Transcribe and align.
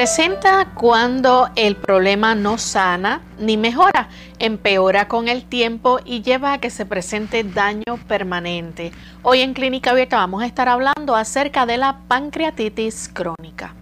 Presenta 0.00 0.64
cuando 0.74 1.50
el 1.56 1.76
problema 1.76 2.34
no 2.34 2.56
sana 2.56 3.20
ni 3.38 3.58
mejora, 3.58 4.08
empeora 4.38 5.08
con 5.08 5.28
el 5.28 5.44
tiempo 5.44 5.98
y 6.02 6.22
lleva 6.22 6.54
a 6.54 6.58
que 6.58 6.70
se 6.70 6.86
presente 6.86 7.44
daño 7.44 7.98
permanente. 8.08 8.92
Hoy 9.22 9.42
en 9.42 9.52
Clínica 9.52 9.90
Abierta 9.90 10.16
vamos 10.16 10.42
a 10.42 10.46
estar 10.46 10.70
hablando 10.70 11.16
acerca 11.16 11.66
de 11.66 11.76
la 11.76 11.98
pancreatitis 12.08 13.10
crónica. 13.12 13.74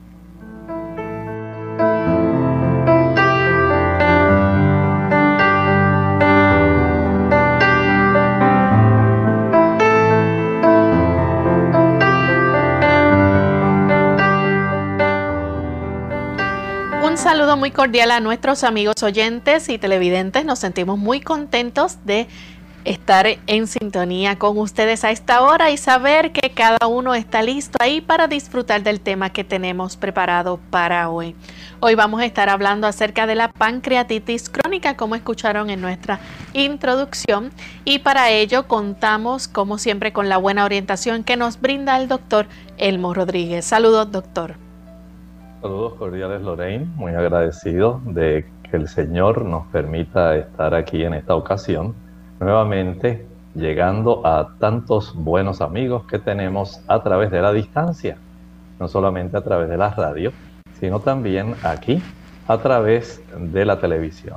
Saludo 17.28 17.58
muy 17.58 17.70
cordial 17.72 18.10
a 18.10 18.20
nuestros 18.20 18.64
amigos 18.64 19.02
oyentes 19.02 19.68
y 19.68 19.76
televidentes. 19.76 20.46
Nos 20.46 20.60
sentimos 20.60 20.98
muy 20.98 21.20
contentos 21.20 21.98
de 22.06 22.26
estar 22.86 23.26
en 23.46 23.66
sintonía 23.66 24.38
con 24.38 24.56
ustedes 24.56 25.04
a 25.04 25.10
esta 25.10 25.42
hora 25.42 25.70
y 25.70 25.76
saber 25.76 26.32
que 26.32 26.48
cada 26.54 26.86
uno 26.86 27.14
está 27.14 27.42
listo 27.42 27.76
ahí 27.82 28.00
para 28.00 28.28
disfrutar 28.28 28.82
del 28.82 29.00
tema 29.00 29.28
que 29.28 29.44
tenemos 29.44 29.98
preparado 29.98 30.58
para 30.70 31.10
hoy. 31.10 31.36
Hoy 31.80 31.94
vamos 31.94 32.22
a 32.22 32.24
estar 32.24 32.48
hablando 32.48 32.86
acerca 32.86 33.26
de 33.26 33.34
la 33.34 33.52
pancreatitis 33.52 34.48
crónica, 34.48 34.96
como 34.96 35.14
escucharon 35.14 35.68
en 35.68 35.82
nuestra 35.82 36.20
introducción, 36.54 37.50
y 37.84 37.98
para 37.98 38.30
ello 38.30 38.66
contamos, 38.66 39.48
como 39.48 39.76
siempre, 39.76 40.14
con 40.14 40.30
la 40.30 40.38
buena 40.38 40.64
orientación 40.64 41.24
que 41.24 41.36
nos 41.36 41.60
brinda 41.60 41.98
el 41.98 42.08
doctor 42.08 42.46
Elmo 42.78 43.12
Rodríguez. 43.12 43.66
Saludos, 43.66 44.10
doctor. 44.10 44.67
Saludos 45.60 45.94
cordiales 45.94 46.40
Lorraine, 46.42 46.86
muy 46.94 47.14
agradecido 47.14 48.00
de 48.04 48.46
que 48.62 48.76
el 48.76 48.86
Señor 48.86 49.44
nos 49.44 49.66
permita 49.66 50.36
estar 50.36 50.72
aquí 50.72 51.02
en 51.02 51.14
esta 51.14 51.34
ocasión, 51.34 51.96
nuevamente 52.38 53.26
llegando 53.56 54.24
a 54.24 54.54
tantos 54.60 55.16
buenos 55.16 55.60
amigos 55.60 56.04
que 56.04 56.20
tenemos 56.20 56.80
a 56.86 57.02
través 57.02 57.32
de 57.32 57.42
la 57.42 57.52
distancia, 57.52 58.18
no 58.78 58.86
solamente 58.86 59.36
a 59.36 59.40
través 59.40 59.68
de 59.68 59.76
la 59.76 59.90
radio, 59.90 60.30
sino 60.78 61.00
también 61.00 61.56
aquí 61.64 62.00
a 62.46 62.58
través 62.58 63.20
de 63.36 63.64
la 63.64 63.80
televisión 63.80 64.36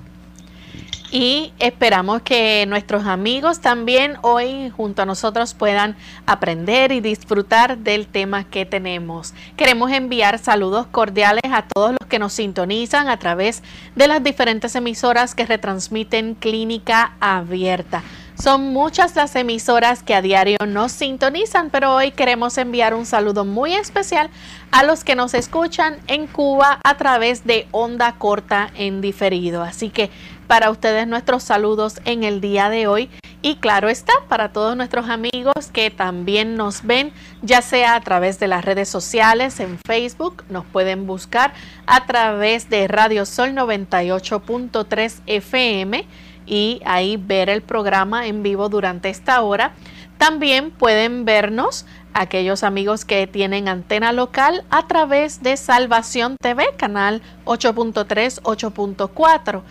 y 1.11 1.51
esperamos 1.59 2.21
que 2.21 2.65
nuestros 2.67 3.05
amigos 3.05 3.59
también 3.59 4.15
hoy 4.21 4.69
junto 4.69 5.01
a 5.01 5.05
nosotros 5.05 5.53
puedan 5.53 5.97
aprender 6.25 6.93
y 6.93 7.01
disfrutar 7.01 7.77
del 7.77 8.07
tema 8.07 8.45
que 8.45 8.65
tenemos. 8.65 9.33
Queremos 9.57 9.91
enviar 9.91 10.39
saludos 10.39 10.87
cordiales 10.87 11.51
a 11.51 11.63
todos 11.63 11.91
los 11.91 12.09
que 12.09 12.19
nos 12.19 12.31
sintonizan 12.33 13.09
a 13.09 13.19
través 13.19 13.61
de 13.95 14.07
las 14.07 14.23
diferentes 14.23 14.73
emisoras 14.75 15.35
que 15.35 15.45
retransmiten 15.45 16.35
Clínica 16.35 17.13
Abierta. 17.19 18.03
Son 18.41 18.73
muchas 18.73 19.15
las 19.15 19.35
emisoras 19.35 20.01
que 20.01 20.15
a 20.15 20.21
diario 20.23 20.57
nos 20.65 20.93
sintonizan, 20.93 21.69
pero 21.69 21.93
hoy 21.93 22.09
queremos 22.09 22.57
enviar 22.57 22.95
un 22.95 23.05
saludo 23.05 23.45
muy 23.45 23.75
especial 23.75 24.31
a 24.71 24.81
los 24.81 25.03
que 25.03 25.15
nos 25.15 25.35
escuchan 25.35 25.97
en 26.07 26.25
Cuba 26.25 26.79
a 26.83 26.97
través 26.97 27.45
de 27.45 27.67
onda 27.69 28.13
corta 28.13 28.71
en 28.75 28.99
diferido. 29.01 29.61
Así 29.61 29.89
que 29.89 30.09
para 30.51 30.69
ustedes 30.69 31.07
nuestros 31.07 31.43
saludos 31.43 32.01
en 32.03 32.25
el 32.25 32.41
día 32.41 32.69
de 32.69 32.85
hoy. 32.85 33.09
Y 33.41 33.55
claro 33.55 33.87
está, 33.87 34.11
para 34.27 34.51
todos 34.51 34.75
nuestros 34.75 35.07
amigos 35.09 35.53
que 35.71 35.89
también 35.91 36.57
nos 36.57 36.85
ven, 36.85 37.13
ya 37.41 37.61
sea 37.61 37.95
a 37.95 38.01
través 38.01 38.37
de 38.37 38.49
las 38.49 38.65
redes 38.65 38.89
sociales, 38.89 39.61
en 39.61 39.79
Facebook, 39.87 40.43
nos 40.49 40.65
pueden 40.65 41.07
buscar 41.07 41.53
a 41.85 42.05
través 42.05 42.69
de 42.69 42.89
Radio 42.89 43.25
Sol 43.25 43.51
98.3 43.51 45.21
FM 45.25 46.05
y 46.45 46.81
ahí 46.83 47.15
ver 47.15 47.49
el 47.49 47.61
programa 47.61 48.27
en 48.27 48.43
vivo 48.43 48.67
durante 48.67 49.07
esta 49.09 49.41
hora. 49.43 49.71
También 50.17 50.71
pueden 50.71 51.23
vernos 51.23 51.85
aquellos 52.13 52.65
amigos 52.65 53.05
que 53.05 53.25
tienen 53.25 53.69
antena 53.69 54.11
local 54.11 54.65
a 54.69 54.85
través 54.85 55.41
de 55.43 55.55
Salvación 55.55 56.35
TV, 56.41 56.65
canal 56.77 57.21
8.3, 57.45 58.41
8.4 58.41 59.61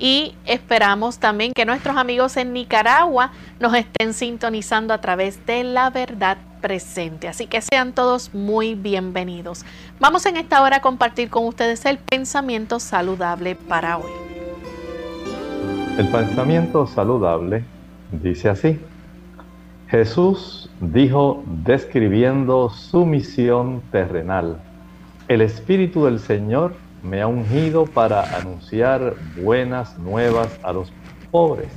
y 0.00 0.34
esperamos 0.46 1.18
también 1.18 1.52
que 1.52 1.66
nuestros 1.66 1.96
amigos 1.96 2.36
en 2.38 2.54
Nicaragua 2.54 3.30
nos 3.60 3.74
estén 3.74 4.14
sintonizando 4.14 4.94
a 4.94 4.98
través 4.98 5.44
de 5.44 5.62
la 5.62 5.90
verdad 5.90 6.38
presente. 6.62 7.28
Así 7.28 7.46
que 7.46 7.60
sean 7.60 7.92
todos 7.92 8.34
muy 8.34 8.74
bienvenidos. 8.74 9.64
Vamos 10.00 10.24
en 10.24 10.38
esta 10.38 10.62
hora 10.62 10.78
a 10.78 10.80
compartir 10.80 11.28
con 11.28 11.46
ustedes 11.46 11.84
el 11.84 11.98
pensamiento 11.98 12.80
saludable 12.80 13.54
para 13.54 13.98
hoy. 13.98 14.10
El 15.98 16.08
pensamiento 16.08 16.86
saludable 16.86 17.62
dice 18.10 18.48
así. 18.48 18.80
Jesús 19.88 20.70
dijo 20.80 21.42
describiendo 21.46 22.70
su 22.70 23.04
misión 23.04 23.82
terrenal. 23.92 24.62
El 25.28 25.42
Espíritu 25.42 26.06
del 26.06 26.20
Señor 26.20 26.74
me 27.02 27.22
ha 27.22 27.26
ungido 27.26 27.86
para 27.86 28.36
anunciar 28.36 29.14
buenas 29.42 29.98
nuevas 29.98 30.58
a 30.62 30.72
los 30.72 30.92
pobres. 31.30 31.72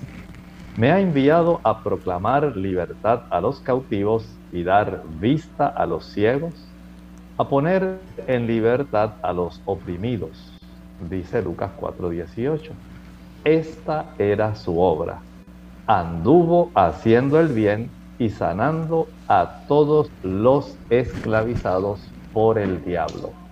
Me 0.77 0.91
ha 0.91 0.99
enviado 0.99 1.61
a 1.63 1.83
proclamar 1.83 2.57
libertad 2.57 3.23
a 3.29 3.39
los 3.39 3.59
cautivos 3.61 4.25
y 4.51 4.63
dar 4.63 5.03
vista 5.19 5.67
a 5.67 5.85
los 5.85 6.05
ciegos, 6.05 6.53
a 7.37 7.47
poner 7.47 7.99
en 8.27 8.47
libertad 8.47 9.11
a 9.21 9.33
los 9.33 9.61
oprimidos, 9.65 10.53
dice 11.09 11.41
Lucas 11.41 11.71
4:18. 11.79 12.71
Esta 13.43 14.05
era 14.17 14.55
su 14.55 14.79
obra. 14.79 15.21
Anduvo 15.85 16.71
haciendo 16.75 17.39
el 17.39 17.49
bien 17.49 17.89
y 18.17 18.29
sanando 18.29 19.07
a 19.27 19.65
todos 19.67 20.09
los 20.23 20.77
esclavizados 20.89 21.99
por 22.31 22.57
el 22.57 22.83
diablo. 22.83 23.42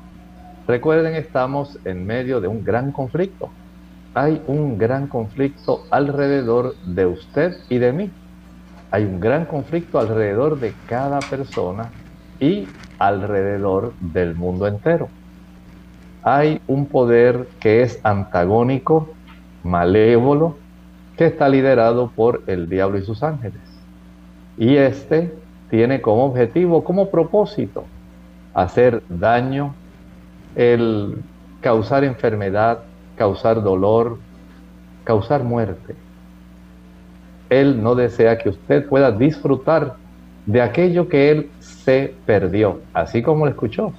Recuerden, 0.71 1.15
estamos 1.15 1.77
en 1.83 2.06
medio 2.06 2.39
de 2.39 2.47
un 2.47 2.63
gran 2.63 2.94
conflicto. 2.94 3.50
Hay 4.13 4.41
un 4.47 4.77
gran 4.77 5.07
conflicto 5.07 5.83
alrededor 5.91 6.77
de 6.85 7.07
usted 7.07 7.57
y 7.68 7.77
de 7.77 7.91
mí. 7.91 8.09
Hay 8.89 9.03
un 9.03 9.19
gran 9.19 9.44
conflicto 9.44 10.00
alrededor 10.00 10.62
de 10.62 10.73
cada 10.88 11.19
persona 11.19 11.89
y 12.39 12.69
alrededor 13.00 13.91
del 14.00 14.33
mundo 14.33 14.65
entero. 14.65 15.09
Hay 16.23 16.62
un 16.68 16.85
poder 16.85 17.50
que 17.59 17.81
es 17.81 18.00
antagónico, 18.03 19.09
malévolo, 19.63 20.56
que 21.17 21.25
está 21.25 21.50
liderado 21.50 22.12
por 22.12 22.44
el 22.47 22.69
diablo 22.69 22.97
y 22.97 23.01
sus 23.01 23.24
ángeles. 23.24 23.59
Y 24.57 24.77
este 24.77 25.35
tiene 25.69 26.00
como 26.00 26.24
objetivo, 26.27 26.85
como 26.85 27.09
propósito, 27.09 27.83
hacer 28.53 29.03
daño, 29.09 29.75
el 30.56 31.18
causar 31.62 32.03
enfermedad, 32.03 32.80
causar 33.15 33.63
dolor, 33.63 34.18
causar 35.03 35.44
muerte. 35.44 35.95
Él 37.50 37.81
no 37.83 37.95
desea 37.95 38.38
que 38.38 38.50
usted 38.50 38.88
pueda 38.88 39.12
disfrutar 39.12 39.95
de 40.45 40.62
aquello 40.62 41.07
que 41.07 41.31
él 41.31 41.50
se 41.59 42.13
perdió, 42.25 42.81
así 42.94 43.21
como 43.21 43.45
lo 43.45 43.51
escuchó. 43.51 43.94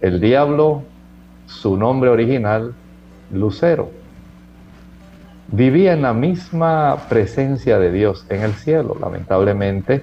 El 0.00 0.20
diablo, 0.20 0.82
su 1.46 1.76
nombre 1.76 2.10
original, 2.10 2.74
Lucero, 3.32 3.90
vivía 5.48 5.92
en 5.92 6.02
la 6.02 6.12
misma 6.12 6.96
presencia 7.08 7.78
de 7.78 7.90
Dios 7.90 8.26
en 8.28 8.42
el 8.42 8.52
cielo. 8.54 8.96
Lamentablemente, 9.00 10.02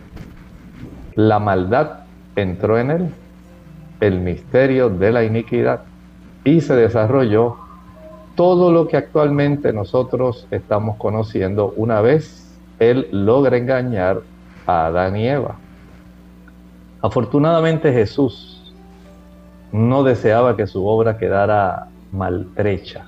la 1.16 1.40
maldad 1.40 2.02
entró 2.36 2.78
en 2.78 2.92
él, 2.92 3.10
el 4.00 4.20
misterio 4.20 4.90
de 4.90 5.12
la 5.12 5.24
iniquidad, 5.24 5.82
y 6.44 6.62
se 6.62 6.76
desarrolló 6.76 7.58
todo 8.36 8.72
lo 8.72 8.88
que 8.88 8.98
actualmente 8.98 9.72
nosotros 9.74 10.48
estamos 10.52 10.98
conociendo 10.98 11.74
una 11.78 12.02
vez 12.02 12.46
él 12.80 13.08
logra 13.12 13.58
engañar 13.58 14.22
a 14.66 14.88
Adán 14.88 15.16
y 15.16 15.28
Eva. 15.28 15.56
Afortunadamente 17.02 17.94
Jesús 17.94 18.74
no 19.72 20.04
deseaba 20.04 20.56
que 20.56 20.68
su 20.68 20.86
obra 20.86 21.18
quedara 21.18 21.88
maltrecha. 22.12 23.06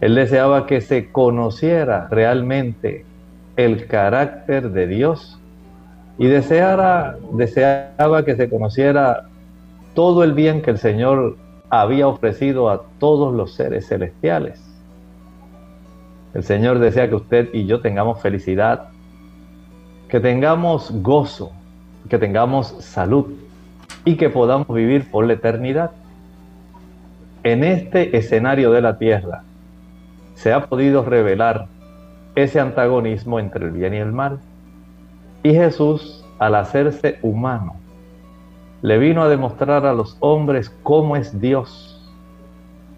Él 0.00 0.14
deseaba 0.14 0.66
que 0.66 0.80
se 0.80 1.10
conociera 1.10 2.08
realmente 2.10 3.04
el 3.56 3.86
carácter 3.86 4.70
de 4.70 4.86
Dios 4.86 5.38
y 6.18 6.26
deseara, 6.26 7.16
deseaba 7.32 8.24
que 8.24 8.36
se 8.36 8.50
conociera 8.50 9.28
todo 9.94 10.24
el 10.24 10.32
bien 10.32 10.62
que 10.62 10.70
el 10.70 10.78
Señor 10.78 11.36
había 11.70 12.08
ofrecido 12.08 12.68
a 12.70 12.82
todos 12.98 13.34
los 13.34 13.54
seres 13.54 13.88
celestiales. 13.88 14.60
El 16.34 16.42
Señor 16.42 16.78
desea 16.80 17.08
que 17.08 17.14
usted 17.14 17.48
y 17.52 17.66
yo 17.66 17.80
tengamos 17.80 18.20
felicidad, 18.20 18.88
que 20.08 20.20
tengamos 20.20 20.90
gozo, 21.02 21.52
que 22.08 22.18
tengamos 22.18 22.68
salud 22.80 23.26
y 24.04 24.16
que 24.16 24.28
podamos 24.28 24.68
vivir 24.68 25.10
por 25.10 25.26
la 25.26 25.34
eternidad. 25.34 25.92
En 27.44 27.62
este 27.62 28.16
escenario 28.16 28.72
de 28.72 28.80
la 28.80 28.98
tierra 28.98 29.44
se 30.34 30.52
ha 30.52 30.66
podido 30.66 31.04
revelar 31.04 31.68
ese 32.34 32.58
antagonismo 32.58 33.38
entre 33.38 33.66
el 33.66 33.70
bien 33.70 33.94
y 33.94 33.98
el 33.98 34.12
mal. 34.12 34.40
Y 35.42 35.52
Jesús, 35.52 36.24
al 36.38 36.56
hacerse 36.56 37.18
humano, 37.22 37.76
le 38.84 38.98
vino 38.98 39.22
a 39.22 39.30
demostrar 39.30 39.86
a 39.86 39.94
los 39.94 40.18
hombres 40.20 40.68
cómo 40.82 41.16
es 41.16 41.40
Dios. 41.40 42.06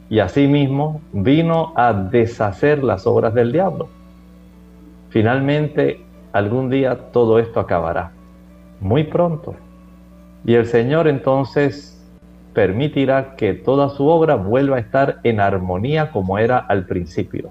Y 0.08 0.18
asimismo 0.18 1.00
vino 1.12 1.72
a 1.76 1.92
deshacer 1.92 2.82
las 2.82 3.06
obras 3.06 3.34
del 3.34 3.52
diablo. 3.52 3.86
Finalmente, 5.10 6.04
algún 6.32 6.70
día 6.70 7.12
todo 7.12 7.38
esto 7.38 7.60
acabará, 7.60 8.10
muy 8.80 9.04
pronto. 9.04 9.54
Y 10.44 10.54
el 10.54 10.66
Señor 10.66 11.06
entonces 11.06 12.04
permitirá 12.52 13.36
que 13.36 13.54
toda 13.54 13.88
su 13.88 14.08
obra 14.08 14.34
vuelva 14.34 14.78
a 14.78 14.80
estar 14.80 15.20
en 15.22 15.38
armonía 15.38 16.10
como 16.10 16.36
era 16.36 16.58
al 16.58 16.86
principio. 16.86 17.50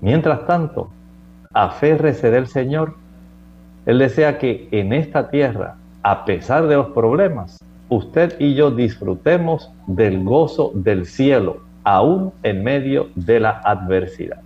Mientras 0.00 0.46
tanto, 0.46 0.92
aférrese 1.52 2.30
del 2.30 2.46
Señor. 2.46 2.94
Él 3.86 3.98
desea 3.98 4.38
que 4.38 4.68
en 4.70 4.92
esta 4.92 5.30
tierra 5.30 5.78
a 6.06 6.24
pesar 6.24 6.68
de 6.68 6.76
los 6.76 6.90
problemas, 6.90 7.58
usted 7.88 8.36
y 8.38 8.54
yo 8.54 8.70
disfrutemos 8.70 9.72
del 9.88 10.22
gozo 10.22 10.70
del 10.72 11.04
cielo, 11.04 11.62
aún 11.82 12.32
en 12.44 12.62
medio 12.62 13.08
de 13.16 13.40
la 13.40 13.60
adversidad. 13.64 14.40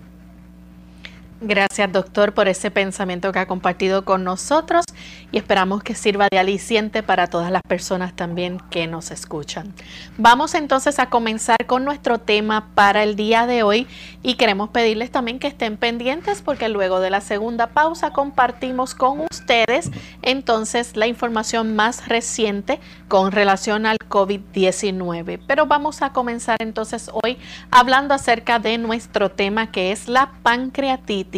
Gracias, 1.42 1.90
doctor, 1.90 2.34
por 2.34 2.48
ese 2.48 2.70
pensamiento 2.70 3.32
que 3.32 3.38
ha 3.38 3.46
compartido 3.46 4.04
con 4.04 4.24
nosotros 4.24 4.84
y 5.32 5.38
esperamos 5.38 5.82
que 5.82 5.94
sirva 5.94 6.28
de 6.30 6.38
aliciente 6.38 7.02
para 7.02 7.28
todas 7.28 7.50
las 7.50 7.62
personas 7.62 8.14
también 8.14 8.58
que 8.68 8.86
nos 8.86 9.10
escuchan. 9.10 9.72
Vamos 10.18 10.54
entonces 10.54 10.98
a 10.98 11.08
comenzar 11.08 11.64
con 11.64 11.86
nuestro 11.86 12.18
tema 12.18 12.68
para 12.74 13.04
el 13.04 13.16
día 13.16 13.46
de 13.46 13.62
hoy 13.62 13.86
y 14.22 14.34
queremos 14.34 14.68
pedirles 14.68 15.10
también 15.10 15.38
que 15.38 15.46
estén 15.46 15.78
pendientes 15.78 16.42
porque 16.42 16.68
luego 16.68 17.00
de 17.00 17.08
la 17.08 17.22
segunda 17.22 17.68
pausa 17.68 18.12
compartimos 18.12 18.94
con 18.94 19.20
ustedes 19.20 19.90
entonces 20.20 20.94
la 20.94 21.06
información 21.06 21.74
más 21.74 22.06
reciente 22.06 22.80
con 23.08 23.32
relación 23.32 23.86
al 23.86 23.96
COVID-19. 24.10 25.40
Pero 25.46 25.64
vamos 25.64 26.02
a 26.02 26.12
comenzar 26.12 26.58
entonces 26.60 27.10
hoy 27.24 27.38
hablando 27.70 28.12
acerca 28.12 28.58
de 28.58 28.76
nuestro 28.76 29.30
tema 29.30 29.72
que 29.72 29.90
es 29.90 30.06
la 30.06 30.32
pancreatitis 30.42 31.29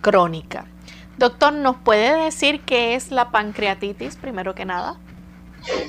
crónica. 0.00 0.66
Doctor, 1.18 1.52
¿nos 1.52 1.76
puede 1.76 2.24
decir 2.24 2.60
qué 2.60 2.94
es 2.94 3.10
la 3.10 3.30
pancreatitis 3.30 4.16
primero 4.16 4.54
que 4.54 4.64
nada? 4.64 4.96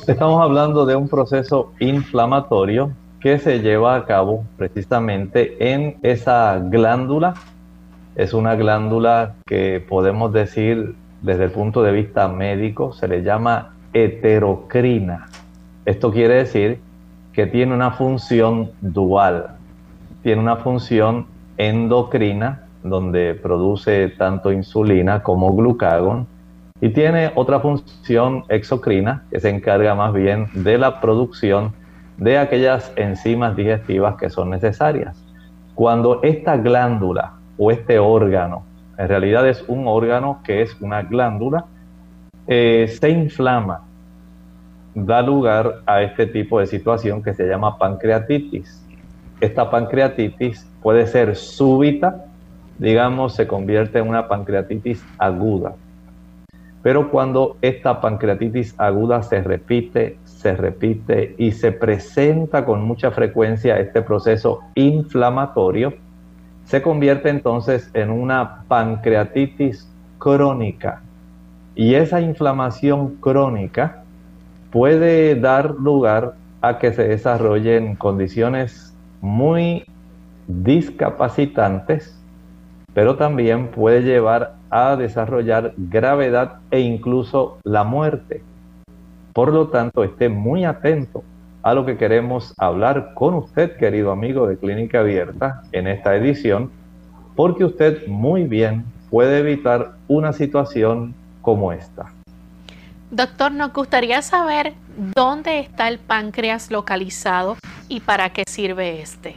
Estamos 0.07 0.41
hablando 0.41 0.85
de 0.85 0.95
un 0.95 1.07
proceso 1.07 1.73
inflamatorio 1.79 2.91
que 3.19 3.37
se 3.39 3.59
lleva 3.59 3.95
a 3.95 4.05
cabo 4.05 4.45
precisamente 4.57 5.73
en 5.73 5.97
esa 6.01 6.59
glándula. 6.59 7.33
Es 8.15 8.33
una 8.33 8.55
glándula 8.55 9.35
que 9.45 9.85
podemos 9.87 10.33
decir 10.33 10.95
desde 11.21 11.45
el 11.45 11.51
punto 11.51 11.83
de 11.83 11.91
vista 11.91 12.27
médico 12.27 12.93
se 12.93 13.07
le 13.07 13.23
llama 13.23 13.73
heterocrina. 13.93 15.27
Esto 15.85 16.11
quiere 16.11 16.35
decir 16.35 16.79
que 17.33 17.47
tiene 17.47 17.73
una 17.73 17.91
función 17.91 18.71
dual. 18.81 19.57
Tiene 20.23 20.41
una 20.41 20.57
función 20.57 21.27
endocrina, 21.57 22.66
donde 22.89 23.33
produce 23.35 24.09
tanto 24.09 24.51
insulina 24.51 25.23
como 25.23 25.53
glucagón, 25.55 26.27
y 26.79 26.89
tiene 26.89 27.31
otra 27.35 27.59
función 27.59 28.43
exocrina, 28.49 29.23
que 29.31 29.39
se 29.39 29.49
encarga 29.49 29.95
más 29.95 30.13
bien 30.13 30.47
de 30.53 30.77
la 30.77 31.01
producción 31.01 31.73
de 32.17 32.37
aquellas 32.37 32.91
enzimas 32.95 33.55
digestivas 33.55 34.15
que 34.15 34.29
son 34.29 34.49
necesarias. 34.49 35.23
Cuando 35.75 36.21
esta 36.23 36.57
glándula 36.57 37.33
o 37.57 37.71
este 37.71 37.99
órgano, 37.99 38.63
en 38.97 39.07
realidad 39.07 39.47
es 39.47 39.63
un 39.67 39.87
órgano 39.87 40.39
que 40.43 40.61
es 40.61 40.79
una 40.81 41.03
glándula, 41.03 41.65
eh, 42.47 42.87
se 42.99 43.09
inflama 43.09 43.81
da 45.05 45.21
lugar 45.21 45.81
a 45.85 46.01
este 46.01 46.25
tipo 46.25 46.59
de 46.59 46.65
situación 46.65 47.21
que 47.21 47.33
se 47.33 47.47
llama 47.47 47.77
pancreatitis. 47.77 48.83
Esta 49.39 49.69
pancreatitis 49.69 50.67
puede 50.81 51.05
ser 51.05 51.35
súbita, 51.35 52.25
digamos, 52.79 53.35
se 53.35 53.47
convierte 53.47 53.99
en 53.99 54.07
una 54.07 54.27
pancreatitis 54.27 55.03
aguda. 55.17 55.75
Pero 56.83 57.09
cuando 57.09 57.57
esta 57.61 57.99
pancreatitis 57.99 58.75
aguda 58.77 59.21
se 59.23 59.41
repite, 59.41 60.17
se 60.23 60.55
repite 60.55 61.35
y 61.37 61.51
se 61.51 61.71
presenta 61.71 62.63
con 62.65 62.83
mucha 62.83 63.11
frecuencia 63.11 63.79
este 63.79 64.01
proceso 64.01 64.61
inflamatorio, 64.75 65.95
se 66.65 66.81
convierte 66.81 67.29
entonces 67.29 67.89
en 67.93 68.09
una 68.09 68.63
pancreatitis 68.67 69.89
crónica. 70.17 71.01
Y 71.75 71.95
esa 71.95 72.21
inflamación 72.21 73.15
crónica 73.15 74.03
puede 74.71 75.35
dar 75.35 75.71
lugar 75.71 76.35
a 76.61 76.77
que 76.77 76.91
se 76.93 77.07
desarrollen 77.07 77.95
condiciones 77.95 78.95
muy 79.21 79.85
discapacitantes, 80.47 82.16
pero 82.97 83.15
también 83.15 83.67
puede 83.67 84.01
llevar 84.01 84.55
a 84.71 84.95
desarrollar 84.95 85.75
gravedad 85.77 86.61
e 86.71 86.79
incluso 86.79 87.59
la 87.63 87.83
muerte. 87.83 88.41
Por 89.33 89.53
lo 89.53 89.67
tanto, 89.67 90.03
esté 90.03 90.29
muy 90.29 90.65
atento 90.65 91.23
a 91.61 91.75
lo 91.75 91.85
que 91.85 91.95
queremos 91.95 92.55
hablar 92.57 93.13
con 93.13 93.35
usted, 93.35 93.77
querido 93.77 94.11
amigo 94.11 94.47
de 94.47 94.57
Clínica 94.57 95.01
Abierta, 95.01 95.61
en 95.73 95.85
esta 95.85 96.15
edición, 96.15 96.71
porque 97.35 97.65
usted 97.65 98.07
muy 98.07 98.45
bien 98.45 98.83
puede 99.11 99.41
evitar 99.41 99.91
una 100.07 100.33
situación 100.33 101.13
como 101.43 101.73
esta. 101.73 102.11
Doctor, 103.11 103.51
nos 103.51 103.73
gustaría 103.73 104.23
saber 104.23 104.73
dónde 105.15 105.59
está 105.59 105.87
el 105.87 105.99
páncreas 105.99 106.71
localizado 106.71 107.57
y 107.89 107.99
para 107.99 108.31
qué 108.31 108.41
sirve 108.47 109.01
este. 109.01 109.35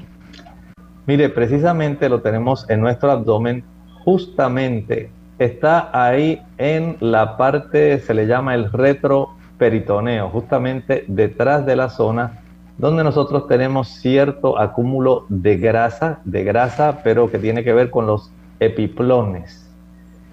Mire, 1.10 1.28
precisamente 1.28 2.08
lo 2.08 2.20
tenemos 2.20 2.70
en 2.70 2.80
nuestro 2.80 3.10
abdomen, 3.10 3.64
justamente 4.04 5.10
está 5.40 5.90
ahí 5.92 6.40
en 6.56 6.98
la 7.00 7.36
parte, 7.36 7.98
se 7.98 8.14
le 8.14 8.28
llama 8.28 8.54
el 8.54 8.70
retroperitoneo, 8.70 10.28
justamente 10.28 11.04
detrás 11.08 11.66
de 11.66 11.74
la 11.74 11.88
zona 11.88 12.38
donde 12.78 13.02
nosotros 13.02 13.48
tenemos 13.48 13.88
cierto 13.88 14.56
acúmulo 14.56 15.26
de 15.28 15.56
grasa, 15.56 16.20
de 16.24 16.44
grasa, 16.44 17.00
pero 17.02 17.28
que 17.28 17.40
tiene 17.40 17.64
que 17.64 17.72
ver 17.72 17.90
con 17.90 18.06
los 18.06 18.30
epiplones. 18.60 19.68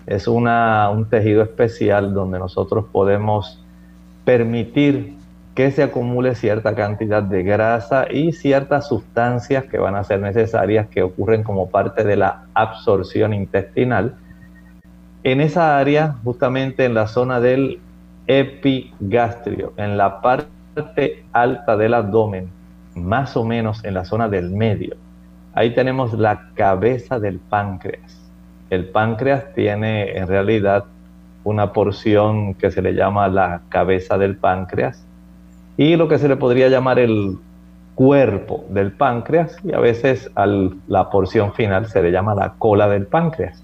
Es 0.06 0.28
una, 0.28 0.92
un 0.92 1.10
tejido 1.10 1.42
especial 1.42 2.14
donde 2.14 2.38
nosotros 2.38 2.86
podemos 2.92 3.66
permitir 4.26 5.17
que 5.58 5.72
se 5.72 5.82
acumule 5.82 6.36
cierta 6.36 6.76
cantidad 6.76 7.24
de 7.24 7.42
grasa 7.42 8.06
y 8.12 8.32
ciertas 8.32 8.88
sustancias 8.88 9.66
que 9.66 9.80
van 9.80 9.96
a 9.96 10.04
ser 10.04 10.20
necesarias 10.20 10.88
que 10.88 11.02
ocurren 11.02 11.42
como 11.42 11.72
parte 11.72 12.04
de 12.04 12.16
la 12.16 12.44
absorción 12.54 13.34
intestinal. 13.34 14.14
En 15.24 15.42
esa 15.42 15.80
área, 15.80 16.18
justamente 16.24 16.86
en 16.86 16.94
la 16.94 17.08
zona 17.08 17.40
del 17.40 17.80
epigastrio, 18.28 19.74
en 19.78 19.98
la 19.98 20.22
parte 20.22 21.26
alta 21.32 21.76
del 21.76 21.96
abdomen, 21.96 22.52
más 22.94 23.36
o 23.36 23.44
menos 23.44 23.84
en 23.84 23.96
la 23.96 24.06
zona 24.06 24.30
del 24.30 24.52
medio, 24.52 24.96
ahí 25.56 25.74
tenemos 25.74 26.14
la 26.14 26.52
cabeza 26.54 27.20
del 27.20 27.40
páncreas. 27.40 28.30
El 28.70 28.90
páncreas 28.90 29.56
tiene 29.56 30.20
en 30.20 30.28
realidad 30.28 30.86
una 31.44 31.74
porción 31.74 32.54
que 32.54 32.70
se 32.70 32.84
le 32.84 32.94
llama 32.94 33.28
la 33.28 33.62
cabeza 33.70 34.20
del 34.20 34.38
páncreas 34.38 35.07
y 35.78 35.96
lo 35.96 36.08
que 36.08 36.18
se 36.18 36.28
le 36.28 36.36
podría 36.36 36.68
llamar 36.70 37.00
el 37.00 37.38
cuerpo 37.96 38.66
del 38.70 38.92
páncreas 38.92 39.58
y 39.64 39.74
a 39.74 39.80
veces 39.80 40.30
a 40.36 40.46
la 40.88 41.10
porción 41.10 41.54
final 41.54 41.88
se 41.88 42.02
le 42.02 42.12
llama 42.12 42.36
la 42.36 42.54
cola 42.58 42.90
del 42.90 43.06
páncreas. 43.06 43.64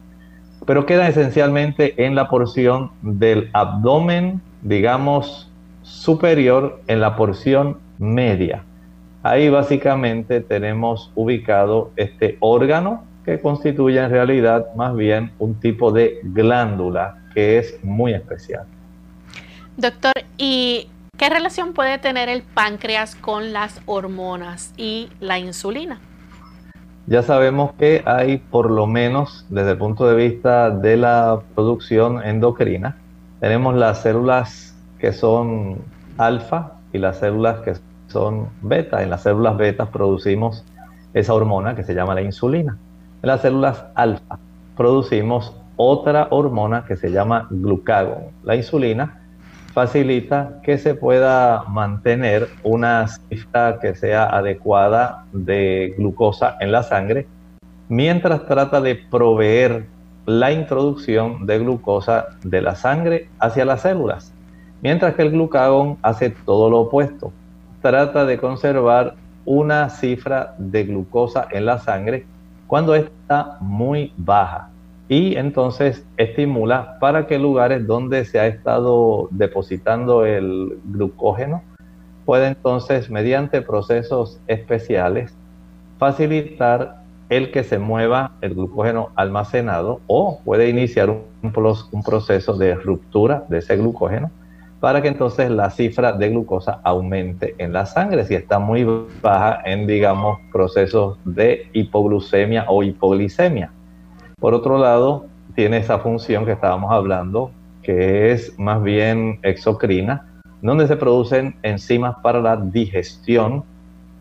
Pero 0.65 0.85
queda 0.85 1.07
esencialmente 1.07 2.05
en 2.05 2.15
la 2.15 2.29
porción 2.29 2.91
del 3.01 3.49
abdomen, 3.53 4.41
digamos, 4.61 5.51
superior, 5.81 6.81
en 6.87 7.01
la 7.01 7.15
porción 7.15 7.77
media. 7.99 8.63
Ahí 9.23 9.49
básicamente 9.49 10.41
tenemos 10.41 11.11
ubicado 11.15 11.91
este 11.95 12.37
órgano 12.39 13.03
que 13.25 13.39
constituye 13.39 13.99
en 13.99 14.09
realidad 14.09 14.73
más 14.75 14.95
bien 14.95 15.31
un 15.39 15.59
tipo 15.59 15.91
de 15.91 16.19
glándula 16.23 17.17
que 17.33 17.57
es 17.57 17.79
muy 17.83 18.13
especial. 18.13 18.65
Doctor, 19.77 20.13
¿y 20.37 20.87
¿Qué 21.23 21.29
relación 21.29 21.71
puede 21.71 21.99
tener 21.99 22.27
el 22.27 22.41
páncreas 22.41 23.15
con 23.15 23.53
las 23.53 23.79
hormonas 23.85 24.73
y 24.75 25.07
la 25.21 25.39
insulina? 25.39 26.01
Ya 27.07 27.23
sabemos 27.23 27.71
que 27.79 28.03
hay 28.05 28.39
por 28.39 28.69
lo 28.69 28.87
menos 28.87 29.45
desde 29.47 29.71
el 29.71 29.77
punto 29.77 30.05
de 30.05 30.15
vista 30.15 30.69
de 30.69 30.97
la 30.97 31.39
producción 31.55 32.21
endocrina, 32.21 32.97
tenemos 33.39 33.73
las 33.73 34.01
células 34.01 34.75
que 34.99 35.13
son 35.13 35.77
alfa 36.17 36.73
y 36.91 36.97
las 36.97 37.19
células 37.19 37.61
que 37.61 37.75
son 38.09 38.49
beta. 38.61 39.01
En 39.01 39.09
las 39.09 39.23
células 39.23 39.55
beta 39.55 39.91
producimos 39.91 40.65
esa 41.13 41.33
hormona 41.33 41.73
que 41.73 41.85
se 41.85 41.95
llama 41.95 42.15
la 42.15 42.21
insulina. 42.21 42.77
En 43.21 43.27
las 43.29 43.39
células 43.39 43.85
alfa 43.95 44.39
producimos 44.75 45.55
otra 45.77 46.27
hormona 46.31 46.83
que 46.85 46.97
se 46.97 47.11
llama 47.11 47.47
glucagón. 47.49 48.23
La 48.43 48.57
insulina 48.57 49.22
facilita 49.73 50.59
que 50.63 50.77
se 50.77 50.93
pueda 50.93 51.63
mantener 51.67 52.47
una 52.63 53.07
cifra 53.07 53.79
que 53.81 53.95
sea 53.95 54.25
adecuada 54.25 55.25
de 55.33 55.95
glucosa 55.97 56.55
en 56.59 56.71
la 56.71 56.83
sangre, 56.83 57.25
mientras 57.89 58.45
trata 58.45 58.81
de 58.81 58.95
proveer 58.95 59.87
la 60.25 60.51
introducción 60.51 61.45
de 61.47 61.59
glucosa 61.59 62.27
de 62.43 62.61
la 62.61 62.75
sangre 62.75 63.29
hacia 63.39 63.65
las 63.65 63.81
células, 63.81 64.31
mientras 64.81 65.15
que 65.15 65.23
el 65.23 65.31
glucagón 65.31 65.97
hace 66.03 66.29
todo 66.29 66.69
lo 66.69 66.81
opuesto, 66.81 67.33
trata 67.81 68.25
de 68.25 68.37
conservar 68.37 69.15
una 69.43 69.89
cifra 69.89 70.53
de 70.59 70.85
glucosa 70.85 71.47
en 71.51 71.65
la 71.65 71.79
sangre 71.79 72.25
cuando 72.67 72.95
está 72.95 73.57
muy 73.59 74.13
baja 74.17 74.69
y 75.13 75.35
entonces 75.35 76.03
estimula 76.17 76.97
para 76.99 77.27
que 77.27 77.37
lugares 77.37 77.85
donde 77.85 78.25
se 78.25 78.39
ha 78.39 78.47
estado 78.47 79.27
depositando 79.29 80.25
el 80.25 80.79
glucógeno 80.85 81.61
pueda 82.25 82.47
entonces 82.47 83.11
mediante 83.11 83.61
procesos 83.61 84.39
especiales 84.47 85.35
facilitar 85.99 87.03
el 87.29 87.51
que 87.51 87.63
se 87.63 87.77
mueva 87.77 88.31
el 88.41 88.55
glucógeno 88.55 89.09
almacenado 89.13 90.01
o 90.07 90.39
puede 90.43 90.67
iniciar 90.67 91.11
un, 91.11 91.21
un 91.43 92.03
proceso 92.03 92.57
de 92.57 92.73
ruptura 92.73 93.45
de 93.49 93.59
ese 93.59 93.77
glucógeno 93.77 94.31
para 94.79 95.03
que 95.03 95.09
entonces 95.09 95.51
la 95.51 95.69
cifra 95.69 96.13
de 96.13 96.29
glucosa 96.29 96.79
aumente 96.83 97.53
en 97.59 97.71
la 97.71 97.85
sangre 97.85 98.25
si 98.25 98.33
está 98.33 98.57
muy 98.57 98.83
baja 99.21 99.61
en 99.63 99.85
digamos 99.85 100.39
procesos 100.51 101.19
de 101.23 101.69
hipoglucemia 101.71 102.65
o 102.67 102.81
hipoglicemia. 102.81 103.69
Por 104.43 104.53
otro 104.53 104.77
lado, 104.77 105.27
tiene 105.55 105.77
esa 105.77 105.99
función 105.99 106.43
que 106.43 106.51
estábamos 106.51 106.91
hablando, 106.91 107.51
que 107.81 108.33
es 108.33 108.59
más 108.59 108.83
bien 108.83 109.39
exocrina, 109.41 110.33
donde 110.61 110.85
se 110.85 110.97
producen 110.97 111.55
enzimas 111.63 112.17
para 112.21 112.41
la 112.41 112.57
digestión, 112.57 113.63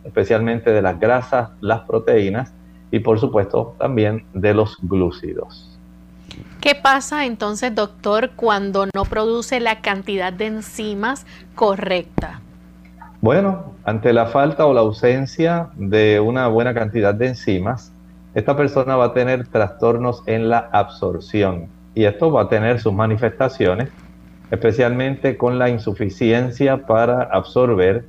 especialmente 0.05 0.71
de 0.71 0.81
las 0.81 1.01
grasas, 1.01 1.51
las 1.61 1.81
proteínas 1.81 2.55
y 2.93 3.01
por 3.01 3.19
supuesto 3.19 3.75
también 3.81 4.25
de 4.33 4.55
los 4.55 4.77
glúcidos. 4.83 5.77
¿Qué 6.61 6.77
pasa 6.77 7.27
entonces, 7.27 7.75
doctor, 7.75 8.31
cuando 8.37 8.87
no 8.95 9.05
produce 9.07 9.59
la 9.59 9.81
cantidad 9.81 10.33
de 10.33 10.47
enzimas 10.47 11.27
correcta? 11.57 12.41
Bueno, 13.21 13.73
ante 13.83 14.13
la 14.13 14.27
falta 14.27 14.67
o 14.67 14.73
la 14.73 14.83
ausencia 14.83 15.71
de 15.75 16.21
una 16.21 16.47
buena 16.47 16.75
cantidad 16.75 17.13
de 17.13 17.27
enzimas, 17.27 17.93
esta 18.35 18.57
persona 18.57 18.97
va 18.97 19.07
a 19.07 19.13
tener 19.13 19.47
trastornos 19.49 20.23
en 20.27 20.49
la 20.49 20.59
absorción 20.73 21.69
y 21.95 22.05
esto 22.05 22.33
va 22.33 22.43
a 22.43 22.49
tener 22.49 22.81
sus 22.81 22.93
manifestaciones, 22.93 23.91
especialmente 24.51 25.37
con 25.37 25.59
la 25.59 25.69
insuficiencia 25.69 26.87
para 26.87 27.23
absorber 27.23 28.05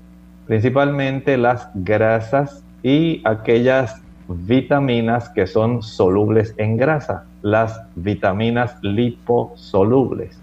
principalmente 0.48 1.38
las 1.38 1.70
grasas 1.74 2.64
y 2.84 3.22
aquellas 3.26 4.02
vitaminas 4.28 5.30
que 5.30 5.48
son 5.48 5.84
solubles 5.84 6.54
en 6.58 6.78
grasa, 6.78 7.26
las 7.42 7.82
vitaminas 7.96 8.78
liposolubles, 8.82 10.40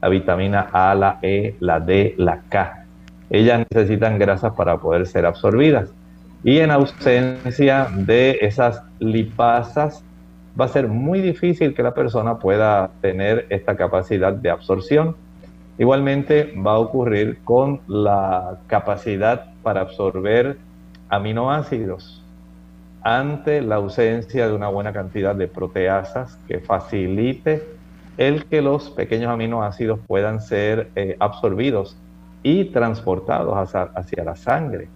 la 0.00 0.08
vitamina 0.08 0.68
A, 0.72 0.94
la 0.94 1.18
E, 1.22 1.56
la 1.60 1.80
D, 1.80 2.14
la 2.16 2.42
K. 2.48 2.84
Ellas 3.30 3.66
necesitan 3.70 4.18
grasas 4.18 4.52
para 4.54 4.78
poder 4.78 5.06
ser 5.06 5.26
absorbidas. 5.26 5.90
Y 6.46 6.60
en 6.60 6.70
ausencia 6.70 7.88
de 7.92 8.38
esas 8.40 8.80
lipasas, 9.00 10.04
va 10.58 10.66
a 10.66 10.68
ser 10.68 10.86
muy 10.86 11.20
difícil 11.20 11.74
que 11.74 11.82
la 11.82 11.92
persona 11.92 12.38
pueda 12.38 12.92
tener 13.00 13.46
esta 13.50 13.74
capacidad 13.76 14.32
de 14.32 14.50
absorción. 14.50 15.16
Igualmente 15.76 16.54
va 16.64 16.74
a 16.74 16.78
ocurrir 16.78 17.40
con 17.42 17.80
la 17.88 18.60
capacidad 18.68 19.54
para 19.64 19.80
absorber 19.80 20.56
aminoácidos 21.08 22.22
ante 23.02 23.60
la 23.60 23.74
ausencia 23.74 24.46
de 24.46 24.54
una 24.54 24.68
buena 24.68 24.92
cantidad 24.92 25.34
de 25.34 25.48
proteasas 25.48 26.38
que 26.46 26.60
facilite 26.60 27.64
el 28.18 28.44
que 28.44 28.62
los 28.62 28.90
pequeños 28.90 29.32
aminoácidos 29.32 29.98
puedan 30.06 30.40
ser 30.40 30.90
eh, 30.94 31.16
absorbidos 31.18 31.96
y 32.44 32.66
transportados 32.66 33.74
hacia 33.74 34.22
la 34.22 34.36
sangre 34.36 34.86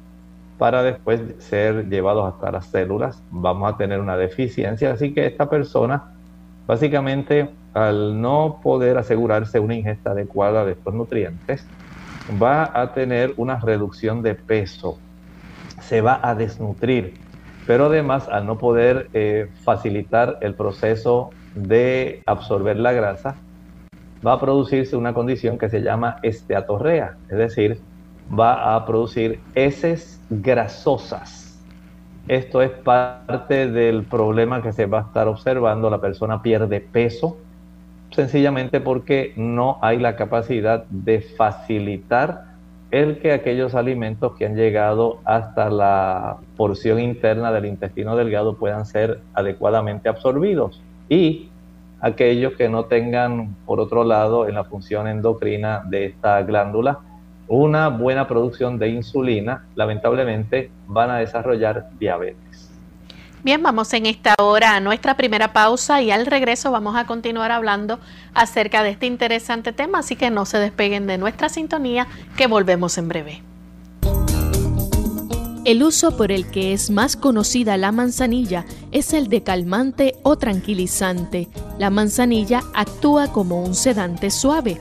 para 0.60 0.82
después 0.82 1.22
ser 1.38 1.88
llevados 1.88 2.34
hasta 2.34 2.52
las 2.52 2.66
células, 2.66 3.22
vamos 3.30 3.72
a 3.72 3.78
tener 3.78 3.98
una 3.98 4.18
deficiencia. 4.18 4.92
Así 4.92 5.14
que 5.14 5.24
esta 5.24 5.48
persona, 5.48 6.12
básicamente, 6.66 7.48
al 7.72 8.20
no 8.20 8.60
poder 8.62 8.98
asegurarse 8.98 9.58
una 9.58 9.74
ingesta 9.74 10.10
adecuada 10.10 10.66
de 10.66 10.72
estos 10.72 10.92
nutrientes, 10.92 11.66
va 12.40 12.78
a 12.78 12.92
tener 12.92 13.32
una 13.38 13.58
reducción 13.58 14.20
de 14.20 14.34
peso, 14.34 14.98
se 15.80 16.02
va 16.02 16.20
a 16.22 16.34
desnutrir, 16.34 17.14
pero 17.66 17.86
además 17.86 18.28
al 18.28 18.44
no 18.44 18.58
poder 18.58 19.08
eh, 19.14 19.48
facilitar 19.64 20.36
el 20.42 20.52
proceso 20.52 21.30
de 21.54 22.22
absorber 22.26 22.76
la 22.76 22.92
grasa, 22.92 23.36
va 24.24 24.34
a 24.34 24.40
producirse 24.40 24.94
una 24.94 25.14
condición 25.14 25.56
que 25.56 25.70
se 25.70 25.80
llama 25.80 26.18
esteatorrea, 26.22 27.16
es 27.30 27.38
decir, 27.38 27.80
va 28.38 28.74
a 28.74 28.86
producir 28.86 29.40
heces 29.54 30.20
grasosas. 30.30 31.60
Esto 32.28 32.62
es 32.62 32.70
parte 32.70 33.70
del 33.70 34.04
problema 34.04 34.62
que 34.62 34.72
se 34.72 34.86
va 34.86 34.98
a 34.98 35.02
estar 35.02 35.26
observando. 35.26 35.90
La 35.90 36.00
persona 36.00 36.42
pierde 36.42 36.80
peso 36.80 37.36
sencillamente 38.10 38.80
porque 38.80 39.32
no 39.36 39.78
hay 39.82 39.98
la 39.98 40.16
capacidad 40.16 40.84
de 40.90 41.20
facilitar 41.20 42.50
el 42.90 43.18
que 43.18 43.32
aquellos 43.32 43.74
alimentos 43.74 44.36
que 44.36 44.46
han 44.46 44.56
llegado 44.56 45.20
hasta 45.24 45.70
la 45.70 46.38
porción 46.56 46.98
interna 46.98 47.52
del 47.52 47.66
intestino 47.66 48.16
delgado 48.16 48.56
puedan 48.56 48.84
ser 48.84 49.20
adecuadamente 49.34 50.08
absorbidos 50.08 50.82
y 51.08 51.50
aquellos 52.00 52.54
que 52.54 52.68
no 52.68 52.86
tengan, 52.86 53.54
por 53.64 53.78
otro 53.78 54.02
lado, 54.02 54.48
en 54.48 54.54
la 54.54 54.64
función 54.64 55.06
endocrina 55.06 55.82
de 55.86 56.06
esta 56.06 56.42
glándula, 56.42 56.98
una 57.50 57.88
buena 57.88 58.28
producción 58.28 58.78
de 58.78 58.90
insulina, 58.90 59.64
lamentablemente 59.74 60.70
van 60.86 61.10
a 61.10 61.16
desarrollar 61.16 61.90
diabetes. 61.98 62.70
Bien, 63.42 63.60
vamos 63.60 63.92
en 63.92 64.06
esta 64.06 64.34
hora 64.38 64.76
a 64.76 64.80
nuestra 64.80 65.16
primera 65.16 65.52
pausa 65.52 66.00
y 66.00 66.12
al 66.12 66.26
regreso 66.26 66.70
vamos 66.70 66.94
a 66.94 67.06
continuar 67.06 67.50
hablando 67.50 67.98
acerca 68.34 68.84
de 68.84 68.90
este 68.90 69.06
interesante 69.06 69.72
tema, 69.72 69.98
así 69.98 70.14
que 70.14 70.30
no 70.30 70.46
se 70.46 70.58
despeguen 70.58 71.08
de 71.08 71.18
nuestra 71.18 71.48
sintonía, 71.48 72.06
que 72.36 72.46
volvemos 72.46 72.96
en 72.98 73.08
breve. 73.08 73.42
El 75.64 75.82
uso 75.82 76.16
por 76.16 76.30
el 76.30 76.50
que 76.50 76.72
es 76.72 76.90
más 76.90 77.16
conocida 77.16 77.76
la 77.76 77.90
manzanilla 77.90 78.64
es 78.92 79.12
el 79.12 79.28
de 79.28 79.42
calmante 79.42 80.14
o 80.22 80.36
tranquilizante. 80.36 81.48
La 81.78 81.90
manzanilla 81.90 82.62
actúa 82.74 83.32
como 83.32 83.62
un 83.62 83.74
sedante 83.74 84.30
suave, 84.30 84.80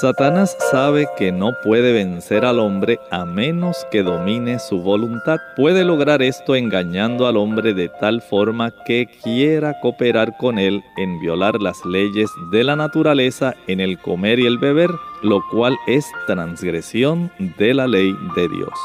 Satanás 0.00 0.56
sabe 0.70 1.06
que 1.16 1.32
no 1.32 1.52
puede 1.62 1.92
vencer 1.92 2.44
al 2.44 2.58
hombre 2.58 2.98
a 3.10 3.24
menos 3.24 3.86
que 3.90 4.02
domine 4.02 4.58
su 4.58 4.80
voluntad. 4.82 5.38
Puede 5.56 5.82
lograr 5.84 6.20
esto 6.20 6.56
engañando 6.56 7.26
al 7.26 7.38
hombre 7.38 7.72
de 7.72 7.88
tal 7.88 8.20
forma 8.20 8.70
que 8.84 9.06
quiera 9.22 9.80
cooperar 9.80 10.36
con 10.36 10.58
él 10.58 10.82
en 10.98 11.20
violar 11.20 11.62
las 11.62 11.82
leyes 11.86 12.28
de 12.50 12.64
la 12.64 12.76
naturaleza 12.76 13.54
en 13.66 13.80
el 13.80 13.98
comer 13.98 14.40
y 14.40 14.46
el 14.46 14.58
beber, 14.58 14.90
lo 15.22 15.40
cual 15.50 15.74
es 15.86 16.04
transgresión 16.26 17.32
de 17.56 17.72
la 17.72 17.86
ley 17.86 18.14
de 18.36 18.48
Dios. 18.48 18.78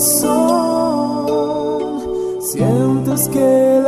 corazón. 0.00 1.26
Sientes 2.40 3.28
que 3.28 3.79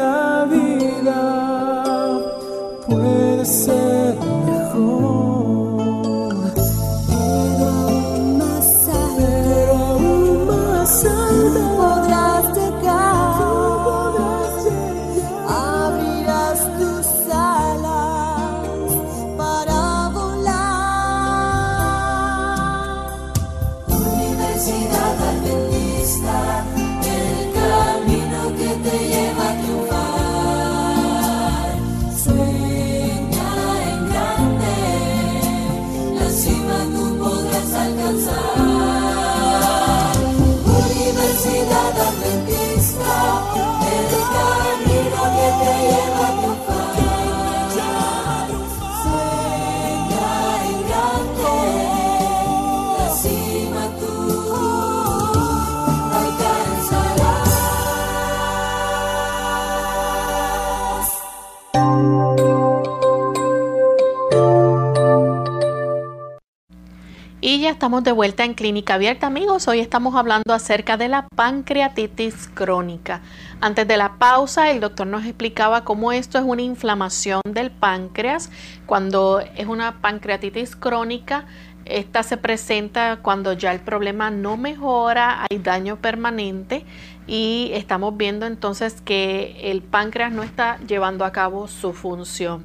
de 68.00 68.12
vuelta 68.12 68.44
en 68.44 68.54
Clínica 68.54 68.94
Abierta, 68.94 69.26
amigos. 69.26 69.68
Hoy 69.68 69.78
estamos 69.78 70.14
hablando 70.14 70.54
acerca 70.54 70.96
de 70.96 71.08
la 71.08 71.28
pancreatitis 71.36 72.48
crónica. 72.54 73.20
Antes 73.60 73.86
de 73.86 73.98
la 73.98 74.16
pausa, 74.18 74.70
el 74.70 74.80
doctor 74.80 75.06
nos 75.06 75.26
explicaba 75.26 75.84
cómo 75.84 76.10
esto 76.10 76.38
es 76.38 76.44
una 76.44 76.62
inflamación 76.62 77.42
del 77.44 77.70
páncreas. 77.70 78.50
Cuando 78.86 79.40
es 79.40 79.66
una 79.66 80.00
pancreatitis 80.00 80.74
crónica, 80.74 81.44
esta 81.84 82.22
se 82.22 82.38
presenta 82.38 83.18
cuando 83.20 83.52
ya 83.52 83.72
el 83.72 83.80
problema 83.80 84.30
no 84.30 84.56
mejora, 84.56 85.44
hay 85.50 85.58
daño 85.58 85.96
permanente 85.96 86.86
y 87.26 87.72
estamos 87.74 88.16
viendo 88.16 88.46
entonces 88.46 89.02
que 89.02 89.70
el 89.70 89.82
páncreas 89.82 90.32
no 90.32 90.42
está 90.42 90.78
llevando 90.86 91.26
a 91.26 91.32
cabo 91.32 91.68
su 91.68 91.92
función. 91.92 92.64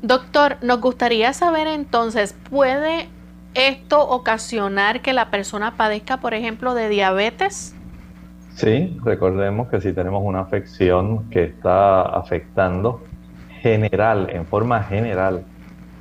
Doctor, 0.00 0.56
nos 0.62 0.80
gustaría 0.80 1.34
saber 1.34 1.66
entonces, 1.66 2.34
¿puede 2.48 3.10
esto 3.54 4.08
ocasionar 4.08 5.02
que 5.02 5.12
la 5.12 5.30
persona 5.30 5.76
padezca, 5.76 6.18
por 6.18 6.34
ejemplo, 6.34 6.74
de 6.74 6.88
diabetes? 6.88 7.74
Sí, 8.54 8.98
recordemos 9.02 9.68
que 9.68 9.80
si 9.80 9.92
tenemos 9.92 10.22
una 10.24 10.40
afección 10.40 11.28
que 11.30 11.44
está 11.44 12.02
afectando 12.02 13.02
general, 13.60 14.28
en 14.30 14.46
forma 14.46 14.82
general, 14.82 15.44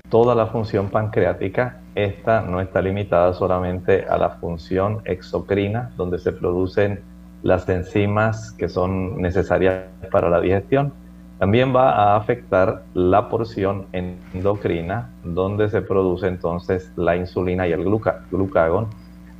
toda 0.09 0.35
la 0.35 0.47
función 0.47 0.89
pancreática, 0.89 1.79
esta 1.95 2.41
no 2.41 2.61
está 2.61 2.81
limitada 2.81 3.33
solamente 3.33 4.05
a 4.09 4.17
la 4.17 4.31
función 4.31 5.01
exocrina, 5.05 5.91
donde 5.95 6.19
se 6.19 6.31
producen 6.31 7.01
las 7.43 7.67
enzimas 7.69 8.51
que 8.51 8.69
son 8.69 9.21
necesarias 9.21 9.85
para 10.11 10.29
la 10.29 10.39
digestión, 10.39 10.93
también 11.41 11.75
va 11.75 11.89
a 11.89 12.17
afectar 12.17 12.83
la 12.93 13.27
porción 13.27 13.87
endocrina, 13.93 15.09
donde 15.23 15.69
se 15.69 15.81
produce 15.81 16.27
entonces 16.27 16.91
la 16.95 17.15
insulina 17.15 17.67
y 17.67 17.71
el 17.71 17.83
glucagón. 17.83 18.89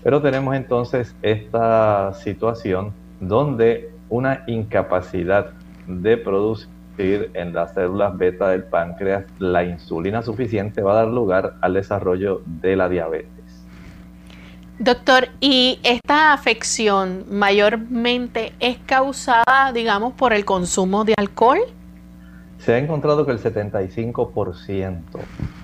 Pero 0.03 0.19
tenemos 0.19 0.55
entonces 0.55 1.15
esta 1.21 2.11
situación 2.15 2.91
donde 3.19 3.91
una 4.09 4.43
incapacidad 4.47 5.51
de 5.85 6.17
producir 6.17 7.29
en 7.35 7.53
las 7.53 7.75
células 7.75 8.17
beta 8.17 8.49
del 8.49 8.63
páncreas 8.63 9.25
la 9.37 9.63
insulina 9.63 10.23
suficiente 10.23 10.81
va 10.81 10.93
a 10.93 11.03
dar 11.03 11.07
lugar 11.07 11.53
al 11.61 11.75
desarrollo 11.75 12.41
de 12.47 12.77
la 12.77 12.89
diabetes. 12.89 13.63
Doctor, 14.79 15.27
¿y 15.39 15.79
esta 15.83 16.33
afección 16.33 17.25
mayormente 17.29 18.53
es 18.59 18.79
causada, 18.87 19.71
digamos, 19.71 20.13
por 20.13 20.33
el 20.33 20.45
consumo 20.45 21.05
de 21.05 21.13
alcohol? 21.15 21.59
Se 22.61 22.75
ha 22.75 22.77
encontrado 22.77 23.25
que 23.25 23.31
el 23.31 23.39
75% 23.39 25.01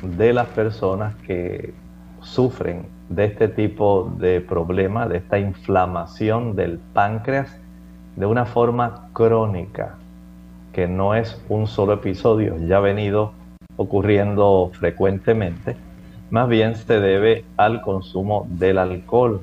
de 0.01 0.33
las 0.33 0.47
personas 0.47 1.13
que 1.27 1.75
sufren 2.21 2.88
de 3.07 3.25
este 3.25 3.47
tipo 3.49 4.12
de 4.17 4.41
problema, 4.41 5.07
de 5.07 5.17
esta 5.17 5.38
inflamación 5.38 6.55
del 6.55 6.79
páncreas, 6.79 7.55
de 8.15 8.25
una 8.25 8.47
forma 8.47 9.10
crónica, 9.13 9.93
que 10.73 10.88
no 10.88 11.13
es 11.13 11.39
un 11.49 11.67
solo 11.67 11.93
episodio, 11.93 12.57
ya 12.65 12.77
ha 12.77 12.79
venido 12.79 13.31
ocurriendo 13.75 14.71
frecuentemente, 14.73 15.75
más 16.31 16.49
bien 16.49 16.75
se 16.75 16.99
debe 16.99 17.45
al 17.57 17.81
consumo 17.81 18.47
del 18.49 18.79
alcohol. 18.79 19.41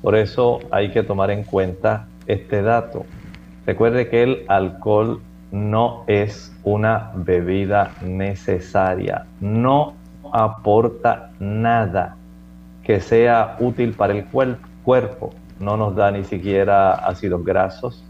Por 0.00 0.14
eso 0.14 0.60
hay 0.70 0.92
que 0.92 1.02
tomar 1.02 1.32
en 1.32 1.42
cuenta 1.42 2.06
este 2.28 2.62
dato. 2.62 3.04
Recuerde 3.66 4.08
que 4.08 4.22
el 4.22 4.44
alcohol 4.46 5.20
no 5.50 6.04
es 6.06 6.54
una 6.62 7.12
bebida 7.14 7.92
necesaria, 8.02 9.26
no 9.40 9.94
aporta 10.32 11.30
nada 11.38 12.16
que 12.82 13.00
sea 13.00 13.56
útil 13.58 13.92
para 13.94 14.14
el 14.14 14.26
cuerpo, 14.82 15.30
no 15.60 15.76
nos 15.76 15.94
da 15.94 16.10
ni 16.10 16.24
siquiera 16.24 16.92
ácidos 16.92 17.44
grasos, 17.44 18.04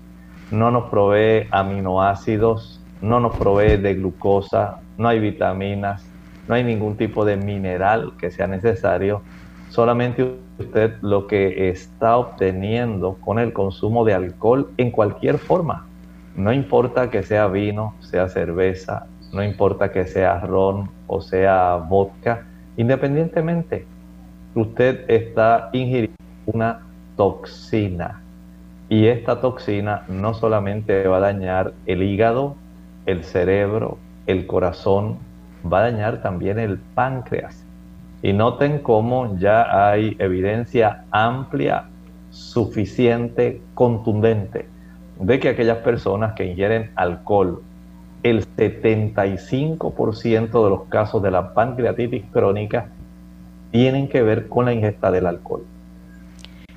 no 0.51 0.70
nos 0.70 0.88
provee 0.90 1.46
aminoácidos, 1.51 2.81
no 3.01 3.20
nos 3.20 3.37
provee 3.37 3.77
de 3.77 3.94
glucosa, 3.94 4.79
no 4.96 5.09
hay 5.09 5.20
vitaminas, 5.20 6.05
no 6.48 6.55
hay 6.55 6.64
ningún 6.64 6.96
tipo 6.96 7.24
de 7.24 7.37
mineral 7.37 8.12
que 8.18 8.31
sea 8.31 8.46
necesario, 8.46 9.22
solamente 9.68 10.38
usted 10.59 10.94
lo 11.03 11.27
que 11.27 11.70
está 11.70 12.16
obteniendo 12.16 13.14
con 13.20 13.38
el 13.38 13.53
consumo 13.53 14.05
de 14.05 14.14
alcohol 14.14 14.70
en 14.77 14.90
cualquier 14.90 15.38
forma, 15.38 15.88
no 16.38 16.53
importa 16.53 17.11
que 17.11 17.24
sea 17.24 17.48
vino, 17.48 17.94
sea 17.98 18.29
cerveza, 18.29 19.07
no 19.33 19.42
importa 19.42 19.90
que 19.90 20.07
sea 20.07 20.38
ron 20.38 20.88
o 21.09 21.20
sea 21.20 21.74
vodka, 21.77 22.46
independientemente, 22.77 23.85
usted 24.55 25.05
está 25.11 25.68
ingiriendo 25.72 26.14
una 26.46 26.81
toxina. 27.16 28.22
Y 28.88 29.07
esta 29.09 29.40
toxina 29.40 30.05
no 30.07 30.33
solamente 30.33 31.09
va 31.09 31.16
a 31.16 31.20
dañar 31.20 31.72
el 31.87 32.05
hígado, 32.05 32.55
el 33.07 33.24
cerebro, 33.24 33.98
el 34.29 34.46
corazón, 34.46 35.18
va 35.70 35.81
a 35.81 35.90
dañar 35.90 36.22
también 36.22 36.61
el 36.61 36.79
páncreas. 36.79 37.64
Y 38.22 38.33
noten 38.33 38.79
cómo 38.79 39.37
ya 39.38 39.90
hay 39.90 40.14
evidencia 40.20 41.05
amplia, 41.11 41.87
suficiente, 42.31 43.61
contundente, 43.74 44.68
de 45.20 45.40
que 45.40 45.48
aquellas 45.48 45.78
personas 45.78 46.35
que 46.35 46.44
ingieren 46.44 46.90
alcohol, 46.94 47.62
el 48.22 48.46
75% 48.57 50.64
de 50.64 50.70
los 50.70 50.85
casos 50.85 51.22
de 51.22 51.31
la 51.31 51.54
pancreatitis 51.54 52.24
crónica 52.33 52.88
tienen 53.70 54.09
que 54.09 54.22
ver 54.22 54.48
con 54.48 54.64
la 54.64 54.72
ingesta 54.72 55.11
del 55.11 55.26
alcohol. 55.26 55.66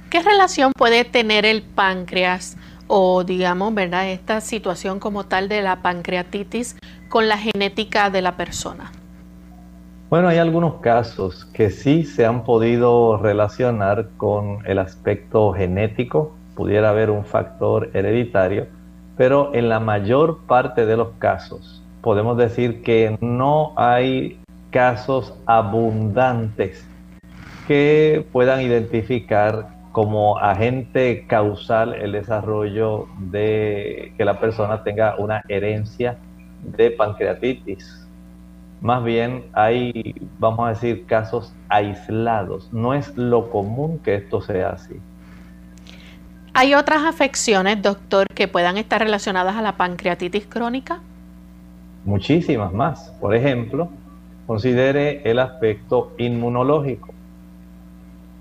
¿Qué 0.09 0.21
relación 0.21 0.73
puede 0.77 1.05
tener 1.05 1.45
el 1.45 1.61
páncreas 1.61 2.57
o 2.93 3.23
digamos, 3.23 3.73
verdad, 3.73 4.09
esta 4.09 4.41
situación 4.41 4.99
como 4.99 5.23
tal 5.23 5.47
de 5.47 5.61
la 5.61 5.81
pancreatitis 5.81 6.75
con 7.07 7.29
la 7.29 7.37
genética 7.37 8.09
de 8.09 8.21
la 8.21 8.35
persona? 8.35 8.91
Bueno, 10.09 10.27
hay 10.27 10.39
algunos 10.39 10.81
casos 10.81 11.45
que 11.53 11.69
sí 11.69 12.03
se 12.03 12.25
han 12.25 12.43
podido 12.43 13.15
relacionar 13.15 14.09
con 14.17 14.59
el 14.65 14.77
aspecto 14.77 15.53
genético, 15.53 16.35
pudiera 16.61 16.91
haber 16.91 17.09
un 17.09 17.25
factor 17.25 17.89
hereditario, 17.95 18.67
pero 19.17 19.49
en 19.55 19.67
la 19.67 19.79
mayor 19.79 20.41
parte 20.45 20.85
de 20.85 20.95
los 20.95 21.07
casos 21.17 21.81
podemos 22.03 22.37
decir 22.37 22.83
que 22.83 23.17
no 23.19 23.73
hay 23.77 24.39
casos 24.69 25.33
abundantes 25.47 26.87
que 27.67 28.27
puedan 28.31 28.61
identificar 28.61 29.69
como 29.91 30.37
agente 30.37 31.25
causal 31.25 31.95
el 31.95 32.11
desarrollo 32.11 33.07
de 33.17 34.13
que 34.15 34.23
la 34.23 34.39
persona 34.39 34.83
tenga 34.83 35.15
una 35.17 35.41
herencia 35.49 36.19
de 36.61 36.91
pancreatitis. 36.91 38.07
Más 38.81 39.03
bien 39.03 39.45
hay, 39.53 40.13
vamos 40.37 40.67
a 40.67 40.69
decir, 40.69 41.07
casos 41.07 41.55
aislados. 41.69 42.71
No 42.71 42.93
es 42.93 43.17
lo 43.17 43.49
común 43.49 43.97
que 43.97 44.13
esto 44.13 44.41
sea 44.41 44.69
así. 44.69 45.01
¿Hay 46.53 46.73
otras 46.73 47.03
afecciones, 47.03 47.81
doctor, 47.81 48.27
que 48.35 48.49
puedan 48.49 48.77
estar 48.77 49.01
relacionadas 49.01 49.55
a 49.55 49.61
la 49.61 49.77
pancreatitis 49.77 50.45
crónica? 50.47 50.99
Muchísimas 52.03 52.73
más. 52.73 53.13
Por 53.21 53.33
ejemplo, 53.33 53.89
considere 54.47 55.21
el 55.23 55.39
aspecto 55.39 56.11
inmunológico. 56.17 57.13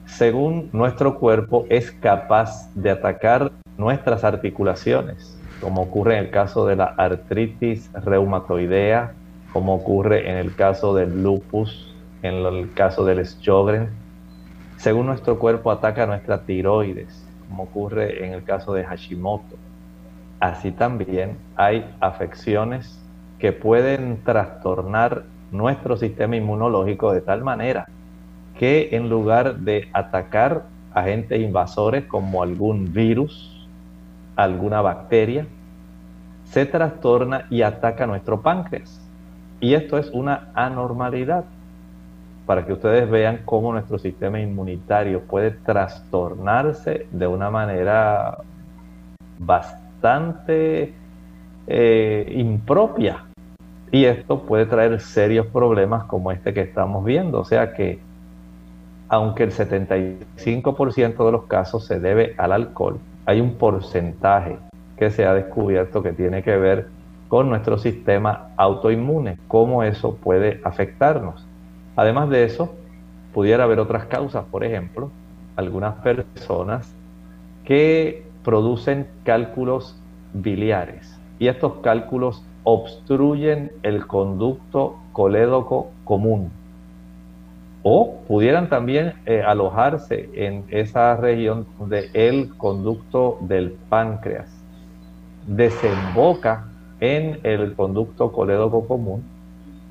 Según 0.06 0.70
nuestro 0.72 1.20
cuerpo 1.20 1.66
es 1.68 1.92
capaz 1.92 2.68
de 2.74 2.90
atacar 2.90 3.52
nuestras 3.78 4.24
articulaciones, 4.24 5.38
como 5.60 5.82
ocurre 5.82 6.18
en 6.18 6.24
el 6.24 6.30
caso 6.30 6.66
de 6.66 6.74
la 6.74 6.86
artritis 6.86 7.92
reumatoidea, 7.94 9.12
como 9.52 9.76
ocurre 9.76 10.28
en 10.28 10.36
el 10.36 10.56
caso 10.56 10.96
del 10.96 11.22
lupus, 11.22 11.94
en 12.22 12.34
el 12.34 12.72
caso 12.74 13.04
del 13.04 13.24
Sjögren. 13.24 13.88
Según 14.78 15.06
nuestro 15.06 15.38
cuerpo 15.38 15.70
ataca 15.70 16.06
nuestra 16.06 16.42
tiroides, 16.42 17.29
como 17.50 17.64
ocurre 17.64 18.24
en 18.24 18.32
el 18.32 18.44
caso 18.44 18.72
de 18.72 18.84
Hashimoto. 18.84 19.56
Así 20.38 20.70
también 20.70 21.36
hay 21.56 21.84
afecciones 22.00 22.98
que 23.38 23.52
pueden 23.52 24.22
trastornar 24.24 25.24
nuestro 25.50 25.96
sistema 25.96 26.36
inmunológico 26.36 27.12
de 27.12 27.20
tal 27.20 27.42
manera 27.42 27.86
que 28.58 28.90
en 28.92 29.10
lugar 29.10 29.56
de 29.56 29.88
atacar 29.92 30.64
agentes 30.94 31.40
invasores 31.40 32.04
como 32.04 32.42
algún 32.42 32.92
virus, 32.92 33.66
alguna 34.36 34.80
bacteria, 34.80 35.46
se 36.44 36.66
trastorna 36.66 37.46
y 37.50 37.62
ataca 37.62 38.06
nuestro 38.06 38.42
páncreas. 38.42 39.00
Y 39.60 39.74
esto 39.74 39.98
es 39.98 40.10
una 40.10 40.48
anormalidad 40.54 41.44
para 42.46 42.66
que 42.66 42.72
ustedes 42.72 43.08
vean 43.08 43.42
cómo 43.44 43.72
nuestro 43.72 43.98
sistema 43.98 44.40
inmunitario 44.40 45.20
puede 45.20 45.52
trastornarse 45.52 47.06
de 47.10 47.26
una 47.26 47.50
manera 47.50 48.38
bastante 49.38 50.94
eh, 51.66 52.32
impropia. 52.34 53.24
Y 53.92 54.04
esto 54.04 54.42
puede 54.42 54.66
traer 54.66 55.00
serios 55.00 55.46
problemas 55.46 56.04
como 56.04 56.30
este 56.32 56.54
que 56.54 56.60
estamos 56.60 57.04
viendo. 57.04 57.40
O 57.40 57.44
sea 57.44 57.72
que, 57.74 57.98
aunque 59.08 59.42
el 59.44 59.52
75% 59.52 61.24
de 61.24 61.32
los 61.32 61.44
casos 61.44 61.86
se 61.86 61.98
debe 61.98 62.34
al 62.38 62.52
alcohol, 62.52 62.98
hay 63.26 63.40
un 63.40 63.54
porcentaje 63.54 64.58
que 64.96 65.10
se 65.10 65.26
ha 65.26 65.34
descubierto 65.34 66.02
que 66.02 66.12
tiene 66.12 66.42
que 66.42 66.56
ver 66.56 66.88
con 67.28 67.48
nuestro 67.48 67.78
sistema 67.78 68.50
autoinmune, 68.56 69.38
cómo 69.46 69.84
eso 69.84 70.16
puede 70.16 70.60
afectarnos. 70.64 71.46
Además 72.00 72.30
de 72.30 72.44
eso, 72.44 72.70
pudiera 73.34 73.64
haber 73.64 73.78
otras 73.78 74.06
causas, 74.06 74.46
por 74.50 74.64
ejemplo, 74.64 75.10
algunas 75.54 75.96
personas 75.96 76.90
que 77.62 78.24
producen 78.42 79.06
cálculos 79.22 80.00
biliares 80.32 81.20
y 81.38 81.48
estos 81.48 81.74
cálculos 81.82 82.42
obstruyen 82.64 83.70
el 83.82 84.06
conducto 84.06 84.96
colédoco 85.12 85.90
común 86.04 86.50
o 87.82 88.22
pudieran 88.26 88.70
también 88.70 89.12
eh, 89.26 89.42
alojarse 89.46 90.30
en 90.32 90.64
esa 90.70 91.16
región 91.16 91.66
del 91.80 92.48
conducto 92.56 93.36
del 93.42 93.72
páncreas. 93.90 94.48
Desemboca 95.46 96.66
en 97.00 97.40
el 97.42 97.74
conducto 97.74 98.32
colédoco 98.32 98.88
común 98.88 99.22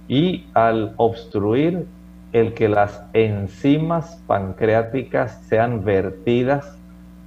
y 0.08 0.48
al 0.56 0.96
obstruir 0.98 1.86
el 2.32 2.54
que 2.54 2.70
las 2.70 3.02
enzimas 3.14 4.22
pancreáticas 4.28 5.42
sean 5.48 5.84
vertidas 5.84 6.78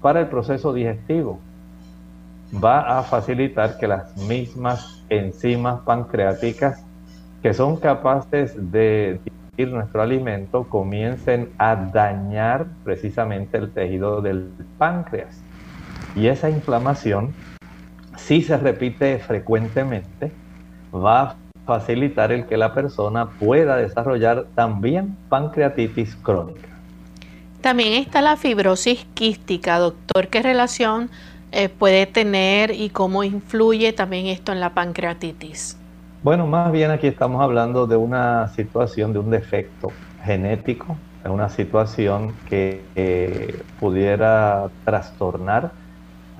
para 0.01 0.21
el 0.21 0.29
proceso 0.29 0.73
digestivo, 0.73 1.41
va 2.63 2.99
a 2.99 3.03
facilitar 3.03 3.79
que 3.79 3.89
las 3.89 4.17
mismas 4.17 5.03
enzimas 5.09 5.81
pancreáticas 5.81 6.85
que 7.43 7.55
son 7.55 7.77
capaces 7.77 8.55
de 8.71 9.21
digerir 9.25 9.75
nuestro 9.75 10.03
alimento 10.03 10.65
comiencen 10.69 11.51
a 11.59 11.75
dañar 11.75 12.67
precisamente 12.85 13.59
el 13.59 13.73
tejido 13.73 14.21
del 14.21 14.53
páncreas. 14.79 15.43
Y 16.15 16.27
esa 16.27 16.51
inflamación, 16.51 17.35
si 18.17 18.43
se 18.43 18.57
repite 18.57 19.19
frecuentemente, 19.19 20.31
va 20.95 21.23
a 21.23 21.37
facilitar 21.79 22.33
el 22.33 22.47
que 22.47 22.57
la 22.57 22.75
persona 22.75 23.31
pueda 23.31 23.77
desarrollar 23.77 24.47
también 24.55 25.17
pancreatitis 25.29 26.17
crónica. 26.17 26.69
También 27.61 27.95
está 27.95 28.21
la 28.21 28.37
fibrosis 28.37 29.07
quística, 29.15 29.79
doctor. 29.79 30.29
¿Qué 30.29 30.43
relación 30.43 31.11
eh, 31.53 31.69
puede 31.69 32.07
tener 32.07 32.73
y 32.73 32.91
cómo 32.91 33.25
influye 33.25 33.93
también 33.93 34.27
esto 34.27 34.53
en 34.53 34.61
la 34.61 34.71
pancreatitis? 34.71 35.79
Bueno, 36.23 36.47
más 36.47 36.71
bien 36.73 36.91
aquí 36.91 37.07
estamos 37.07 37.41
hablando 37.43 37.87
de 37.87 37.97
una 37.97 38.49
situación, 38.49 39.13
de 39.13 39.19
un 39.21 39.31
defecto 39.31 39.93
genético, 40.25 40.97
de 41.25 41.31
una 41.31 41.49
situación 41.49 42.35
que 42.49 42.83
eh, 42.97 43.63
pudiera 43.81 44.69
trastornar 44.85 45.73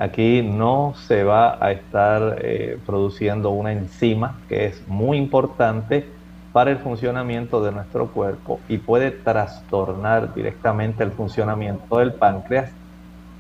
Aquí 0.03 0.43
no 0.43 0.95
se 0.97 1.23
va 1.23 1.65
a 1.65 1.71
estar 1.71 2.41
eh, 2.43 2.77
produciendo 2.85 3.51
una 3.51 3.71
enzima 3.71 4.41
que 4.49 4.67
es 4.67 4.89
muy 4.89 5.17
importante 5.17 6.09
para 6.51 6.73
el 6.73 6.79
funcionamiento 6.79 7.63
de 7.63 7.71
nuestro 7.71 8.11
cuerpo 8.11 8.59
y 8.67 8.79
puede 8.79 9.13
trastornar 9.13 10.35
directamente 10.35 11.05
el 11.05 11.13
funcionamiento 11.13 11.99
del 11.99 12.15
páncreas, 12.15 12.73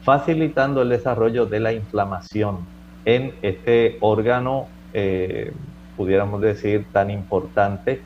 facilitando 0.05 0.83
el 0.83 0.91
desarrollo 0.91 1.47
de 1.47 1.59
la 1.59 1.73
inflamación 1.73 2.69
en 3.05 3.35
este 3.43 3.99
órgano, 4.01 4.69
eh, 4.93 5.53
pudiéramos 5.97 6.41
decir, 6.41 6.87
tan 6.93 7.11
importante, 7.11 8.05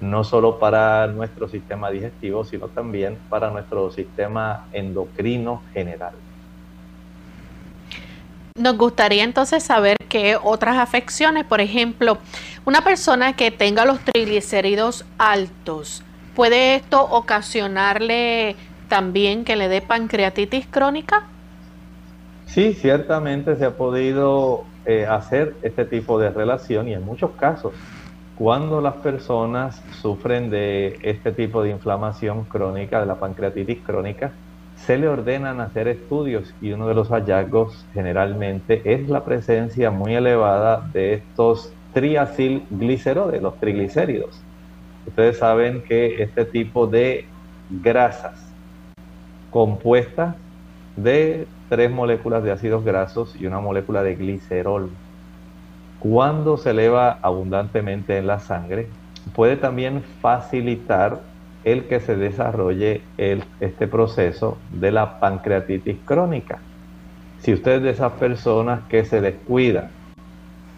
no 0.00 0.24
solo 0.24 0.58
para 0.58 1.08
nuestro 1.08 1.46
sistema 1.46 1.90
digestivo, 1.90 2.42
sino 2.42 2.68
también 2.68 3.18
para 3.28 3.50
nuestro 3.50 3.90
sistema 3.90 4.66
endocrino 4.72 5.62
general. 5.74 6.14
Nos 8.58 8.76
gustaría 8.76 9.22
entonces 9.22 9.62
saber 9.62 9.96
qué 10.08 10.36
otras 10.42 10.78
afecciones, 10.78 11.44
por 11.44 11.60
ejemplo, 11.60 12.18
una 12.64 12.82
persona 12.82 13.34
que 13.34 13.50
tenga 13.50 13.84
los 13.84 14.00
triglicéridos 14.00 15.04
altos, 15.16 16.02
¿puede 16.34 16.74
esto 16.74 17.02
ocasionarle 17.02 18.56
también 18.88 19.44
que 19.44 19.54
le 19.54 19.68
dé 19.68 19.80
pancreatitis 19.80 20.66
crónica? 20.66 21.24
Sí, 22.46 22.74
ciertamente 22.74 23.56
se 23.56 23.66
ha 23.66 23.76
podido 23.76 24.64
eh, 24.86 25.06
hacer 25.06 25.54
este 25.62 25.84
tipo 25.84 26.18
de 26.18 26.30
relación 26.30 26.88
y 26.88 26.94
en 26.94 27.04
muchos 27.04 27.32
casos, 27.32 27.74
cuando 28.36 28.80
las 28.80 28.94
personas 28.94 29.82
sufren 30.00 30.48
de 30.48 30.98
este 31.02 31.30
tipo 31.30 31.62
de 31.62 31.70
inflamación 31.70 32.44
crónica, 32.44 33.00
de 33.00 33.06
la 33.06 33.16
pancreatitis 33.16 33.78
crónica, 33.84 34.32
se 34.88 34.96
le 34.96 35.06
ordenan 35.06 35.60
hacer 35.60 35.86
estudios 35.86 36.54
y 36.62 36.72
uno 36.72 36.88
de 36.88 36.94
los 36.94 37.10
hallazgos 37.10 37.84
generalmente 37.92 38.80
es 38.86 39.06
la 39.10 39.22
presencia 39.22 39.90
muy 39.90 40.14
elevada 40.14 40.88
de 40.94 41.12
estos 41.12 41.74
triacilgliceroles, 41.92 43.42
los 43.42 43.60
triglicéridos. 43.60 44.40
Ustedes 45.06 45.36
saben 45.36 45.82
que 45.82 46.22
este 46.22 46.46
tipo 46.46 46.86
de 46.86 47.26
grasas 47.68 48.50
compuestas 49.50 50.36
de 50.96 51.46
tres 51.68 51.90
moléculas 51.90 52.42
de 52.42 52.52
ácidos 52.52 52.82
grasos 52.82 53.36
y 53.38 53.44
una 53.44 53.60
molécula 53.60 54.02
de 54.02 54.14
glicerol, 54.14 54.88
cuando 55.98 56.56
se 56.56 56.70
eleva 56.70 57.18
abundantemente 57.20 58.16
en 58.16 58.26
la 58.26 58.38
sangre, 58.38 58.88
puede 59.34 59.58
también 59.58 60.02
facilitar 60.22 61.20
el 61.64 61.84
que 61.84 62.00
se 62.00 62.16
desarrolle 62.16 63.02
este 63.16 63.86
proceso 63.86 64.58
de 64.70 64.92
la 64.92 65.20
pancreatitis 65.20 65.96
crónica. 66.04 66.58
Si 67.40 67.52
usted 67.52 67.76
es 67.76 67.82
de 67.82 67.90
esas 67.90 68.12
personas 68.12 68.80
que 68.88 69.04
se 69.04 69.20
descuida 69.20 69.90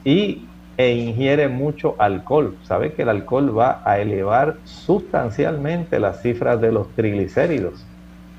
y 0.05 0.47
e 0.77 0.95
ingiere 0.95 1.49
mucho 1.49 1.95
alcohol, 1.99 2.57
sabe 2.62 2.95
que 2.95 3.03
el 3.03 3.11
alcohol 3.11 3.57
va 3.57 3.83
a 3.85 3.99
elevar 3.99 4.57
sustancialmente 4.64 6.01
las 6.01 6.23
cifras 6.23 6.59
de 6.59 6.73
los 6.73 6.88
triglicéridos. 6.95 7.85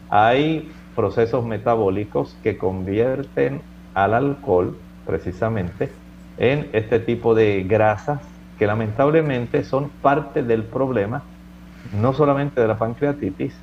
Hay 0.09 0.71
procesos 0.95 1.45
metabólicos 1.45 2.35
que 2.41 2.57
convierten 2.57 3.61
al 3.93 4.15
alcohol 4.15 4.75
precisamente 5.05 5.91
en 6.37 6.67
este 6.73 6.99
tipo 6.99 7.35
de 7.35 7.63
grasas 7.63 8.21
que 8.57 8.65
lamentablemente 8.65 9.63
son 9.63 9.89
parte 10.01 10.41
del 10.41 10.63
problema 10.63 11.21
no 11.93 12.13
solamente 12.13 12.61
de 12.61 12.67
la 12.67 12.77
pancreatitis, 12.77 13.53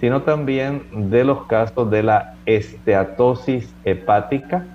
sino 0.00 0.22
también 0.22 1.10
de 1.10 1.24
los 1.24 1.44
casos 1.46 1.90
de 1.90 2.02
la 2.02 2.34
esteatosis 2.46 3.72
hepática, 3.84 4.66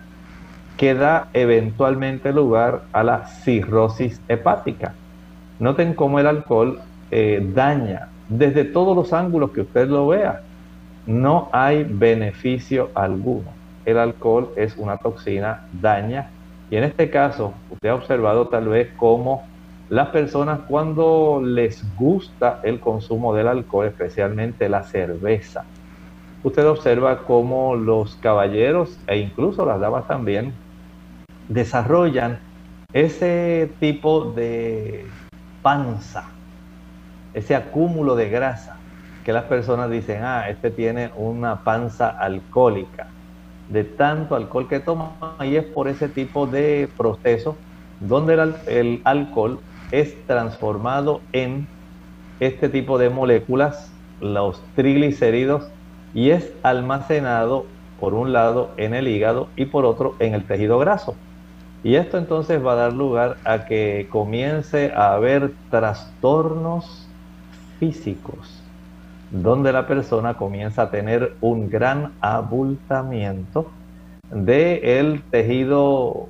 que 0.77 0.93
da 0.93 1.27
eventualmente 1.33 2.31
lugar 2.31 2.83
a 2.93 3.03
la 3.03 3.25
cirrosis 3.25 4.21
hepática. 4.29 4.93
Noten 5.59 5.93
cómo 5.93 6.19
el 6.19 6.27
alcohol 6.27 6.79
eh, 7.11 7.45
daña 7.53 8.07
desde 8.29 8.63
todos 8.63 8.95
los 8.95 9.11
ángulos 9.11 9.51
que 9.51 9.61
usted 9.61 9.89
lo 9.89 10.07
vea. 10.07 10.41
No 11.05 11.49
hay 11.51 11.83
beneficio 11.83 12.91
alguno. 12.95 13.51
El 13.83 13.97
alcohol 13.97 14.51
es 14.55 14.77
una 14.77 14.97
toxina, 14.97 15.65
daña. 15.73 16.29
Y 16.69 16.77
en 16.77 16.83
este 16.83 17.09
caso, 17.09 17.53
usted 17.71 17.89
ha 17.89 17.95
observado 17.95 18.47
tal 18.47 18.69
vez 18.69 18.89
cómo 18.95 19.43
las 19.89 20.09
personas 20.09 20.59
cuando 20.67 21.41
les 21.43 21.83
gusta 21.95 22.59
el 22.63 22.79
consumo 22.79 23.33
del 23.33 23.47
alcohol, 23.47 23.87
especialmente 23.87 24.69
la 24.69 24.83
cerveza, 24.83 25.65
usted 26.43 26.67
observa 26.67 27.23
cómo 27.23 27.75
los 27.75 28.15
caballeros 28.17 28.97
e 29.07 29.17
incluso 29.17 29.65
las 29.65 29.79
damas 29.79 30.07
también 30.07 30.53
desarrollan 31.47 32.37
ese 32.93 33.71
tipo 33.79 34.31
de 34.31 35.05
panza, 35.63 36.25
ese 37.33 37.55
acúmulo 37.55 38.15
de 38.15 38.29
grasa, 38.29 38.77
que 39.25 39.33
las 39.33 39.45
personas 39.45 39.89
dicen, 39.89 40.23
ah, 40.23 40.49
este 40.49 40.69
tiene 40.69 41.09
una 41.17 41.63
panza 41.63 42.09
alcohólica, 42.09 43.07
de 43.69 43.83
tanto 43.83 44.35
alcohol 44.35 44.67
que 44.67 44.79
toma, 44.79 45.13
y 45.41 45.55
es 45.55 45.65
por 45.65 45.87
ese 45.87 46.09
tipo 46.09 46.45
de 46.45 46.87
proceso 46.95 47.57
donde 47.99 48.53
el 48.67 49.01
alcohol 49.03 49.59
es 49.91 50.25
transformado 50.25 51.21
en 51.33 51.67
este 52.39 52.69
tipo 52.69 52.97
de 52.97 53.09
moléculas, 53.09 53.91
los 54.21 54.61
triglicéridos, 54.75 55.69
y 56.13 56.31
es 56.31 56.51
almacenado 56.63 57.65
por 57.99 58.13
un 58.13 58.33
lado 58.33 58.71
en 58.77 58.93
el 58.93 59.07
hígado 59.07 59.49
y 59.55 59.65
por 59.65 59.85
otro 59.85 60.15
en 60.19 60.33
el 60.33 60.45
tejido 60.45 60.79
graso. 60.79 61.15
Y 61.83 61.95
esto 61.95 62.17
entonces 62.17 62.65
va 62.65 62.73
a 62.73 62.75
dar 62.75 62.93
lugar 62.93 63.37
a 63.45 63.65
que 63.65 64.07
comience 64.09 64.91
a 64.93 65.13
haber 65.13 65.53
trastornos 65.69 67.07
físicos, 67.79 68.61
donde 69.31 69.71
la 69.71 69.87
persona 69.87 70.33
comienza 70.33 70.83
a 70.83 70.91
tener 70.91 71.35
un 71.39 71.69
gran 71.69 72.11
abultamiento 72.19 73.71
del 74.31 74.83
el 74.83 75.23
tejido 75.29 76.27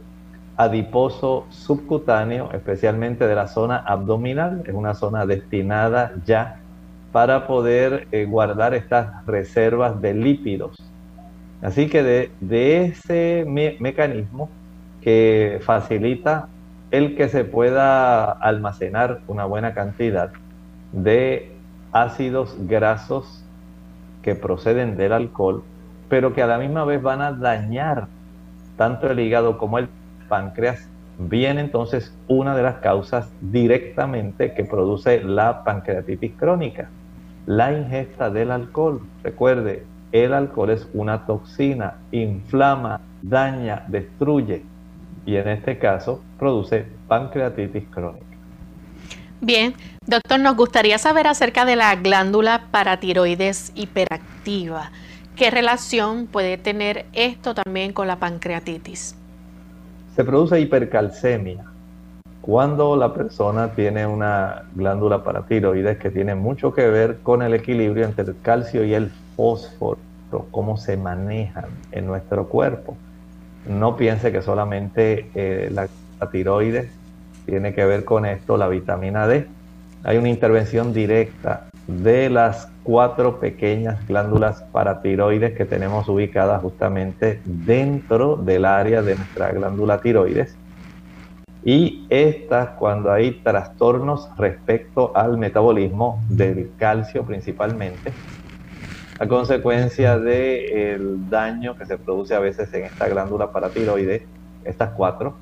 adiposo 0.59 1.45
subcutáneo, 1.47 2.49
especialmente 2.51 3.25
de 3.25 3.33
la 3.33 3.47
zona 3.47 3.77
abdominal, 3.77 4.61
es 4.65 4.73
una 4.73 4.93
zona 4.93 5.25
destinada 5.25 6.11
ya 6.25 6.59
para 7.13 7.47
poder 7.47 8.09
eh, 8.11 8.25
guardar 8.25 8.73
estas 8.73 9.25
reservas 9.25 10.01
de 10.01 10.13
lípidos. 10.13 10.75
Así 11.61 11.87
que 11.87 12.03
de, 12.03 12.83
ese 12.83 13.45
mecanismo 13.47 14.49
que 14.99 15.61
facilita 15.61 16.49
el 16.91 17.15
que 17.15 17.29
se 17.29 17.45
pueda 17.45 18.29
almacenar 18.29 19.21
una 19.29 19.45
buena 19.45 19.73
cantidad 19.73 20.31
de 20.91 21.53
ácidos 21.93 22.57
grasos 22.67 23.45
que 24.23 24.35
proceden 24.35 24.97
del 24.97 25.13
alcohol, 25.13 25.63
pero 26.09 26.33
que 26.33 26.43
a 26.43 26.47
la 26.47 26.57
misma 26.57 26.83
vez 26.83 27.01
van 27.01 27.21
a 27.21 27.31
dañar 27.31 28.07
tanto 28.75 29.09
el 29.09 29.21
hígado 29.21 29.57
como 29.57 29.77
el 29.77 29.87
páncreas, 30.29 30.87
viene 31.17 31.61
entonces 31.61 32.13
una 32.29 32.55
de 32.55 32.63
las 32.63 32.75
causas 32.75 33.29
directamente 33.41 34.53
que 34.53 34.63
produce 34.63 35.21
la 35.21 35.63
pancreatitis 35.65 36.31
crónica, 36.37 36.89
la 37.45 37.73
ingesta 37.73 38.29
del 38.29 38.51
alcohol. 38.51 39.01
Recuerde, 39.23 39.85
el 40.13 40.33
alcohol 40.33 40.69
es 40.69 40.87
una 40.93 41.25
toxina, 41.25 41.95
inflama, 42.11 43.01
daña, 43.21 43.83
destruye 43.87 44.63
y 45.25 45.35
en 45.35 45.49
este 45.49 45.77
caso 45.77 46.23
produce 46.39 46.85
pancreatitis 47.07 47.83
crónica. 47.89 48.25
Bien, 49.41 49.73
doctor, 50.05 50.39
nos 50.39 50.55
gustaría 50.55 50.97
saber 50.97 51.27
acerca 51.27 51.65
de 51.65 51.75
la 51.75 51.95
glándula 51.95 52.67
paratiroides 52.71 53.71
hiperactiva. 53.75 54.91
¿Qué 55.35 55.49
relación 55.51 56.27
puede 56.27 56.57
tener 56.57 57.05
esto 57.13 57.53
también 57.53 57.93
con 57.93 58.07
la 58.07 58.17
pancreatitis? 58.17 59.18
Se 60.19 60.25
produce 60.25 60.59
hipercalcemia 60.59 61.63
cuando 62.41 62.97
la 62.97 63.13
persona 63.13 63.71
tiene 63.71 64.05
una 64.05 64.63
glándula 64.75 65.23
paratiroides 65.23 65.97
que 65.97 66.09
tiene 66.09 66.35
mucho 66.35 66.73
que 66.73 66.89
ver 66.89 67.19
con 67.23 67.41
el 67.41 67.53
equilibrio 67.53 68.03
entre 68.03 68.25
el 68.25 68.35
calcio 68.41 68.83
y 68.83 68.93
el 68.93 69.11
fósforo, 69.37 69.97
cómo 70.51 70.75
se 70.75 70.97
manejan 70.97 71.67
en 71.93 72.05
nuestro 72.05 72.49
cuerpo. 72.49 72.97
No 73.65 73.95
piense 73.95 74.33
que 74.33 74.41
solamente 74.41 75.31
eh, 75.35 75.69
la, 75.71 75.87
la 76.19 76.29
tiroides 76.29 76.91
tiene 77.45 77.73
que 77.73 77.85
ver 77.85 78.03
con 78.03 78.25
esto, 78.25 78.57
la 78.57 78.67
vitamina 78.67 79.25
D. 79.25 79.47
Hay 80.03 80.17
una 80.17 80.27
intervención 80.27 80.91
directa 80.91 81.68
de 81.89 82.29
las 82.29 82.71
cuatro 82.83 83.39
pequeñas 83.39 84.07
glándulas 84.07 84.61
paratiroides 84.71 85.57
que 85.57 85.65
tenemos 85.65 86.07
ubicadas 86.07 86.61
justamente 86.61 87.41
dentro 87.45 88.35
del 88.35 88.65
área 88.65 89.01
de 89.01 89.15
nuestra 89.15 89.51
glándula 89.51 89.99
tiroides. 89.99 90.55
Y 91.63 92.05
estas, 92.09 92.69
cuando 92.77 93.11
hay 93.11 93.31
trastornos 93.31 94.29
respecto 94.37 95.11
al 95.15 95.37
metabolismo 95.37 96.23
del 96.29 96.71
calcio 96.77 97.23
principalmente, 97.23 98.13
a 99.19 99.27
consecuencia 99.27 100.17
del 100.17 101.29
daño 101.29 101.75
que 101.75 101.85
se 101.85 101.97
produce 101.97 102.35
a 102.35 102.39
veces 102.39 102.71
en 102.73 102.85
esta 102.85 103.09
glándula 103.09 103.51
paratiroide, 103.51 104.25
estas 104.63 104.91
cuatro, 104.91 105.35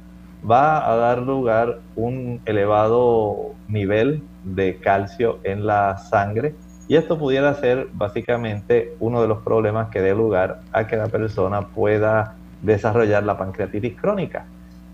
va 0.49 0.89
a 0.89 0.95
dar 0.95 1.19
lugar 1.19 1.79
un 1.95 2.41
elevado 2.45 3.51
nivel 3.67 4.23
de 4.55 4.77
calcio 4.77 5.39
en 5.43 5.65
la 5.65 5.97
sangre 5.97 6.55
y 6.87 6.95
esto 6.95 7.17
pudiera 7.17 7.53
ser 7.55 7.89
básicamente 7.93 8.95
uno 8.99 9.21
de 9.21 9.27
los 9.27 9.39
problemas 9.39 9.89
que 9.89 10.01
dé 10.01 10.15
lugar 10.15 10.61
a 10.71 10.87
que 10.87 10.95
la 10.95 11.07
persona 11.07 11.67
pueda 11.67 12.35
desarrollar 12.61 13.23
la 13.23 13.37
pancreatitis 13.37 13.99
crónica. 13.99 14.45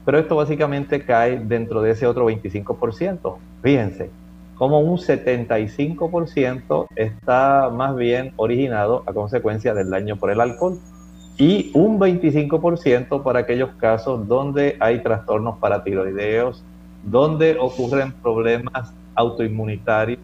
Pero 0.03 0.17
esto 0.17 0.35
básicamente 0.35 1.05
cae 1.05 1.39
dentro 1.39 1.81
de 1.81 1.91
ese 1.91 2.07
otro 2.07 2.27
25%. 2.27 3.35
Fíjense, 3.61 4.09
como 4.55 4.79
un 4.79 4.97
75% 4.97 6.87
está 6.95 7.69
más 7.69 7.95
bien 7.95 8.33
originado 8.37 9.03
a 9.05 9.13
consecuencia 9.13 9.73
del 9.73 9.91
daño 9.91 10.15
por 10.15 10.31
el 10.31 10.41
alcohol 10.41 10.79
y 11.37 11.71
un 11.75 11.99
25% 11.99 13.23
para 13.23 13.39
aquellos 13.39 13.69
casos 13.75 14.27
donde 14.27 14.77
hay 14.79 15.01
trastornos 15.01 15.59
paratiroideos, 15.59 16.63
donde 17.03 17.57
ocurren 17.59 18.11
problemas 18.13 18.93
autoinmunitarios, 19.15 20.19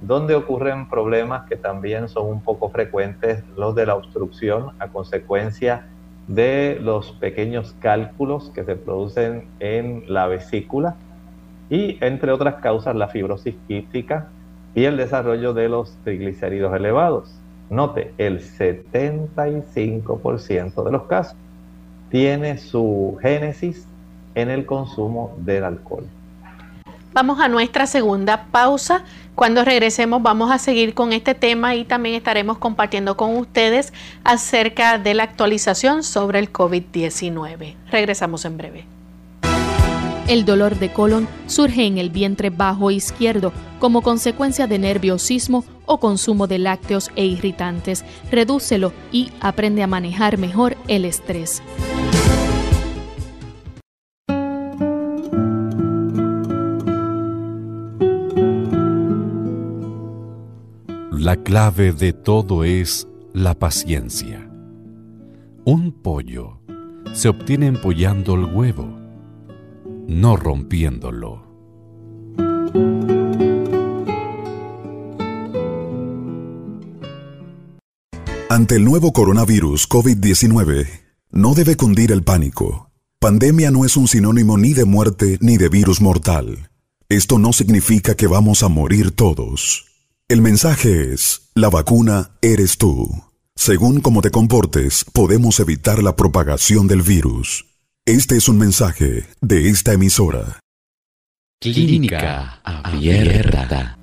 donde 0.00 0.34
ocurren 0.34 0.88
problemas 0.88 1.46
que 1.48 1.56
también 1.56 2.08
son 2.08 2.26
un 2.26 2.40
poco 2.40 2.70
frecuentes, 2.70 3.44
los 3.56 3.74
de 3.74 3.86
la 3.86 3.96
obstrucción 3.96 4.70
a 4.78 4.88
consecuencia 4.88 5.86
de 6.26 6.78
los 6.80 7.12
pequeños 7.12 7.74
cálculos 7.80 8.50
que 8.54 8.64
se 8.64 8.76
producen 8.76 9.44
en 9.58 10.04
la 10.06 10.26
vesícula 10.26 10.96
y 11.68 11.98
entre 12.00 12.32
otras 12.32 12.54
causas 12.56 12.96
la 12.96 13.08
fibrosis 13.08 13.54
quística 13.66 14.28
y 14.74 14.84
el 14.84 14.96
desarrollo 14.96 15.52
de 15.54 15.68
los 15.68 15.92
triglicéridos 16.04 16.74
elevados. 16.74 17.34
Note, 17.68 18.14
el 18.18 18.40
75% 18.40 20.84
de 20.84 20.92
los 20.92 21.02
casos 21.04 21.36
tiene 22.10 22.58
su 22.58 23.16
génesis 23.20 23.86
en 24.34 24.50
el 24.50 24.66
consumo 24.66 25.36
del 25.38 25.64
alcohol. 25.64 26.04
Vamos 27.12 27.40
a 27.40 27.48
nuestra 27.48 27.86
segunda 27.86 28.46
pausa. 28.52 29.02
Cuando 29.34 29.64
regresemos 29.64 30.22
vamos 30.22 30.52
a 30.52 30.58
seguir 30.58 30.94
con 30.94 31.12
este 31.12 31.34
tema 31.34 31.74
y 31.74 31.84
también 31.84 32.14
estaremos 32.14 32.58
compartiendo 32.58 33.16
con 33.16 33.36
ustedes 33.36 33.92
acerca 34.22 34.98
de 34.98 35.14
la 35.14 35.24
actualización 35.24 36.04
sobre 36.04 36.38
el 36.38 36.52
COVID-19. 36.52 37.74
Regresamos 37.90 38.44
en 38.44 38.56
breve. 38.56 38.86
El 40.28 40.44
dolor 40.44 40.78
de 40.78 40.92
colon 40.92 41.26
surge 41.46 41.84
en 41.84 41.98
el 41.98 42.10
vientre 42.10 42.50
bajo 42.50 42.92
izquierdo 42.92 43.52
como 43.80 44.02
consecuencia 44.02 44.68
de 44.68 44.78
nerviosismo 44.78 45.64
o 45.86 45.98
consumo 45.98 46.46
de 46.46 46.58
lácteos 46.58 47.10
e 47.16 47.24
irritantes. 47.24 48.04
Redúcelo 48.30 48.92
y 49.10 49.32
aprende 49.40 49.82
a 49.82 49.88
manejar 49.88 50.38
mejor 50.38 50.76
el 50.86 51.04
estrés. 51.04 51.60
La 61.20 61.36
clave 61.36 61.92
de 61.92 62.14
todo 62.14 62.64
es 62.64 63.06
la 63.34 63.54
paciencia. 63.54 64.50
Un 65.66 65.92
pollo 65.92 66.62
se 67.12 67.28
obtiene 67.28 67.66
empollando 67.66 68.36
el 68.36 68.46
huevo, 68.46 68.88
no 70.08 70.36
rompiéndolo. 70.36 71.44
Ante 78.48 78.76
el 78.76 78.86
nuevo 78.86 79.12
coronavirus 79.12 79.90
COVID-19, 79.90 80.86
no 81.32 81.52
debe 81.52 81.76
cundir 81.76 82.12
el 82.12 82.22
pánico. 82.22 82.90
Pandemia 83.18 83.70
no 83.70 83.84
es 83.84 83.98
un 83.98 84.08
sinónimo 84.08 84.56
ni 84.56 84.72
de 84.72 84.86
muerte 84.86 85.36
ni 85.42 85.58
de 85.58 85.68
virus 85.68 86.00
mortal. 86.00 86.70
Esto 87.10 87.38
no 87.38 87.52
significa 87.52 88.14
que 88.14 88.26
vamos 88.26 88.62
a 88.62 88.70
morir 88.70 89.10
todos. 89.10 89.89
El 90.30 90.42
mensaje 90.42 91.12
es, 91.12 91.50
la 91.56 91.70
vacuna 91.70 92.30
eres 92.40 92.78
tú. 92.78 93.08
Según 93.56 94.00
cómo 94.00 94.22
te 94.22 94.30
comportes, 94.30 95.04
podemos 95.12 95.58
evitar 95.58 96.04
la 96.04 96.14
propagación 96.14 96.86
del 96.86 97.02
virus. 97.02 97.66
Este 98.06 98.36
es 98.36 98.48
un 98.48 98.56
mensaje 98.56 99.26
de 99.40 99.68
esta 99.68 99.92
emisora. 99.92 100.60
Clínica 101.60 102.60
Abierta. 102.62 103.98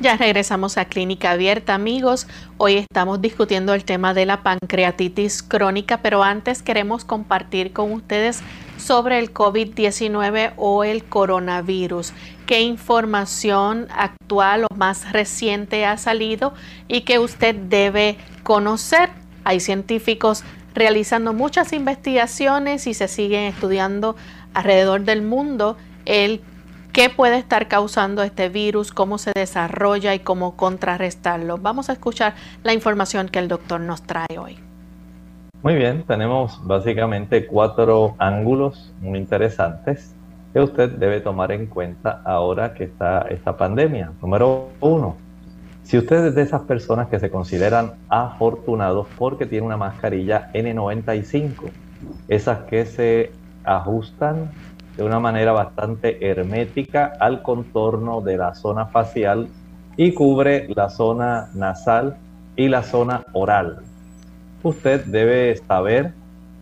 Ya 0.00 0.16
regresamos 0.16 0.78
a 0.78 0.84
Clínica 0.84 1.32
Abierta, 1.32 1.74
amigos. 1.74 2.28
Hoy 2.56 2.76
estamos 2.76 3.20
discutiendo 3.20 3.74
el 3.74 3.84
tema 3.84 4.14
de 4.14 4.26
la 4.26 4.44
pancreatitis 4.44 5.42
crónica, 5.42 6.00
pero 6.00 6.22
antes 6.22 6.62
queremos 6.62 7.04
compartir 7.04 7.72
con 7.72 7.90
ustedes 7.90 8.40
sobre 8.78 9.18
el 9.18 9.32
COVID-19 9.34 10.52
o 10.56 10.84
el 10.84 11.02
coronavirus. 11.02 12.12
¿Qué 12.46 12.60
información 12.60 13.88
actual 13.90 14.64
o 14.64 14.74
más 14.74 15.12
reciente 15.12 15.86
ha 15.86 15.96
salido 15.96 16.52
y 16.88 17.00
que 17.00 17.18
usted 17.18 17.54
debe 17.54 18.18
conocer? 18.42 19.08
Hay 19.44 19.60
científicos 19.60 20.44
realizando 20.74 21.32
muchas 21.32 21.72
investigaciones 21.72 22.86
y 22.86 22.92
se 22.92 23.08
siguen 23.08 23.44
estudiando 23.44 24.14
alrededor 24.52 25.04
del 25.04 25.22
mundo 25.22 25.78
el 26.04 26.42
qué 26.92 27.08
puede 27.08 27.38
estar 27.38 27.66
causando 27.66 28.22
este 28.22 28.50
virus, 28.50 28.92
cómo 28.92 29.16
se 29.16 29.32
desarrolla 29.34 30.14
y 30.14 30.18
cómo 30.18 30.54
contrarrestarlo. 30.54 31.56
Vamos 31.56 31.88
a 31.88 31.94
escuchar 31.94 32.34
la 32.62 32.74
información 32.74 33.30
que 33.30 33.38
el 33.38 33.48
doctor 33.48 33.80
nos 33.80 34.02
trae 34.02 34.38
hoy. 34.38 34.58
Muy 35.62 35.76
bien, 35.76 36.02
tenemos 36.02 36.60
básicamente 36.66 37.46
cuatro 37.46 38.16
ángulos 38.18 38.92
muy 39.00 39.18
interesantes 39.18 40.14
que 40.54 40.60
usted 40.60 40.92
debe 40.92 41.20
tomar 41.20 41.52
en 41.52 41.66
cuenta 41.66 42.22
ahora 42.24 42.72
que 42.72 42.84
está 42.84 43.26
esta 43.28 43.58
pandemia. 43.58 44.12
Número 44.22 44.68
uno, 44.80 45.16
si 45.82 45.98
usted 45.98 46.28
es 46.28 46.34
de 46.34 46.40
esas 46.40 46.62
personas 46.62 47.08
que 47.08 47.20
se 47.20 47.30
consideran 47.30 47.92
afortunados 48.08 49.06
porque 49.18 49.44
tiene 49.44 49.66
una 49.66 49.76
mascarilla 49.76 50.50
N95, 50.54 51.52
esas 52.28 52.60
que 52.60 52.86
se 52.86 53.32
ajustan 53.64 54.50
de 54.96 55.02
una 55.02 55.20
manera 55.20 55.52
bastante 55.52 56.26
hermética 56.26 57.12
al 57.20 57.42
contorno 57.42 58.22
de 58.22 58.38
la 58.38 58.54
zona 58.54 58.86
facial 58.86 59.48
y 59.98 60.14
cubre 60.14 60.68
la 60.74 60.88
zona 60.88 61.50
nasal 61.52 62.16
y 62.56 62.68
la 62.68 62.82
zona 62.82 63.26
oral 63.34 63.82
usted 64.64 65.04
debe 65.04 65.56
saber 65.56 66.12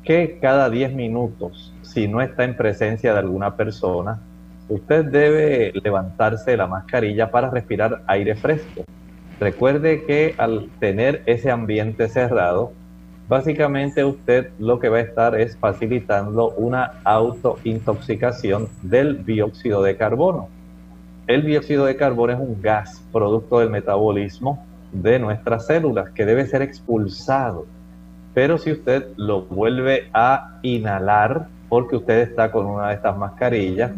que 0.02 0.38
cada 0.40 0.68
10 0.68 0.92
minutos, 0.94 1.71
si 1.92 2.09
no 2.09 2.22
está 2.22 2.44
en 2.44 2.57
presencia 2.57 3.12
de 3.12 3.18
alguna 3.18 3.57
persona, 3.57 4.20
usted 4.68 5.05
debe 5.05 5.72
levantarse 5.83 6.57
la 6.57 6.66
mascarilla 6.66 7.31
para 7.31 7.50
respirar 7.50 8.02
aire 8.07 8.35
fresco. 8.35 8.85
Recuerde 9.38 10.05
que 10.05 10.35
al 10.38 10.70
tener 10.78 11.22
ese 11.26 11.50
ambiente 11.50 12.09
cerrado, 12.09 12.72
básicamente 13.28 14.05
usted 14.05 14.50
lo 14.59 14.78
que 14.78 14.88
va 14.88 14.98
a 14.98 15.02
estar 15.02 15.38
es 15.38 15.57
facilitando 15.57 16.50
una 16.50 17.00
autointoxicación 17.05 18.68
del 18.83 19.24
dióxido 19.24 19.83
de 19.83 19.96
carbono. 19.96 20.48
El 21.26 21.44
dióxido 21.44 21.85
de 21.85 21.96
carbono 21.96 22.33
es 22.33 22.38
un 22.38 22.61
gas 22.62 23.05
producto 23.12 23.59
del 23.59 23.70
metabolismo 23.70 24.64
de 24.92 25.18
nuestras 25.18 25.66
células 25.66 26.11
que 26.11 26.26
debe 26.26 26.46
ser 26.46 26.62
expulsado 26.62 27.66
pero 28.35 28.59
si 28.59 28.72
usted 28.72 29.09
lo 29.16 29.42
vuelve 29.42 30.09
a 30.14 30.59
inhalar, 30.62 31.48
porque 31.72 31.96
usted 31.96 32.18
está 32.18 32.52
con 32.52 32.66
una 32.66 32.88
de 32.88 32.96
estas 32.96 33.16
mascarillas, 33.16 33.92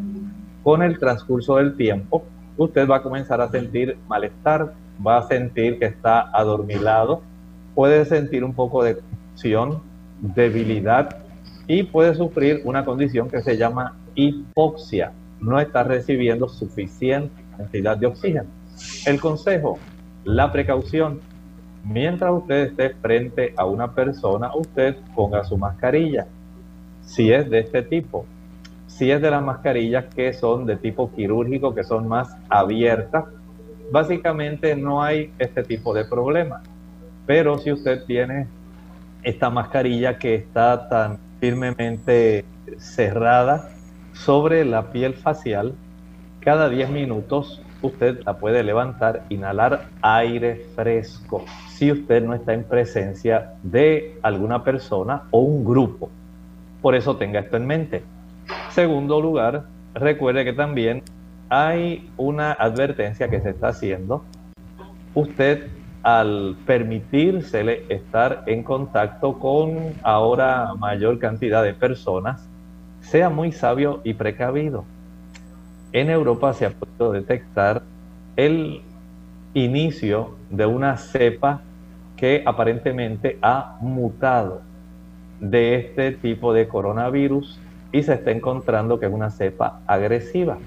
con 0.63 0.81
el 0.81 0.97
transcurso 0.97 1.57
del 1.57 1.77
tiempo, 1.77 2.23
usted 2.57 2.89
va 2.89 2.99
a 2.99 3.03
comenzar 3.03 3.41
a 3.41 3.51
sentir 3.51 3.99
malestar, 4.07 4.75
va 5.05 5.19
a 5.19 5.27
sentir 5.27 5.81
que 5.81 5.87
está 5.87 6.21
adormilado, 6.33 7.23
puede 7.75 8.05
sentir 8.05 8.45
un 8.45 8.55
poco 8.55 8.85
de 8.85 8.99
confusión, 8.99 9.83
debilidad 10.21 11.17
y 11.67 11.83
puede 11.83 12.15
sufrir 12.15 12.63
una 12.65 12.85
condición 12.85 13.29
que 13.29 13.43
se 13.43 13.57
llama 13.57 13.97
hipoxia. 14.15 15.11
No 15.41 15.59
está 15.59 15.83
recibiendo 15.83 16.49
suficiente 16.49 17.43
cantidad 17.57 17.97
de 17.97 18.07
oxígeno. 18.07 18.51
El 19.05 19.21
consejo, 19.21 19.81
la 20.23 20.53
precaución, 20.53 21.23
mientras 21.83 22.33
usted 22.35 22.69
esté 22.69 22.91
frente 22.91 23.53
a 23.57 23.65
una 23.65 23.97
persona, 23.97 24.55
usted 24.55 24.95
ponga 25.17 25.43
su 25.43 25.59
mascarilla. 25.59 26.29
Si 27.07 27.33
es 27.33 27.49
de 27.51 27.61
este 27.61 27.83
tipo, 27.83 28.27
si 28.87 29.11
es 29.11 29.21
de 29.21 29.31
las 29.31 29.43
mascarillas 29.43 30.07
que 30.15 30.33
son 30.33 30.67
de 30.67 30.77
tipo 30.77 31.13
quirúrgico, 31.13 31.75
que 31.75 31.85
son 31.85 32.07
más 32.07 32.37
abiertas, 32.49 33.25
básicamente 33.91 34.77
no 34.77 35.03
hay 35.03 35.33
este 35.39 35.63
tipo 35.63 35.93
de 35.95 36.05
problema. 36.05 36.63
Pero 37.27 37.59
si 37.59 37.73
usted 37.73 38.05
tiene 38.05 38.47
esta 39.23 39.51
mascarilla 39.51 40.19
que 40.19 40.35
está 40.35 40.89
tan 40.89 41.19
firmemente 41.41 42.45
cerrada 42.79 43.71
sobre 44.13 44.65
la 44.65 44.93
piel 44.93 45.15
facial, 45.15 45.75
cada 46.41 46.69
10 46.69 46.91
minutos 46.91 47.63
usted 47.83 48.21
la 48.25 48.37
puede 48.39 48.63
levantar, 48.63 49.25
inhalar 49.29 49.89
aire 50.03 50.67
fresco, 50.75 51.45
si 51.69 51.91
usted 51.91 52.23
no 52.23 52.35
está 52.35 52.53
en 52.53 52.65
presencia 52.65 53.55
de 53.63 54.19
alguna 54.23 54.63
persona 54.63 55.25
o 55.31 55.41
un 55.41 55.65
grupo. 55.65 56.11
Por 56.85 56.95
eso 56.95 57.17
tenga 57.17 57.41
esto 57.41 57.57
en 57.57 57.67
mente. 57.67 58.03
Segundo 58.69 59.19
lugar, 59.19 59.65
recuerde 59.95 60.45
que 60.45 60.53
también 60.53 61.03
hay 61.49 62.11
una 62.19 62.53
advertencia 62.53 63.31
que 63.31 63.41
se 63.41 63.49
está 63.49 63.69
haciendo. 63.69 64.23
Usted 65.15 65.69
al 66.03 66.59
permitírsele 66.67 67.87
estar 67.89 68.43
en 68.45 68.63
contacto 68.63 69.39
con 69.39 69.95
ahora 70.03 70.75
mayor 70.75 71.19
cantidad 71.19 71.63
de 71.63 71.73
personas, 71.73 72.47
sea 73.01 73.31
muy 73.31 73.51
sabio 73.51 74.03
y 74.05 74.13
precavido 74.13 74.85
en 75.95 76.11
Europa 76.11 76.53
se 76.53 76.67
ha 76.67 76.71
podido 76.71 77.13
detectar 77.13 77.83
el 78.37 78.83
inicio 79.55 80.35
de 80.51 80.67
una 80.67 80.99
cepa 80.99 81.63
que 82.17 82.43
aparentemente 82.45 83.39
ha 83.41 83.79
mutado 83.81 84.61
de 85.41 85.77
este 85.77 86.13
tipo 86.13 86.53
de 86.53 86.69
coronavirus 86.69 87.59
y 87.93 88.03
se 88.03 88.15
está 88.15 88.31
encontrando 88.31 88.99
que 88.99 89.07
es 89.07 89.13
una 89.13 89.31
cepa 89.31 89.81
agresiva. 89.87 90.59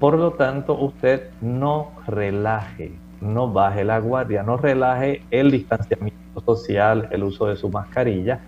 Por 0.00 0.16
lo 0.16 0.32
tanto, 0.32 0.78
usted 0.78 1.30
no 1.40 1.90
relaje, 2.06 2.92
no 3.20 3.52
baje 3.52 3.84
la 3.84 3.98
guardia, 3.98 4.42
no 4.42 4.56
relaje 4.56 5.22
el 5.30 5.50
distanciamiento 5.50 6.40
social, 6.44 7.08
el 7.10 7.24
uso 7.24 7.46
de 7.46 7.56
su 7.56 7.68
mascarilla, 7.68 8.40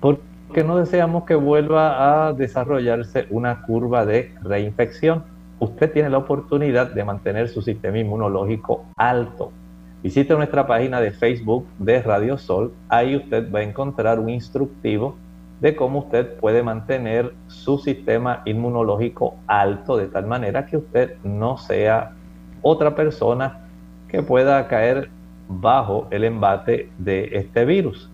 porque 0.00 0.64
no 0.64 0.76
deseamos 0.76 1.24
que 1.24 1.34
vuelva 1.34 2.28
a 2.28 2.32
desarrollarse 2.32 3.26
una 3.30 3.62
curva 3.62 4.04
de 4.04 4.34
reinfección. 4.42 5.24
Usted 5.60 5.92
tiene 5.92 6.10
la 6.10 6.18
oportunidad 6.18 6.92
de 6.92 7.04
mantener 7.04 7.48
su 7.48 7.62
sistema 7.62 7.98
inmunológico 7.98 8.84
alto. 8.96 9.52
Visite 10.02 10.34
nuestra 10.34 10.66
página 10.66 11.00
de 11.00 11.12
Facebook 11.12 11.64
de 11.78 12.02
Radio 12.02 12.36
Sol. 12.36 12.72
Ahí 12.88 13.14
usted 13.14 13.52
va 13.52 13.60
a 13.60 13.62
encontrar 13.62 14.18
un 14.18 14.30
instructivo 14.30 15.16
de 15.60 15.76
cómo 15.76 16.00
usted 16.00 16.38
puede 16.38 16.64
mantener 16.64 17.32
su 17.46 17.78
sistema 17.78 18.42
inmunológico 18.44 19.36
alto 19.46 19.96
de 19.96 20.08
tal 20.08 20.26
manera 20.26 20.66
que 20.66 20.78
usted 20.78 21.14
no 21.22 21.56
sea 21.56 22.14
otra 22.62 22.96
persona 22.96 23.60
que 24.08 24.24
pueda 24.24 24.66
caer 24.66 25.08
bajo 25.48 26.08
el 26.10 26.24
embate 26.24 26.90
de 26.98 27.30
este 27.34 27.64
virus. 27.64 28.10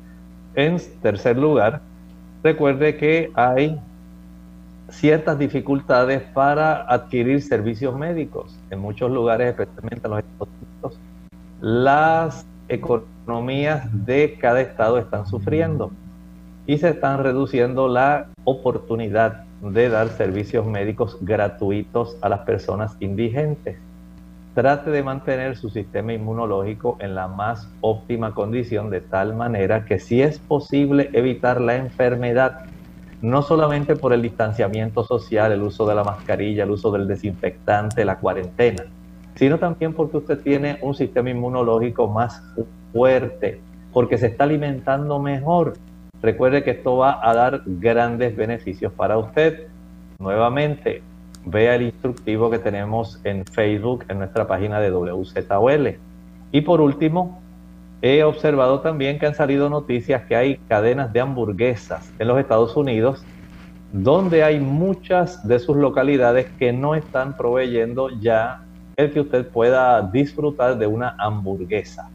En 0.54 0.76
tercer 1.00 1.38
lugar, 1.38 1.80
recuerde 2.42 2.98
que 2.98 3.30
hay 3.34 3.80
ciertas 4.90 5.38
dificultades 5.38 6.20
para 6.34 6.82
adquirir 6.82 7.40
servicios 7.40 7.96
médicos. 7.96 8.58
En 8.70 8.78
muchos 8.80 9.10
lugares, 9.10 9.48
especialmente 9.48 10.06
en 10.06 10.10
los 10.10 10.18
Estados 10.20 10.48
las 11.60 12.46
economías 12.68 13.88
de 14.06 14.38
cada 14.40 14.60
estado 14.60 14.98
están 14.98 15.26
sufriendo 15.26 15.90
y 16.66 16.78
se 16.78 16.90
están 16.90 17.22
reduciendo 17.22 17.88
la 17.88 18.28
oportunidad 18.44 19.44
de 19.62 19.88
dar 19.88 20.08
servicios 20.10 20.66
médicos 20.66 21.18
gratuitos 21.20 22.16
a 22.20 22.28
las 22.28 22.40
personas 22.40 22.96
indigentes. 23.00 23.78
Trate 24.54 24.90
de 24.90 25.02
mantener 25.02 25.56
su 25.56 25.70
sistema 25.70 26.12
inmunológico 26.12 26.96
en 27.00 27.14
la 27.14 27.26
más 27.26 27.68
óptima 27.80 28.34
condición 28.34 28.90
de 28.90 29.00
tal 29.00 29.34
manera 29.34 29.84
que 29.84 29.98
si 29.98 30.22
es 30.22 30.38
posible 30.38 31.10
evitar 31.12 31.60
la 31.60 31.76
enfermedad, 31.76 32.66
no 33.20 33.42
solamente 33.42 33.96
por 33.96 34.12
el 34.12 34.22
distanciamiento 34.22 35.04
social, 35.04 35.52
el 35.52 35.62
uso 35.62 35.86
de 35.86 35.94
la 35.94 36.04
mascarilla, 36.04 36.64
el 36.64 36.70
uso 36.70 36.90
del 36.92 37.08
desinfectante, 37.08 38.04
la 38.04 38.18
cuarentena, 38.18 38.84
sino 39.38 39.58
también 39.58 39.94
porque 39.94 40.18
usted 40.18 40.40
tiene 40.40 40.78
un 40.82 40.94
sistema 40.94 41.30
inmunológico 41.30 42.08
más 42.08 42.42
fuerte, 42.92 43.60
porque 43.92 44.18
se 44.18 44.26
está 44.26 44.44
alimentando 44.44 45.18
mejor, 45.18 45.74
Recuerde 46.20 46.64
que 46.64 46.72
esto 46.72 46.96
va 46.96 47.20
a 47.22 47.32
dar 47.32 47.62
grandes 47.64 48.34
beneficios 48.36 48.92
para 48.92 49.16
usted. 49.18 49.68
Nuevamente, 50.18 51.00
vea 51.44 51.76
el 51.76 51.82
instructivo 51.82 52.50
que 52.50 52.58
tenemos 52.58 53.20
en 53.22 53.44
Facebook, 53.46 54.04
en 54.08 54.18
nuestra 54.18 54.46
página 54.46 54.80
de 54.80 54.90
WZOL. 54.90 55.96
Y 56.50 56.60
por 56.62 56.80
último, 56.80 57.40
he 58.02 58.24
observado 58.24 58.80
también 58.80 59.18
que 59.18 59.26
han 59.26 59.34
salido 59.34 59.70
noticias 59.70 60.22
que 60.24 60.34
hay 60.34 60.56
cadenas 60.68 61.12
de 61.12 61.20
hamburguesas 61.20 62.12
en 62.18 62.28
los 62.28 62.38
Estados 62.38 62.76
Unidos 62.76 63.24
donde 63.92 64.44
hay 64.44 64.60
muchas 64.60 65.46
de 65.48 65.58
sus 65.58 65.76
localidades 65.76 66.46
que 66.58 66.74
no 66.74 66.94
están 66.94 67.36
proveyendo 67.38 68.10
ya 68.20 68.64
el 68.98 69.12
que 69.12 69.20
usted 69.20 69.46
pueda 69.46 70.02
disfrutar 70.02 70.76
de 70.76 70.88
una 70.88 71.14
hamburguesa. 71.18 72.10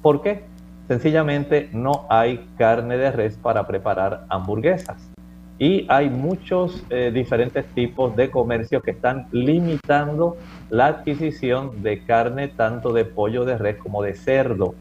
¿Por 0.00 0.22
qué? 0.22 0.44
Sencillamente 0.86 1.68
no 1.72 2.06
hay 2.08 2.46
carne 2.56 2.96
de 2.96 3.10
res 3.10 3.36
para 3.36 3.66
preparar 3.66 4.24
hamburguesas. 4.28 5.10
Y 5.58 5.84
hay 5.88 6.10
muchos 6.10 6.84
eh, 6.90 7.10
diferentes 7.12 7.66
tipos 7.74 8.14
de 8.14 8.30
comercios 8.30 8.84
que 8.84 8.92
están 8.92 9.26
limitando 9.32 10.36
la 10.70 10.86
adquisición 10.86 11.82
de 11.82 12.04
carne 12.04 12.48
tanto 12.48 12.92
de 12.92 13.04
pollo 13.04 13.44
de 13.44 13.58
res 13.58 13.76
como 13.76 14.02
de 14.02 14.14
cerdo 14.14 14.74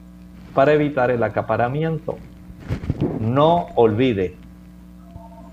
para 0.54 0.74
evitar 0.74 1.10
el 1.10 1.24
acaparamiento. 1.24 2.18
No 3.20 3.68
olvide, 3.76 4.36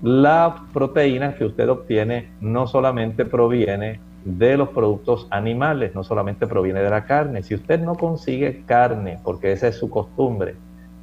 la 0.03 0.65
proteína 0.71 1.33
que 1.33 1.45
usted 1.45 1.67
obtiene 1.67 2.29
no 2.41 2.67
solamente 2.67 3.25
proviene 3.25 3.99
de 4.25 4.57
los 4.57 4.69
productos 4.69 5.27
animales, 5.29 5.95
no 5.95 6.03
solamente 6.03 6.47
proviene 6.47 6.81
de 6.81 6.89
la 6.89 7.05
carne. 7.05 7.43
Si 7.43 7.55
usted 7.55 7.79
no 7.79 7.95
consigue 7.95 8.63
carne, 8.65 9.19
porque 9.23 9.51
esa 9.51 9.67
es 9.67 9.77
su 9.77 9.89
costumbre, 9.89 10.55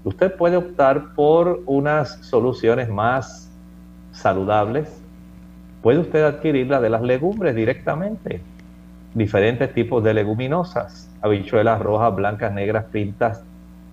usted 0.04 0.34
puede 0.34 0.56
optar 0.56 1.14
por 1.14 1.62
unas 1.66 2.18
soluciones 2.26 2.88
más 2.88 3.50
saludables. 4.12 5.00
Puede 5.82 5.98
usted 5.98 6.24
adquirirla 6.24 6.80
de 6.80 6.90
las 6.90 7.02
legumbres 7.02 7.54
directamente. 7.54 8.40
Diferentes 9.14 9.72
tipos 9.72 10.04
de 10.04 10.14
leguminosas, 10.14 11.08
habichuelas 11.22 11.80
rojas, 11.80 12.14
blancas, 12.14 12.52
negras, 12.52 12.84
pintas, 12.84 13.42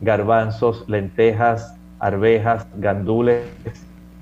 garbanzos, 0.01 0.83
lentejas, 0.89 1.75
arvejas, 1.99 2.67
gandules, 2.75 3.45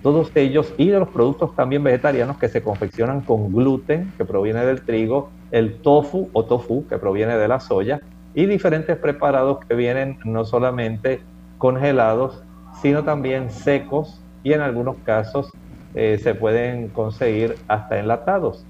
todos 0.01 0.31
ellos 0.35 0.73
y 0.77 0.89
de 0.89 0.99
los 0.99 1.09
productos 1.09 1.55
también 1.55 1.83
vegetarianos 1.83 2.37
que 2.37 2.49
se 2.49 2.63
confeccionan 2.63 3.21
con 3.21 3.51
gluten, 3.53 4.11
que 4.17 4.25
proviene 4.25 4.65
del 4.65 4.81
trigo, 4.81 5.29
el 5.51 5.75
tofu 5.81 6.29
o 6.33 6.45
tofu, 6.45 6.87
que 6.87 6.97
proviene 6.97 7.37
de 7.37 7.47
la 7.47 7.59
soya, 7.59 8.01
y 8.33 8.45
diferentes 8.45 8.97
preparados 8.97 9.59
que 9.65 9.75
vienen 9.75 10.17
no 10.23 10.45
solamente 10.45 11.21
congelados, 11.57 12.41
sino 12.81 13.03
también 13.03 13.51
secos 13.51 14.21
y 14.43 14.53
en 14.53 14.61
algunos 14.61 14.95
casos 15.03 15.51
eh, 15.93 16.17
se 16.21 16.33
pueden 16.33 16.87
conseguir 16.87 17.57
hasta 17.67 17.99
enlatados. 17.99 18.65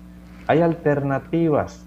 Hay 0.47 0.61
alternativas. 0.61 1.85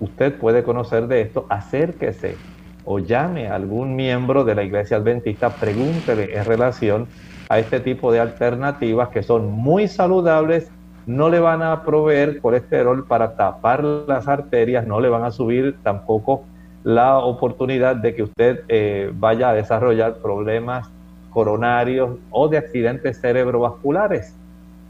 Usted 0.00 0.34
puede 0.36 0.64
conocer 0.64 1.06
de 1.06 1.22
esto, 1.22 1.46
acérquese 1.48 2.36
o 2.84 2.98
llame 2.98 3.48
a 3.48 3.54
algún 3.54 3.96
miembro 3.96 4.44
de 4.44 4.54
la 4.54 4.64
iglesia 4.64 4.98
adventista, 4.98 5.50
pregúntele 5.50 6.36
en 6.36 6.44
relación 6.44 7.06
a 7.48 7.58
este 7.58 7.80
tipo 7.80 8.12
de 8.12 8.20
alternativas 8.20 9.08
que 9.08 9.22
son 9.22 9.50
muy 9.50 9.88
saludables, 9.88 10.70
no 11.06 11.28
le 11.28 11.40
van 11.40 11.62
a 11.62 11.82
proveer 11.82 12.40
colesterol 12.40 13.06
para 13.06 13.36
tapar 13.36 13.84
las 13.84 14.26
arterias, 14.26 14.86
no 14.86 15.00
le 15.00 15.08
van 15.08 15.24
a 15.24 15.30
subir 15.30 15.76
tampoco 15.82 16.44
la 16.82 17.18
oportunidad 17.18 17.96
de 17.96 18.14
que 18.14 18.22
usted 18.22 18.60
eh, 18.68 19.10
vaya 19.14 19.50
a 19.50 19.54
desarrollar 19.54 20.18
problemas 20.18 20.90
coronarios 21.30 22.18
o 22.30 22.48
de 22.48 22.58
accidentes 22.58 23.20
cerebrovasculares. 23.20 24.34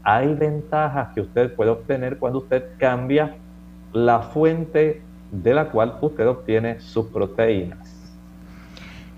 Hay 0.03 0.33
ventajas 0.35 1.09
que 1.13 1.21
usted 1.21 1.53
puede 1.53 1.71
obtener 1.71 2.17
cuando 2.17 2.39
usted 2.39 2.63
cambia 2.77 3.35
la 3.91 4.19
fuente 4.19 5.01
de 5.31 5.53
la 5.53 5.69
cual 5.69 5.97
usted 6.01 6.27
obtiene 6.27 6.79
sus 6.79 7.07
proteínas. 7.07 7.95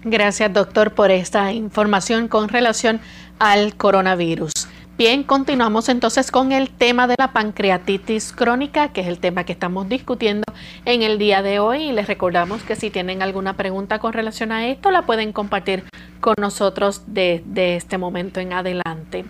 Gracias, 0.03 0.53
doctor, 0.53 0.91
por 0.91 1.11
esta 1.11 1.51
información 1.51 2.27
con 2.27 2.47
relación 2.47 3.01
al 3.39 3.75
coronavirus. 3.75 4.51
Bien, 4.97 5.21
continuamos 5.21 5.89
entonces 5.89 6.31
con 6.31 6.51
el 6.51 6.71
tema 6.71 7.05
de 7.05 7.13
la 7.19 7.31
pancreatitis 7.31 8.33
crónica, 8.33 8.87
que 8.93 9.01
es 9.01 9.07
el 9.07 9.19
tema 9.19 9.43
que 9.43 9.51
estamos 9.51 9.87
discutiendo 9.87 10.43
en 10.85 11.03
el 11.03 11.19
día 11.19 11.43
de 11.43 11.59
hoy. 11.59 11.83
Y 11.83 11.91
les 11.91 12.07
recordamos 12.07 12.63
que 12.63 12.75
si 12.75 12.89
tienen 12.89 13.21
alguna 13.21 13.55
pregunta 13.55 13.99
con 13.99 14.13
relación 14.13 14.51
a 14.51 14.65
esto, 14.67 14.89
la 14.89 15.03
pueden 15.03 15.33
compartir 15.33 15.83
con 16.19 16.33
nosotros 16.39 17.03
desde 17.05 17.75
este 17.75 17.99
momento 17.99 18.39
en 18.39 18.53
adelante. 18.53 19.25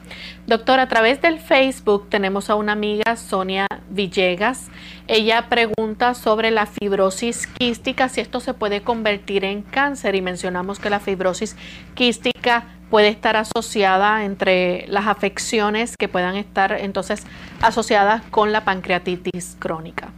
Doctor, 0.45 0.79
a 0.79 0.87
través 0.87 1.21
del 1.21 1.37
Facebook 1.37 2.07
tenemos 2.09 2.49
a 2.49 2.55
una 2.55 2.71
amiga, 2.71 3.17
Sonia 3.17 3.67
Villegas. 3.89 4.69
Ella 5.09 5.49
pregunta 5.49 6.13
sobre 6.13 6.49
la 6.49 6.65
fibrosis 6.65 7.45
quística, 7.45 8.07
si 8.07 8.21
esto 8.21 8.39
se 8.39 8.53
puede 8.53 8.83
convertir 8.83 9.43
en 9.43 9.63
cáncer. 9.63 10.15
Y 10.15 10.21
mencionamos 10.21 10.79
que 10.79 10.89
la 10.89 11.01
fibrosis 11.01 11.57
quística 11.93 12.76
puede 12.89 13.09
estar 13.09 13.35
asociada 13.35 14.25
entre 14.25 14.85
las 14.88 15.07
afecciones 15.07 15.95
que 15.97 16.07
puedan 16.07 16.35
estar 16.35 16.71
entonces 16.71 17.25
asociadas 17.61 18.21
con 18.31 18.51
la 18.51 18.63
pancreatitis 18.63 19.57
crónica. 19.59 20.09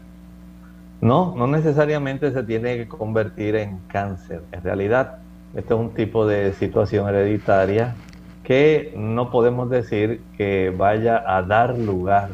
No, 1.01 1.33
no 1.35 1.47
necesariamente 1.47 2.31
se 2.31 2.43
tiene 2.43 2.77
que 2.77 2.87
convertir 2.87 3.55
en 3.55 3.79
cáncer. 3.87 4.43
En 4.51 4.61
realidad, 4.61 5.19
este 5.55 5.73
es 5.73 5.79
un 5.79 5.93
tipo 5.93 6.27
de 6.27 6.53
situación 6.53 7.07
hereditaria 7.07 7.95
que 8.43 8.93
no 8.97 9.31
podemos 9.31 9.69
decir 9.69 10.21
que 10.37 10.73
vaya 10.75 11.23
a 11.25 11.41
dar 11.43 11.77
lugar 11.77 12.29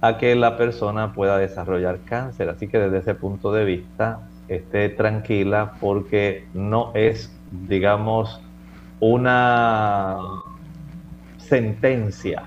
a 0.00 0.16
que 0.16 0.34
la 0.34 0.56
persona 0.56 1.12
pueda 1.12 1.36
desarrollar 1.36 1.98
cáncer. 2.04 2.48
Así 2.48 2.68
que 2.68 2.78
desde 2.78 2.98
ese 2.98 3.14
punto 3.14 3.52
de 3.52 3.64
vista, 3.64 4.20
esté 4.48 4.88
tranquila 4.88 5.72
porque 5.80 6.46
no 6.54 6.92
es, 6.94 7.30
digamos, 7.68 8.40
una 9.00 10.18
sentencia 11.38 12.44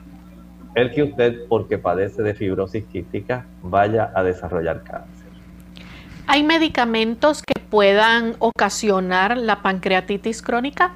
el 0.76 0.91
que 0.91 1.04
usted, 1.04 1.47
porque 1.47 1.78
padece 1.78 2.24
de 2.24 2.34
fibrosis 2.34 2.86
quística, 2.86 3.45
vaya 3.62 4.12
a 4.16 4.24
desarrollar 4.24 4.84
cáncer. 4.84 5.28
¿Hay 6.26 6.43
medicamentos 6.43 7.43
que 7.43 7.60
puedan 7.60 8.36
ocasionar 8.39 9.38
la 9.38 9.62
pancreatitis 9.62 10.41
crónica? 10.41 10.93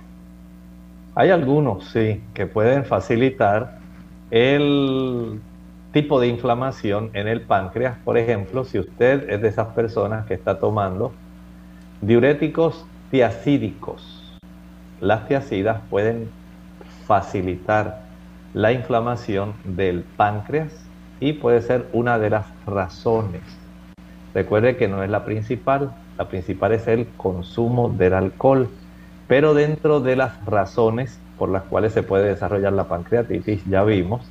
Hay 1.15 1.29
algunos, 1.29 1.89
sí, 1.89 2.21
que 2.33 2.47
pueden 2.47 2.85
facilitar 2.85 3.77
el 4.31 5.39
tipo 5.91 6.19
de 6.19 6.27
inflamación 6.27 7.11
en 7.13 7.27
el 7.27 7.41
páncreas. 7.41 7.97
Por 8.03 8.17
ejemplo, 8.17 8.63
si 8.63 8.79
usted 8.79 9.29
es 9.29 9.41
de 9.41 9.47
esas 9.47 9.67
personas 9.69 10.25
que 10.25 10.33
está 10.33 10.59
tomando 10.59 11.11
diuréticos 12.01 12.85
tiacídicos, 13.11 14.16
las 14.99 15.27
tiacidas 15.27 15.81
pueden 15.89 16.29
facilitar 17.05 18.01
la 18.53 18.71
inflamación 18.71 19.53
del 19.63 20.03
páncreas 20.03 20.73
y 21.19 21.33
puede 21.33 21.61
ser 21.61 21.87
una 21.93 22.19
de 22.19 22.29
las 22.29 22.45
razones. 22.65 23.41
Recuerde 24.33 24.77
que 24.77 24.87
no 24.87 25.03
es 25.03 25.09
la 25.09 25.25
principal, 25.25 25.91
la 26.17 26.27
principal 26.27 26.73
es 26.73 26.87
el 26.87 27.07
consumo 27.17 27.89
del 27.89 28.13
alcohol, 28.13 28.69
pero 29.27 29.53
dentro 29.53 29.99
de 29.99 30.15
las 30.15 30.43
razones 30.45 31.19
por 31.37 31.49
las 31.49 31.63
cuales 31.63 31.93
se 31.93 32.03
puede 32.03 32.27
desarrollar 32.27 32.73
la 32.73 32.85
pancreatitis, 32.85 33.63
ya 33.65 33.83
vimos 33.83 34.25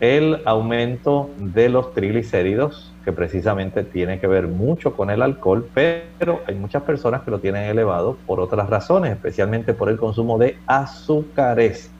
el 0.00 0.40
aumento 0.44 1.30
de 1.38 1.68
los 1.68 1.92
triglicéridos, 1.92 2.92
que 3.08 3.12
precisamente 3.14 3.84
tiene 3.84 4.20
que 4.20 4.26
ver 4.26 4.48
mucho 4.48 4.92
con 4.92 5.08
el 5.08 5.22
alcohol, 5.22 5.66
pero 5.72 6.42
hay 6.46 6.54
muchas 6.54 6.82
personas 6.82 7.22
que 7.22 7.30
lo 7.30 7.40
tienen 7.40 7.62
elevado 7.62 8.18
por 8.26 8.38
otras 8.38 8.68
razones, 8.68 9.12
especialmente 9.12 9.72
por 9.72 9.88
el 9.88 9.96
consumo 9.96 10.36
de 10.36 10.58
azúcares. 10.66 11.90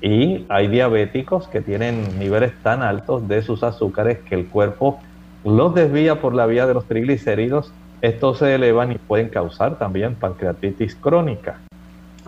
Y 0.00 0.44
hay 0.48 0.66
diabéticos 0.66 1.46
que 1.46 1.60
tienen 1.60 2.18
niveles 2.18 2.52
tan 2.64 2.82
altos 2.82 3.28
de 3.28 3.40
sus 3.40 3.62
azúcares 3.62 4.18
que 4.28 4.34
el 4.34 4.48
cuerpo 4.48 4.98
los 5.44 5.76
desvía 5.76 6.20
por 6.20 6.34
la 6.34 6.46
vía 6.46 6.66
de 6.66 6.74
los 6.74 6.86
triglicéridos. 6.86 7.72
Estos 8.02 8.38
se 8.38 8.52
elevan 8.52 8.90
y 8.90 8.98
pueden 8.98 9.28
causar 9.28 9.78
también 9.78 10.16
pancreatitis 10.16 10.96
crónica. 10.96 11.60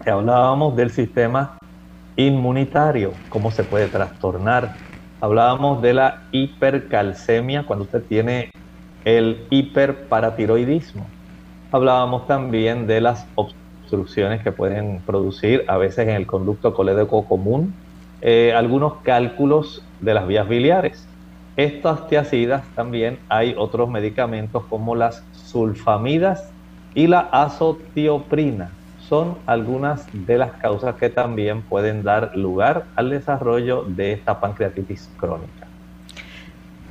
Hablábamos 0.06 0.76
del 0.76 0.92
sistema 0.92 1.58
inmunitario, 2.14 3.10
cómo 3.28 3.50
se 3.50 3.64
puede 3.64 3.88
trastornar. 3.88 4.87
Hablábamos 5.20 5.82
de 5.82 5.94
la 5.94 6.22
hipercalcemia 6.30 7.64
cuando 7.64 7.86
usted 7.86 8.04
tiene 8.04 8.52
el 9.04 9.46
hiperparatiroidismo. 9.50 11.06
Hablábamos 11.72 12.28
también 12.28 12.86
de 12.86 13.00
las 13.00 13.26
obstrucciones 13.34 14.42
que 14.42 14.52
pueden 14.52 15.00
producir 15.04 15.64
a 15.66 15.76
veces 15.76 16.06
en 16.06 16.14
el 16.14 16.26
conducto 16.26 16.72
colédoco 16.72 17.24
común, 17.24 17.74
eh, 18.20 18.54
algunos 18.56 18.98
cálculos 19.02 19.82
de 20.00 20.14
las 20.14 20.28
vías 20.28 20.48
biliares. 20.48 21.04
Estas 21.56 22.06
tiacidas 22.06 22.62
también 22.76 23.18
hay 23.28 23.56
otros 23.58 23.90
medicamentos 23.90 24.64
como 24.66 24.94
las 24.94 25.24
sulfamidas 25.32 26.52
y 26.94 27.08
la 27.08 27.20
azotioprina 27.32 28.70
son 29.08 29.38
algunas 29.46 30.06
de 30.12 30.36
las 30.36 30.52
causas 30.52 30.96
que 30.96 31.08
también 31.08 31.62
pueden 31.62 32.02
dar 32.02 32.36
lugar 32.36 32.84
al 32.94 33.10
desarrollo 33.10 33.84
de 33.86 34.12
esta 34.12 34.38
pancreatitis 34.38 35.10
crónica. 35.16 35.66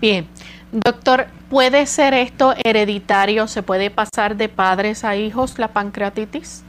Bien, 0.02 0.28
doctor, 0.72 1.28
¿puede 1.50 1.86
ser 1.86 2.14
esto 2.16 2.54
hereditario? 2.64 3.48
¿Se 3.48 3.62
puede 3.62 3.92
pasar 3.92 4.36
de 4.36 4.50
padres 4.50 5.04
a 5.04 5.16
hijos 5.16 5.60
la 5.60 5.68
pancreatitis? 5.70 6.64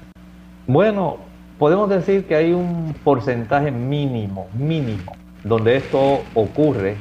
Bueno, 0.66 1.16
podemos 1.58 1.88
decir 1.88 2.26
que 2.26 2.36
hay 2.36 2.52
un 2.52 2.94
porcentaje 3.02 3.70
mínimo, 3.70 4.48
mínimo, 4.52 5.12
donde 5.44 5.76
esto 5.76 6.22
ocurre. 6.34 6.96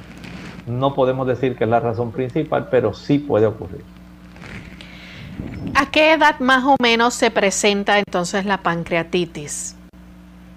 No 0.67 0.93
podemos 0.93 1.27
decir 1.27 1.55
que 1.57 1.65
es 1.65 1.69
la 1.69 1.81
razón 1.81 2.11
principal, 2.11 2.67
pero 2.71 2.93
sí 2.93 3.19
puede 3.19 3.45
ocurrir. 3.45 3.83
¿A 5.75 5.91
qué 5.91 6.13
edad 6.13 6.39
más 6.39 6.63
o 6.63 6.75
menos 6.81 7.13
se 7.13 7.31
presenta 7.31 7.99
entonces 7.99 8.45
la 8.45 8.57
pancreatitis? 8.57 9.75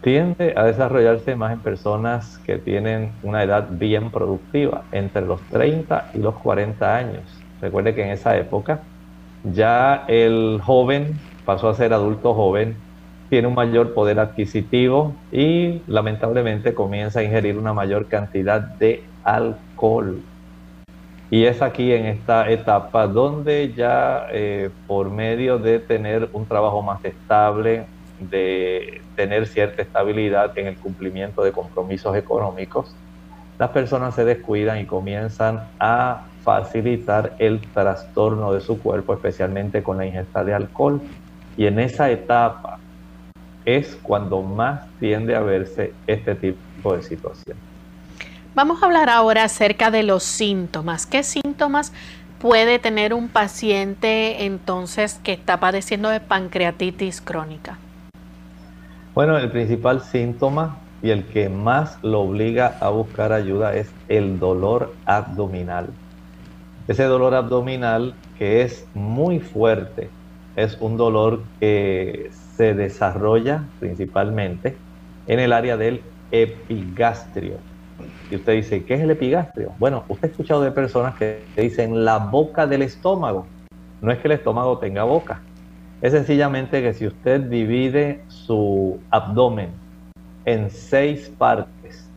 Tiende 0.02 0.54
a 0.56 0.64
desarrollarse 0.64 1.36
más 1.36 1.52
en 1.52 1.60
personas 1.60 2.38
que 2.46 2.56
tienen 2.56 3.12
una 3.22 3.42
edad 3.42 3.68
bien 3.70 4.10
productiva, 4.10 4.84
entre 4.92 5.22
los 5.22 5.40
30 5.50 6.12
y 6.14 6.18
los 6.18 6.34
40 6.36 6.96
años. 6.96 7.22
Recuerde 7.60 7.94
que 7.94 8.02
en 8.02 8.10
esa 8.10 8.36
época 8.36 8.80
ya 9.44 10.04
el 10.08 10.60
joven 10.62 11.18
pasó 11.44 11.68
a 11.68 11.74
ser 11.74 11.92
adulto 11.92 12.34
joven, 12.34 12.76
tiene 13.28 13.48
un 13.48 13.54
mayor 13.54 13.94
poder 13.94 14.18
adquisitivo 14.18 15.14
y 15.30 15.82
lamentablemente 15.86 16.74
comienza 16.74 17.20
a 17.20 17.22
ingerir 17.22 17.58
una 17.58 17.72
mayor 17.72 18.06
cantidad 18.08 18.60
de 18.60 19.04
alcohol. 19.24 20.22
Y 21.30 21.44
es 21.44 21.62
aquí 21.62 21.92
en 21.92 22.06
esta 22.06 22.50
etapa 22.50 23.06
donde 23.06 23.72
ya 23.72 24.26
eh, 24.32 24.70
por 24.88 25.10
medio 25.10 25.58
de 25.58 25.78
tener 25.78 26.28
un 26.32 26.44
trabajo 26.44 26.82
más 26.82 27.04
estable, 27.04 27.86
de 28.18 29.00
tener 29.14 29.46
cierta 29.46 29.82
estabilidad 29.82 30.58
en 30.58 30.66
el 30.66 30.76
cumplimiento 30.76 31.42
de 31.42 31.52
compromisos 31.52 32.16
económicos, 32.16 32.96
las 33.60 33.70
personas 33.70 34.14
se 34.14 34.24
descuidan 34.24 34.80
y 34.80 34.86
comienzan 34.86 35.68
a 35.78 36.24
facilitar 36.42 37.36
el 37.38 37.60
trastorno 37.60 38.52
de 38.52 38.60
su 38.60 38.82
cuerpo, 38.82 39.14
especialmente 39.14 39.82
con 39.82 39.98
la 39.98 40.06
ingesta 40.06 40.42
de 40.42 40.54
alcohol. 40.54 41.00
Y 41.56 41.66
en 41.66 41.78
esa 41.78 42.10
etapa 42.10 42.78
es 43.64 43.96
cuando 44.02 44.42
más 44.42 44.88
tiende 44.98 45.36
a 45.36 45.40
verse 45.40 45.92
este 46.06 46.34
tipo 46.34 46.96
de 46.96 47.02
situación. 47.02 47.56
Vamos 48.52 48.82
a 48.82 48.86
hablar 48.86 49.08
ahora 49.08 49.44
acerca 49.44 49.92
de 49.92 50.02
los 50.02 50.24
síntomas. 50.24 51.06
¿Qué 51.06 51.22
síntomas 51.22 51.92
puede 52.40 52.80
tener 52.80 53.14
un 53.14 53.28
paciente 53.28 54.44
entonces 54.44 55.20
que 55.22 55.32
está 55.32 55.60
padeciendo 55.60 56.08
de 56.08 56.18
pancreatitis 56.18 57.20
crónica? 57.20 57.78
Bueno, 59.14 59.38
el 59.38 59.52
principal 59.52 60.02
síntoma 60.02 60.78
y 61.00 61.10
el 61.10 61.26
que 61.26 61.48
más 61.48 61.98
lo 62.02 62.22
obliga 62.22 62.76
a 62.80 62.88
buscar 62.88 63.32
ayuda 63.32 63.76
es 63.76 63.88
el 64.08 64.40
dolor 64.40 64.96
abdominal. 65.06 65.90
Ese 66.88 67.04
dolor 67.04 67.36
abdominal 67.36 68.14
que 68.36 68.62
es 68.62 68.84
muy 68.94 69.38
fuerte, 69.38 70.10
es 70.56 70.76
un 70.80 70.96
dolor 70.96 71.44
que 71.60 72.32
se 72.56 72.74
desarrolla 72.74 73.62
principalmente 73.78 74.76
en 75.28 75.38
el 75.38 75.52
área 75.52 75.76
del 75.76 76.02
epigastrio 76.32 77.69
y 78.30 78.36
usted 78.36 78.52
dice, 78.52 78.84
¿qué 78.84 78.94
es 78.94 79.00
el 79.00 79.10
epigastrio? 79.10 79.72
Bueno, 79.78 80.04
usted 80.08 80.28
ha 80.28 80.30
escuchado 80.30 80.62
de 80.62 80.70
personas 80.70 81.16
que 81.16 81.42
dicen 81.56 82.04
la 82.04 82.18
boca 82.18 82.66
del 82.66 82.82
estómago. 82.82 83.46
No 84.00 84.12
es 84.12 84.18
que 84.18 84.28
el 84.28 84.32
estómago 84.32 84.78
tenga 84.78 85.02
boca. 85.02 85.42
Es 86.00 86.12
sencillamente 86.12 86.80
que 86.80 86.94
si 86.94 87.08
usted 87.08 87.40
divide 87.40 88.22
su 88.28 89.00
abdomen 89.10 89.70
en 90.44 90.70
seis 90.70 91.28
partes, 91.36 92.08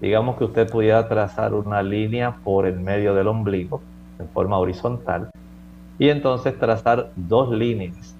digamos 0.00 0.36
que 0.36 0.44
usted 0.44 0.68
pudiera 0.68 1.08
trazar 1.08 1.54
una 1.54 1.82
línea 1.82 2.36
por 2.42 2.66
el 2.66 2.80
medio 2.80 3.14
del 3.14 3.28
ombligo 3.28 3.80
en 4.18 4.28
forma 4.28 4.58
horizontal 4.58 5.30
y 5.98 6.08
entonces 6.08 6.58
trazar 6.58 7.12
dos 7.14 7.50
líneas 7.50 8.16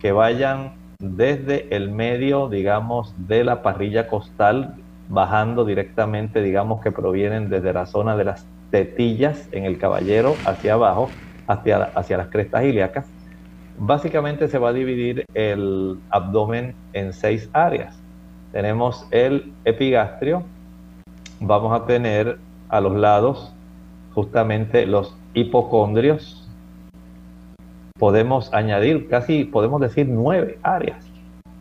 que 0.00 0.10
vayan 0.12 0.72
desde 1.00 1.74
el 1.76 1.90
medio, 1.90 2.48
digamos, 2.48 3.14
de 3.28 3.44
la 3.44 3.62
parrilla 3.62 4.08
costal 4.08 4.74
bajando 5.08 5.64
directamente, 5.64 6.42
digamos 6.42 6.82
que 6.82 6.92
provienen 6.92 7.48
desde 7.48 7.72
la 7.72 7.86
zona 7.86 8.16
de 8.16 8.24
las 8.24 8.46
tetillas 8.70 9.48
en 9.52 9.64
el 9.64 9.78
caballero 9.78 10.34
hacia 10.44 10.74
abajo, 10.74 11.10
hacia, 11.46 11.90
las 12.16 12.28
crestas 12.28 12.64
ilíacas. 12.64 13.06
Básicamente 13.78 14.48
se 14.48 14.58
va 14.58 14.70
a 14.70 14.72
dividir 14.72 15.24
el 15.34 15.98
abdomen 16.10 16.74
en 16.92 17.12
seis 17.12 17.48
áreas. 17.52 17.98
Tenemos 18.52 19.06
el 19.10 19.52
epigastrio, 19.64 20.42
vamos 21.40 21.80
a 21.80 21.86
tener 21.86 22.38
a 22.68 22.80
los 22.80 22.94
lados 22.94 23.54
justamente 24.14 24.84
los 24.84 25.16
hipocondrios. 25.32 26.48
Podemos 27.98 28.52
añadir 28.52 29.08
casi, 29.08 29.44
podemos 29.44 29.80
decir, 29.80 30.06
nueve 30.08 30.58
áreas 30.62 31.07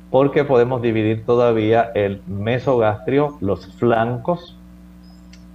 porque 0.09 0.45
podemos 0.45 0.81
dividir 0.81 1.25
todavía 1.25 1.91
el 1.93 2.21
mesogastrio, 2.27 3.37
los 3.41 3.67
flancos, 3.75 4.57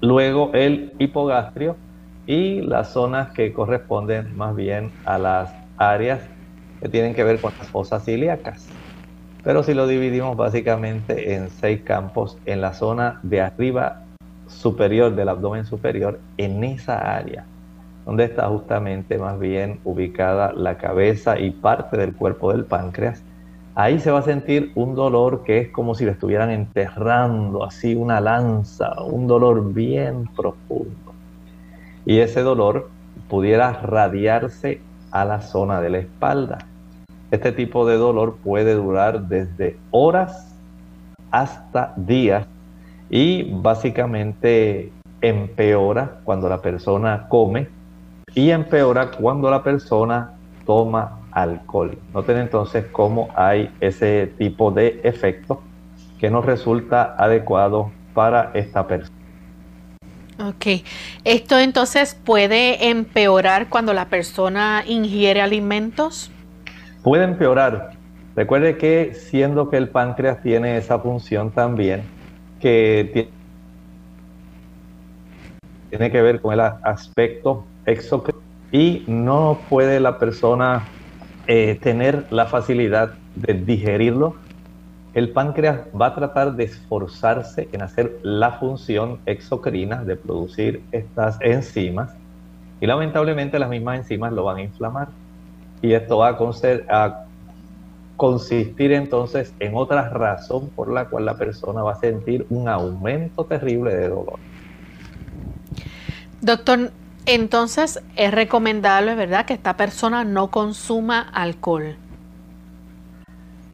luego 0.00 0.50
el 0.52 0.92
hipogastrio 0.98 1.76
y 2.26 2.60
las 2.60 2.92
zonas 2.92 3.32
que 3.32 3.52
corresponden 3.52 4.36
más 4.36 4.54
bien 4.54 4.92
a 5.04 5.18
las 5.18 5.54
áreas 5.78 6.20
que 6.80 6.88
tienen 6.88 7.14
que 7.14 7.24
ver 7.24 7.40
con 7.40 7.52
las 7.58 7.68
fosas 7.68 8.06
ilíacas. 8.08 8.68
Pero 9.42 9.62
si 9.62 9.74
lo 9.74 9.86
dividimos 9.86 10.36
básicamente 10.36 11.34
en 11.34 11.50
seis 11.50 11.82
campos, 11.82 12.38
en 12.44 12.60
la 12.60 12.74
zona 12.74 13.20
de 13.22 13.40
arriba 13.40 14.02
superior 14.46 15.14
del 15.14 15.28
abdomen 15.28 15.64
superior, 15.64 16.20
en 16.36 16.62
esa 16.62 17.16
área, 17.16 17.44
donde 18.04 18.24
está 18.24 18.48
justamente 18.48 19.18
más 19.18 19.38
bien 19.38 19.80
ubicada 19.84 20.52
la 20.52 20.76
cabeza 20.76 21.38
y 21.38 21.50
parte 21.50 21.96
del 21.96 22.14
cuerpo 22.14 22.52
del 22.52 22.64
páncreas, 22.64 23.24
ahí 23.74 23.98
se 24.00 24.10
va 24.10 24.20
a 24.20 24.22
sentir 24.22 24.72
un 24.74 24.94
dolor 24.94 25.42
que 25.44 25.58
es 25.58 25.68
como 25.70 25.94
si 25.94 26.04
le 26.04 26.12
estuvieran 26.12 26.50
enterrando 26.50 27.64
así 27.64 27.94
una 27.94 28.20
lanza, 28.20 29.02
un 29.02 29.26
dolor 29.26 29.72
bien 29.72 30.28
profundo. 30.36 31.12
Y 32.04 32.18
ese 32.18 32.42
dolor 32.42 32.90
pudiera 33.28 33.72
radiarse 33.72 34.80
a 35.10 35.24
la 35.24 35.40
zona 35.40 35.80
de 35.80 35.90
la 35.90 35.98
espalda. 35.98 36.58
Este 37.30 37.52
tipo 37.52 37.86
de 37.86 37.96
dolor 37.96 38.36
puede 38.42 38.74
durar 38.74 39.22
desde 39.28 39.78
horas 39.90 40.54
hasta 41.30 41.94
días 41.96 42.46
y 43.08 43.50
básicamente 43.54 44.92
empeora 45.20 46.20
cuando 46.24 46.48
la 46.48 46.60
persona 46.60 47.26
come 47.28 47.68
y 48.34 48.50
empeora 48.50 49.10
cuando 49.10 49.50
la 49.50 49.62
persona 49.62 50.32
toma 50.66 51.21
alcohol. 51.32 51.98
Noten 52.14 52.38
entonces 52.38 52.86
cómo 52.92 53.28
hay 53.34 53.70
ese 53.80 54.32
tipo 54.38 54.70
de 54.70 55.00
efecto 55.02 55.62
que 56.18 56.30
nos 56.30 56.44
resulta 56.44 57.16
adecuado 57.18 57.90
para 58.14 58.50
esta 58.54 58.86
persona. 58.86 59.16
Ok, 60.38 60.82
esto 61.24 61.58
entonces 61.58 62.14
puede 62.14 62.88
empeorar 62.88 63.68
cuando 63.68 63.92
la 63.92 64.06
persona 64.06 64.82
ingiere 64.86 65.40
alimentos. 65.40 66.30
Puede 67.02 67.24
empeorar. 67.24 67.92
Recuerde 68.34 68.76
que 68.76 69.14
siendo 69.14 69.68
que 69.68 69.76
el 69.76 69.88
páncreas 69.88 70.42
tiene 70.42 70.76
esa 70.78 70.98
función 70.98 71.50
también, 71.50 72.02
que 72.60 73.28
tiene 75.90 76.10
que 76.10 76.22
ver 76.22 76.40
con 76.40 76.54
el 76.54 76.60
aspecto 76.60 77.66
exocrino 77.84 78.40
y 78.72 79.04
no 79.06 79.58
puede 79.68 80.00
la 80.00 80.18
persona 80.18 80.84
eh, 81.46 81.78
tener 81.82 82.26
la 82.30 82.46
facilidad 82.46 83.14
de 83.34 83.54
digerirlo, 83.54 84.36
el 85.14 85.30
páncreas 85.30 85.80
va 85.98 86.06
a 86.06 86.14
tratar 86.14 86.54
de 86.54 86.64
esforzarse 86.64 87.68
en 87.72 87.82
hacer 87.82 88.18
la 88.22 88.52
función 88.52 89.18
exocrina 89.26 90.04
de 90.04 90.16
producir 90.16 90.82
estas 90.92 91.38
enzimas 91.40 92.12
y 92.80 92.86
lamentablemente 92.86 93.58
las 93.58 93.68
mismas 93.68 93.98
enzimas 93.98 94.32
lo 94.32 94.44
van 94.44 94.58
a 94.58 94.62
inflamar 94.62 95.08
y 95.82 95.92
esto 95.92 96.18
va 96.18 96.28
a, 96.28 97.06
a 97.06 97.24
consistir 98.16 98.92
entonces 98.92 99.52
en 99.58 99.74
otra 99.74 100.08
razón 100.08 100.70
por 100.70 100.90
la 100.90 101.06
cual 101.06 101.26
la 101.26 101.36
persona 101.36 101.82
va 101.82 101.92
a 101.92 101.96
sentir 101.96 102.46
un 102.48 102.68
aumento 102.68 103.44
terrible 103.44 103.94
de 103.94 104.08
dolor. 104.08 104.38
Doctor, 106.40 106.90
entonces 107.26 108.02
es 108.16 108.32
recomendable, 108.32 109.14
¿verdad?, 109.14 109.46
que 109.46 109.54
esta 109.54 109.76
persona 109.76 110.24
no 110.24 110.50
consuma 110.50 111.20
alcohol. 111.20 111.96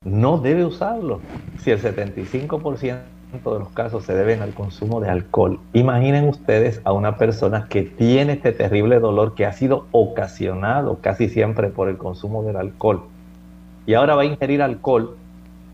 No 0.04 0.38
debe 0.38 0.64
usarlo. 0.64 1.20
Si 1.58 1.70
el 1.70 1.80
75% 1.80 3.02
de 3.32 3.58
los 3.58 3.68
casos 3.70 4.04
se 4.04 4.14
deben 4.14 4.40
al 4.42 4.54
consumo 4.54 5.00
de 5.00 5.10
alcohol, 5.10 5.60
imaginen 5.72 6.28
ustedes 6.28 6.80
a 6.84 6.92
una 6.92 7.16
persona 7.16 7.66
que 7.68 7.82
tiene 7.82 8.34
este 8.34 8.52
terrible 8.52 9.00
dolor 9.00 9.34
que 9.34 9.44
ha 9.44 9.52
sido 9.52 9.86
ocasionado 9.92 10.98
casi 11.02 11.28
siempre 11.28 11.68
por 11.68 11.88
el 11.88 11.98
consumo 11.98 12.42
del 12.42 12.56
alcohol 12.56 13.04
y 13.86 13.94
ahora 13.94 14.14
va 14.14 14.22
a 14.22 14.26
ingerir 14.26 14.62
alcohol. 14.62 15.16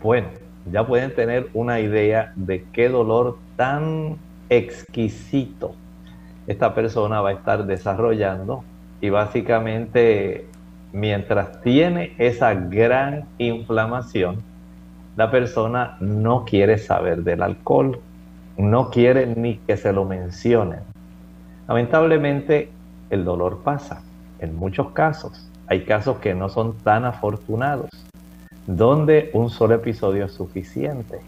Bueno, 0.01 0.29
ya 0.71 0.87
pueden 0.87 1.13
tener 1.13 1.49
una 1.53 1.79
idea 1.79 2.31
de 2.35 2.65
qué 2.73 2.89
dolor 2.89 3.37
tan 3.57 4.17
exquisito 4.49 5.75
esta 6.47 6.73
persona 6.73 7.21
va 7.21 7.29
a 7.29 7.33
estar 7.33 7.65
desarrollando 7.65 8.63
y 9.01 9.09
básicamente 9.09 10.47
mientras 10.91 11.61
tiene 11.61 12.13
esa 12.17 12.53
gran 12.53 13.25
inflamación, 13.37 14.43
la 15.15 15.31
persona 15.31 15.97
no 15.99 16.45
quiere 16.45 16.77
saber 16.77 17.23
del 17.23 17.41
alcohol, 17.41 17.99
no 18.57 18.89
quiere 18.89 19.27
ni 19.27 19.57
que 19.57 19.77
se 19.77 19.91
lo 19.91 20.05
mencionen. 20.05 20.79
Lamentablemente 21.67 22.69
el 23.09 23.25
dolor 23.25 23.61
pasa 23.63 24.01
en 24.39 24.55
muchos 24.55 24.91
casos. 24.91 25.49
Hay 25.67 25.83
casos 25.83 26.17
que 26.17 26.33
no 26.33 26.49
son 26.49 26.77
tan 26.77 27.05
afortunados, 27.05 27.89
donde 28.67 29.31
un 29.33 29.49
solo 29.49 29.75
episodio 29.75 30.25
es 30.25 30.33
suficiente. 30.33 31.19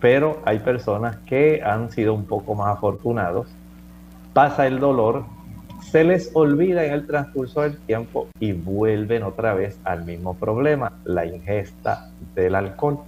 Pero 0.00 0.40
hay 0.44 0.58
personas 0.58 1.16
que 1.26 1.62
han 1.62 1.90
sido 1.90 2.12
un 2.12 2.26
poco 2.26 2.54
más 2.54 2.76
afortunados 2.76 3.48
pasa 4.36 4.66
el 4.66 4.80
dolor, 4.80 5.24
se 5.80 6.04
les 6.04 6.30
olvida 6.34 6.84
en 6.84 6.92
el 6.92 7.06
transcurso 7.06 7.62
del 7.62 7.78
tiempo 7.78 8.28
y 8.38 8.52
vuelven 8.52 9.22
otra 9.22 9.54
vez 9.54 9.78
al 9.82 10.04
mismo 10.04 10.34
problema, 10.34 10.92
la 11.06 11.24
ingesta 11.24 12.10
del 12.34 12.54
alcohol. 12.54 12.98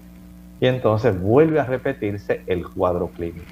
Y 0.59 0.69
entonces 0.69 1.21
vuelve 1.21 1.61
a 1.61 1.65
repetirse 1.65 2.41
el 2.47 2.67
cuadro 2.67 3.09
clínico. 3.09 3.45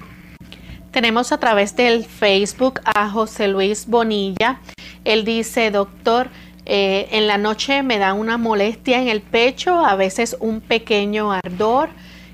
Tenemos 0.89 1.31
a 1.31 1.37
través 1.37 1.75
del 1.75 2.05
Facebook 2.05 2.81
a 2.83 3.11
José 3.11 3.47
Luis 3.47 3.85
Bonilla. 3.87 4.59
Él 5.05 5.23
dice, 5.23 5.69
doctor, 5.69 6.29
eh, 6.65 7.09
en 7.11 7.27
la 7.27 7.37
noche 7.37 7.83
me 7.83 7.99
da 7.99 8.13
una 8.13 8.39
molestia 8.39 8.99
en 8.99 9.07
el 9.07 9.21
pecho, 9.21 9.85
a 9.85 9.95
veces 9.95 10.35
un 10.39 10.61
pequeño 10.61 11.31
ardor 11.31 11.89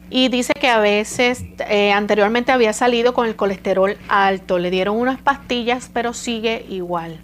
y 0.09 0.29
dice 0.29 0.53
que 0.53 0.67
a 0.67 0.79
veces 0.79 1.45
eh, 1.69 1.91
anteriormente 1.91 2.51
había 2.51 2.73
salido 2.73 3.13
con 3.13 3.27
el 3.27 3.35
colesterol 3.35 3.97
alto, 4.07 4.59
le 4.59 4.69
dieron 4.69 4.97
unas 4.97 5.19
pastillas, 5.21 5.89
pero 5.93 6.13
sigue 6.13 6.65
igual. 6.69 7.19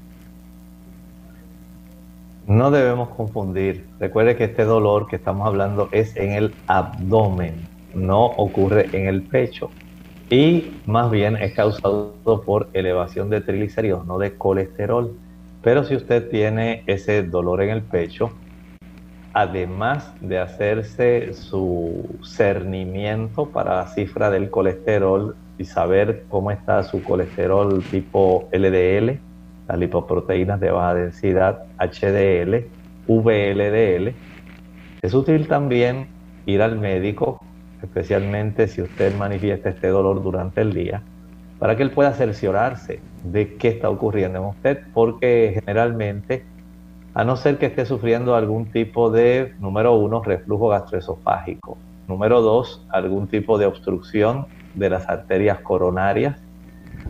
No 2.47 2.71
debemos 2.71 3.09
confundir. 3.09 3.85
Recuerde 3.99 4.35
que 4.35 4.45
este 4.45 4.63
dolor 4.63 5.07
que 5.07 5.17
estamos 5.17 5.45
hablando 5.45 5.87
es 5.91 6.15
en 6.15 6.31
el 6.31 6.55
abdomen, 6.65 7.67
no 7.93 8.25
ocurre 8.25 8.89
en 8.91 9.07
el 9.07 9.21
pecho. 9.21 9.69
Y 10.31 10.71
más 10.87 11.11
bien 11.11 11.35
es 11.37 11.53
causado 11.53 12.43
por 12.45 12.69
elevación 12.73 13.29
de 13.29 13.41
triglicéridos, 13.41 14.05
no 14.05 14.17
de 14.17 14.33
colesterol. 14.35 15.15
Pero 15.61 15.83
si 15.83 15.95
usted 15.95 16.29
tiene 16.29 16.83
ese 16.87 17.21
dolor 17.21 17.61
en 17.61 17.69
el 17.69 17.81
pecho, 17.81 18.31
además 19.33 20.13
de 20.21 20.39
hacerse 20.39 21.33
su 21.33 22.19
cernimiento 22.23 23.47
para 23.49 23.75
la 23.75 23.87
cifra 23.87 24.29
del 24.29 24.49
colesterol 24.49 25.35
y 25.57 25.65
saber 25.65 26.23
cómo 26.29 26.51
está 26.51 26.83
su 26.83 27.03
colesterol 27.03 27.83
tipo 27.91 28.47
LDL, 28.51 29.19
las 29.67 29.77
lipoproteínas 29.77 30.59
de 30.59 30.71
baja 30.71 30.95
densidad, 30.95 31.63
HDL, 31.77 32.65
VLDL, 33.07 34.13
es 35.01 35.13
útil 35.13 35.47
también 35.47 36.07
ir 36.45 36.61
al 36.61 36.79
médico, 36.79 37.39
especialmente 37.81 38.67
si 38.67 38.81
usted 38.81 39.15
manifiesta 39.15 39.69
este 39.69 39.87
dolor 39.87 40.23
durante 40.23 40.61
el 40.61 40.73
día, 40.73 41.03
para 41.59 41.75
que 41.75 41.83
él 41.83 41.91
pueda 41.91 42.13
cerciorarse 42.13 42.99
de 43.23 43.55
qué 43.55 43.69
está 43.69 43.89
ocurriendo 43.89 44.39
en 44.39 44.45
usted, 44.45 44.79
porque 44.93 45.53
generalmente 45.59 46.43
a 47.13 47.23
no 47.23 47.35
ser 47.35 47.57
que 47.57 47.67
esté 47.67 47.85
sufriendo 47.85 48.35
algún 48.35 48.71
tipo 48.71 49.09
de, 49.09 49.53
número 49.59 49.95
uno, 49.95 50.21
reflujo 50.21 50.69
gastroesofágico, 50.69 51.77
número 52.07 52.41
dos, 52.41 52.85
algún 52.89 53.27
tipo 53.27 53.57
de 53.57 53.65
obstrucción 53.65 54.47
de 54.75 54.89
las 54.89 55.09
arterias 55.09 55.59
coronarias, 55.59 56.39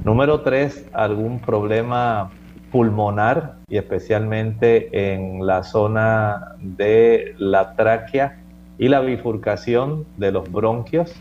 número 0.04 0.42
tres, 0.42 0.88
algún 0.94 1.40
problema 1.40 2.32
pulmonar 2.72 3.56
y 3.68 3.78
especialmente 3.78 5.14
en 5.14 5.46
la 5.46 5.64
zona 5.64 6.56
de 6.60 7.34
la 7.38 7.76
tráquea 7.76 8.40
y 8.78 8.88
la 8.88 9.02
bifurcación 9.02 10.06
de 10.18 10.32
los 10.32 10.52
bronquios. 10.52 11.14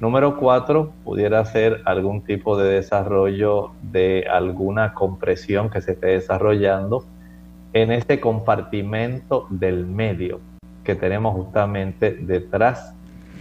Número 0.00 0.36
cuatro, 0.38 0.92
pudiera 1.04 1.44
ser 1.44 1.82
algún 1.84 2.22
tipo 2.22 2.56
de 2.56 2.70
desarrollo 2.74 3.72
de 3.82 4.26
alguna 4.30 4.94
compresión 4.94 5.70
que 5.70 5.80
se 5.80 5.92
esté 5.92 6.08
desarrollando 6.08 7.04
en 7.72 7.92
este 7.92 8.20
compartimento 8.20 9.46
del 9.50 9.86
medio 9.86 10.40
que 10.84 10.94
tenemos 10.94 11.34
justamente 11.34 12.12
detrás 12.12 12.94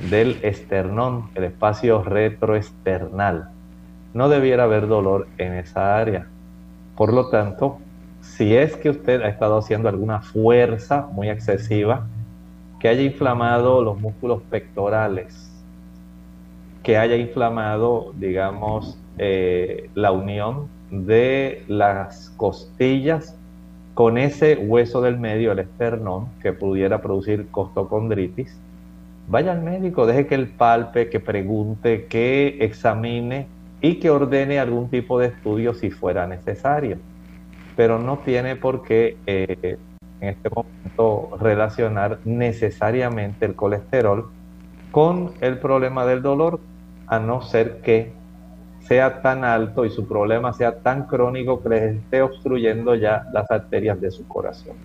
del 0.09 0.37
esternón, 0.41 1.29
el 1.33 1.45
espacio 1.45 2.03
retroesternal. 2.03 3.49
No 4.13 4.27
debiera 4.27 4.63
haber 4.63 4.87
dolor 4.87 5.27
en 5.37 5.53
esa 5.53 5.97
área. 5.97 6.27
Por 6.97 7.13
lo 7.13 7.29
tanto, 7.29 7.79
si 8.19 8.55
es 8.55 8.75
que 8.75 8.89
usted 8.89 9.21
ha 9.21 9.29
estado 9.29 9.57
haciendo 9.57 9.87
alguna 9.87 10.21
fuerza 10.21 11.07
muy 11.11 11.29
excesiva, 11.29 12.05
que 12.79 12.89
haya 12.89 13.01
inflamado 13.01 13.81
los 13.81 13.99
músculos 13.99 14.41
pectorales, 14.43 15.49
que 16.83 16.97
haya 16.97 17.15
inflamado, 17.15 18.11
digamos, 18.17 18.99
eh, 19.17 19.89
la 19.95 20.11
unión 20.11 20.67
de 20.91 21.63
las 21.67 22.29
costillas 22.31 23.36
con 23.97 24.19
ese 24.19 24.57
hueso 24.57 25.01
del 25.01 25.17
medio, 25.17 25.53
el 25.53 25.57
esternón, 25.57 26.27
que 26.43 26.53
pudiera 26.53 27.01
producir 27.01 27.47
costocondritis, 27.49 28.55
vaya 29.27 29.53
al 29.53 29.63
médico, 29.63 30.05
deje 30.05 30.27
que 30.27 30.35
él 30.35 30.49
palpe, 30.49 31.09
que 31.09 31.19
pregunte, 31.19 32.05
que 32.05 32.59
examine 32.59 33.47
y 33.81 33.95
que 33.95 34.11
ordene 34.11 34.59
algún 34.59 34.91
tipo 34.91 35.17
de 35.17 35.29
estudio 35.29 35.73
si 35.73 35.89
fuera 35.89 36.27
necesario. 36.27 36.99
Pero 37.75 37.97
no 37.97 38.19
tiene 38.19 38.55
por 38.55 38.83
qué 38.83 39.17
eh, 39.25 39.79
en 40.21 40.29
este 40.29 40.51
momento 40.51 41.35
relacionar 41.41 42.19
necesariamente 42.23 43.47
el 43.47 43.55
colesterol 43.55 44.29
con 44.91 45.31
el 45.41 45.57
problema 45.57 46.05
del 46.05 46.21
dolor, 46.21 46.59
a 47.07 47.17
no 47.17 47.41
ser 47.41 47.81
que 47.81 48.11
sea 48.87 49.21
tan 49.21 49.43
alto 49.43 49.85
y 49.85 49.89
su 49.89 50.07
problema 50.07 50.53
sea 50.53 50.79
tan 50.79 51.07
crónico 51.07 51.61
que 51.61 51.69
les 51.69 51.95
esté 51.95 52.21
obstruyendo 52.21 52.95
ya 52.95 53.25
las 53.33 53.49
arterias 53.51 53.99
de 53.99 54.11
su 54.11 54.27
corazón. 54.27 54.75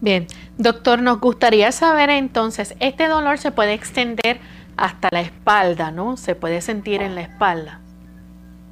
Bien, 0.00 0.26
doctor, 0.58 1.00
nos 1.00 1.20
gustaría 1.20 1.72
saber 1.72 2.10
entonces, 2.10 2.74
este 2.80 3.08
dolor 3.08 3.38
se 3.38 3.50
puede 3.50 3.72
extender 3.72 4.38
hasta 4.76 5.08
la 5.10 5.20
espalda, 5.20 5.90
¿no? 5.90 6.18
Se 6.18 6.34
puede 6.34 6.60
sentir 6.60 7.00
en 7.00 7.14
la 7.14 7.22
espalda. 7.22 7.80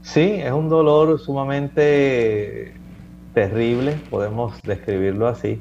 Sí, 0.02 0.34
es 0.34 0.52
un 0.52 0.68
dolor 0.68 1.18
sumamente 1.18 2.74
terrible, 3.32 3.96
podemos 4.10 4.60
describirlo 4.62 5.26
así. 5.26 5.60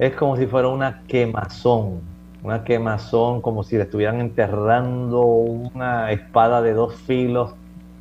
Es 0.00 0.14
como 0.14 0.36
si 0.36 0.46
fuera 0.46 0.68
una 0.68 1.02
quemazón, 1.06 2.00
una 2.42 2.64
quemazón 2.64 3.40
como 3.40 3.62
si 3.62 3.76
le 3.76 3.84
estuvieran 3.84 4.20
enterrando 4.20 5.20
una 5.22 6.10
espada 6.10 6.62
de 6.62 6.72
dos 6.72 6.96
filos. 6.96 7.54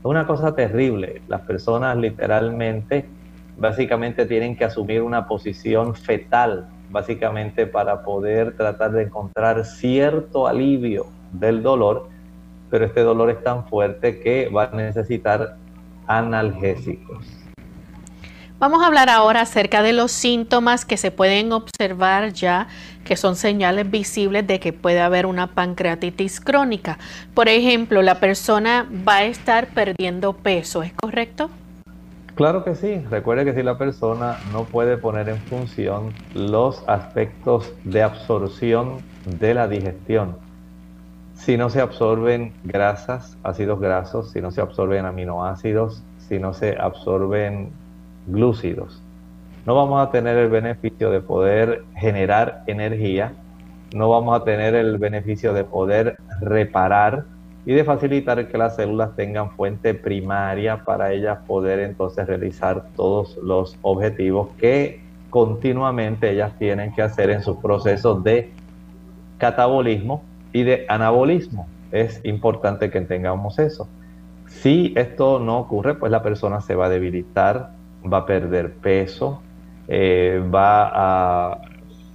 Una 0.05 0.27
cosa 0.27 0.53
terrible. 0.53 1.23
Las 1.27 1.41
personas 1.41 1.97
literalmente, 1.97 3.05
básicamente 3.57 4.27
tienen 4.27 4.55
que 4.55 4.63
asumir 4.63 5.01
una 5.01 5.27
posición 5.27 5.95
fetal, 5.95 6.69
básicamente 6.91 7.65
para 7.65 8.03
poder 8.03 8.55
tratar 8.55 8.91
de 8.91 9.01
encontrar 9.01 9.65
cierto 9.65 10.45
alivio 10.45 11.07
del 11.31 11.63
dolor, 11.63 12.07
pero 12.69 12.85
este 12.85 13.01
dolor 13.01 13.31
es 13.31 13.41
tan 13.41 13.65
fuerte 13.65 14.19
que 14.19 14.47
va 14.47 14.65
a 14.65 14.75
necesitar 14.75 15.55
analgésicos. 16.05 17.25
Vamos 18.57 18.81
a 18.81 18.87
hablar 18.87 19.09
ahora 19.09 19.41
acerca 19.41 19.83
de 19.83 19.91
los 19.91 20.13
síntomas 20.13 20.85
que 20.85 20.95
se 20.95 21.11
pueden 21.11 21.51
observar 21.51 22.31
ya, 22.31 22.67
que 23.03 23.17
son 23.17 23.35
señales 23.35 23.91
visibles 23.91 24.47
de 24.47 24.61
que 24.61 24.71
puede 24.71 25.01
haber 25.01 25.25
una 25.25 25.47
pancreatitis 25.47 26.39
crónica. 26.39 26.97
Por 27.33 27.49
ejemplo, 27.49 28.01
la 28.01 28.21
persona 28.21 28.87
va 29.05 29.17
a 29.17 29.23
estar 29.25 29.67
perdiendo 29.67 30.31
peso, 30.31 30.83
¿es 30.83 30.93
correcto? 30.93 31.49
Claro 32.35 32.63
que 32.63 32.75
sí. 32.75 33.03
Recuerde 33.09 33.43
que 33.43 33.53
si 33.53 33.61
la 33.61 33.77
persona 33.77 34.37
no 34.53 34.63
puede 34.63 34.97
poner 34.97 35.27
en 35.27 35.37
función 35.37 36.13
los 36.33 36.81
aspectos 36.87 37.73
de 37.83 38.03
absorción 38.03 38.99
de 39.25 39.53
la 39.53 39.67
digestión, 39.67 40.37
si 41.33 41.57
no 41.57 41.69
se 41.69 41.81
absorben 41.81 42.53
grasas, 42.63 43.37
ácidos 43.43 43.81
grasos, 43.81 44.31
si 44.31 44.39
no 44.39 44.51
se 44.51 44.61
absorben 44.61 45.05
aminoácidos, 45.05 46.03
si 46.29 46.39
no 46.39 46.53
se 46.53 46.77
absorben 46.79 47.71
glúcidos. 48.27 49.01
No 49.65 49.75
vamos 49.75 50.05
a 50.05 50.11
tener 50.11 50.37
el 50.37 50.49
beneficio 50.49 51.09
de 51.09 51.21
poder 51.21 51.83
generar 51.95 52.63
energía, 52.67 53.33
no 53.93 54.09
vamos 54.09 54.39
a 54.39 54.43
tener 54.43 54.75
el 54.75 54.97
beneficio 54.97 55.53
de 55.53 55.63
poder 55.63 56.17
reparar 56.39 57.25
y 57.65 57.73
de 57.73 57.83
facilitar 57.83 58.47
que 58.47 58.57
las 58.57 58.75
células 58.75 59.15
tengan 59.15 59.51
fuente 59.51 59.93
primaria 59.93 60.83
para 60.83 61.11
ellas 61.11 61.39
poder 61.47 61.79
entonces 61.79 62.27
realizar 62.27 62.85
todos 62.95 63.37
los 63.41 63.77
objetivos 63.81 64.49
que 64.59 65.01
continuamente 65.31 66.31
ellas 66.31 66.53
tienen 66.59 66.93
que 66.93 67.01
hacer 67.01 67.29
en 67.29 67.41
sus 67.41 67.57
procesos 67.57 68.23
de 68.23 68.51
catabolismo 69.37 70.23
y 70.53 70.63
de 70.63 70.85
anabolismo. 70.87 71.67
Es 71.91 72.21
importante 72.23 72.89
que 72.89 73.01
tengamos 73.01 73.59
eso. 73.59 73.87
Si 74.47 74.93
esto 74.95 75.39
no 75.39 75.59
ocurre, 75.59 75.95
pues 75.95 76.11
la 76.11 76.21
persona 76.21 76.61
se 76.61 76.75
va 76.75 76.85
a 76.85 76.89
debilitar, 76.89 77.71
va 78.11 78.19
a 78.19 78.25
perder 78.25 78.73
peso, 78.73 79.41
eh, 79.87 80.41
va 80.53 81.51
a 81.51 81.61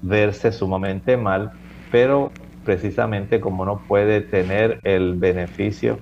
verse 0.02 0.52
sumamente 0.52 1.16
mal, 1.16 1.52
pero 1.90 2.30
precisamente 2.64 3.40
como 3.40 3.64
no 3.64 3.78
puede 3.86 4.20
tener 4.20 4.80
el 4.84 5.14
beneficio 5.14 5.98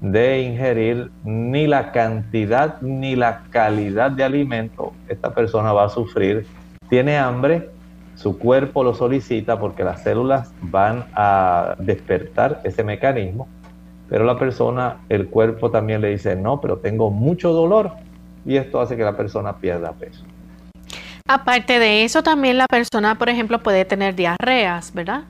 de 0.00 0.42
ingerir 0.42 1.10
ni 1.24 1.66
la 1.66 1.92
cantidad 1.92 2.80
ni 2.82 3.14
la 3.14 3.44
calidad 3.50 4.10
de 4.10 4.24
alimento, 4.24 4.92
esta 5.08 5.32
persona 5.32 5.72
va 5.72 5.84
a 5.84 5.88
sufrir, 5.88 6.46
tiene 6.88 7.18
hambre, 7.18 7.70
su 8.16 8.38
cuerpo 8.38 8.84
lo 8.84 8.94
solicita 8.94 9.58
porque 9.58 9.84
las 9.84 10.02
células 10.02 10.52
van 10.60 11.04
a 11.14 11.76
despertar 11.78 12.60
ese 12.64 12.82
mecanismo, 12.84 13.48
pero 14.08 14.24
la 14.24 14.38
persona, 14.38 14.98
el 15.08 15.28
cuerpo 15.28 15.70
también 15.70 16.00
le 16.00 16.10
dice, 16.10 16.36
no, 16.36 16.60
pero 16.60 16.78
tengo 16.78 17.10
mucho 17.10 17.52
dolor, 17.52 17.92
y 18.44 18.56
esto 18.56 18.80
hace 18.80 18.96
que 18.96 19.04
la 19.04 19.16
persona 19.16 19.56
pierda 19.56 19.92
peso. 19.92 20.24
Aparte 21.28 21.78
de 21.78 22.04
eso, 22.04 22.22
también 22.22 22.58
la 22.58 22.66
persona, 22.66 23.16
por 23.16 23.28
ejemplo, 23.28 23.62
puede 23.62 23.84
tener 23.84 24.14
diarreas, 24.14 24.92
¿verdad? 24.92 25.24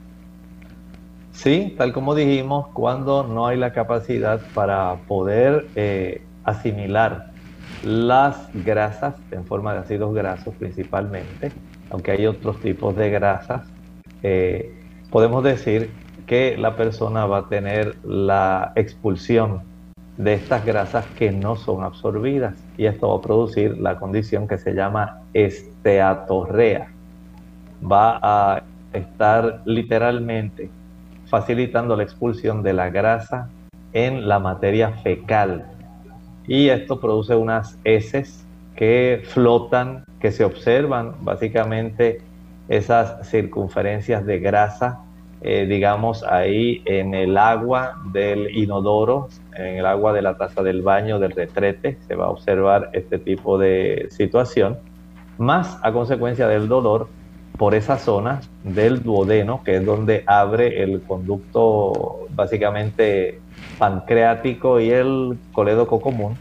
Sí, 1.33 1.75
tal 1.77 1.93
como 1.93 2.15
dijimos, 2.15 2.69
cuando 2.73 3.25
no 3.25 3.47
hay 3.47 3.57
la 3.57 3.73
capacidad 3.73 4.41
para 4.55 4.97
poder 5.07 5.67
eh, 5.77 6.23
asimilar 6.45 7.31
las 7.85 8.49
grasas 8.53 9.15
en 9.31 9.45
forma 9.45 9.73
de 9.73 9.81
ácidos 9.81 10.15
grasos 10.15 10.55
principalmente, 10.59 11.53
aunque 11.91 12.13
hay 12.13 12.27
otros 12.27 12.61
tipos 12.61 12.95
de 12.97 13.11
grasas, 13.11 13.67
eh, 14.23 14.75
podemos 15.11 15.43
decir 15.43 15.91
que 16.27 16.57
la 16.57 16.77
persona 16.77 17.27
va 17.27 17.39
a 17.39 17.49
tener 17.49 17.97
la 18.05 18.73
expulsión 18.77 19.63
de 20.17 20.35
estas 20.35 20.65
grasas 20.65 21.07
que 21.19 21.31
no 21.31 21.57
son 21.57 21.85
absorbidas 21.85 22.55
y 22.77 22.87
esto 22.87 23.09
va 23.09 23.17
a 23.17 23.21
producir 23.21 23.79
la 23.79 23.99
condición 23.99 24.47
que 24.47 24.59
se 24.59 24.75
llama 24.75 25.21
esteatorrea. 25.33 26.89
Va 27.83 28.19
a 28.23 28.63
estar 28.93 29.63
literalmente 29.65 30.71
facilitando 31.27 31.97
la 31.97 32.03
expulsión 32.03 32.63
de 32.63 32.75
la 32.75 32.91
grasa 32.91 33.49
en 33.93 34.29
la 34.29 34.39
materia 34.39 34.91
fecal 35.03 35.67
y 36.47 36.69
esto 36.69 37.01
produce 37.01 37.35
unas 37.35 37.79
heces 37.85 38.45
que 38.77 39.23
flotan, 39.25 40.05
que 40.21 40.33
se 40.33 40.45
observan 40.45 41.15
básicamente 41.21 42.21
esas 42.69 43.29
circunferencias 43.29 44.25
de 44.27 44.41
grasa 44.41 45.01
eh, 45.45 45.67
digamos, 45.67 46.23
ahí 46.23 46.83
en 46.85 47.15
el 47.15 47.37
agua 47.37 47.97
del 48.13 48.57
inodoro, 48.57 49.29
en 49.57 49.79
el 49.79 49.87
agua 49.87 50.13
de 50.13 50.23
la 50.23 50.37
taza 50.37 50.63
del 50.63 50.83
baño, 50.83 51.19
del 51.19 51.33
retrete, 51.33 51.99
se 52.07 52.15
va 52.15 52.27
a 52.27 52.31
observar 52.31 52.91
este 52.93 53.19
tipo 53.19 53.59
de 53.59 54.07
situación, 54.11 54.79
más 55.39 55.79
a 55.83 55.93
consecuencia 55.93 56.47
del 56.47 56.69
dolor 56.69 57.09
por 57.59 57.75
esa 57.75 57.99
zona 57.99 58.41
del 58.63 59.03
duodeno, 59.03 59.63
que 59.65 59.77
es 59.77 59.85
donde 59.85 60.23
abre 60.27 60.83
el 60.83 61.03
conducto 61.03 62.27
básicamente 62.31 63.41
pancreático 63.79 64.79
y 64.79 64.91
el 64.91 65.39
colédoco 65.53 66.01
común, 66.01 66.37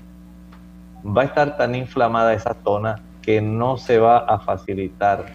va 1.06 1.24
a 1.24 1.26
estar 1.26 1.58
tan 1.58 1.74
inflamada 1.74 2.34
esa 2.34 2.56
zona 2.64 3.02
que 3.22 3.42
no 3.42 3.78
se 3.78 3.98
va 3.98 4.20
a 4.20 4.40
facilitar 4.40 5.26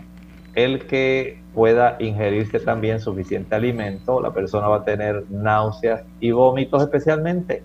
el 0.55 0.87
que 0.87 1.41
pueda 1.57 1.97
ingerirse 2.01 2.61
también 2.61 3.01
suficiente 3.01 3.55
alimento, 3.55 4.21
la 4.21 4.31
persona 4.31 4.69
va 4.69 4.77
a 4.77 4.85
tener 4.85 5.25
náuseas 5.31 6.03
y 6.21 6.31
vómitos 6.31 6.83
especialmente 6.83 7.63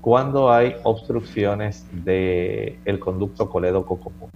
cuando 0.00 0.52
hay 0.52 0.76
obstrucciones 0.84 1.84
del 1.90 2.78
el 2.84 3.00
conducto 3.00 3.50
colédoco 3.50 3.98
común. 3.98 4.30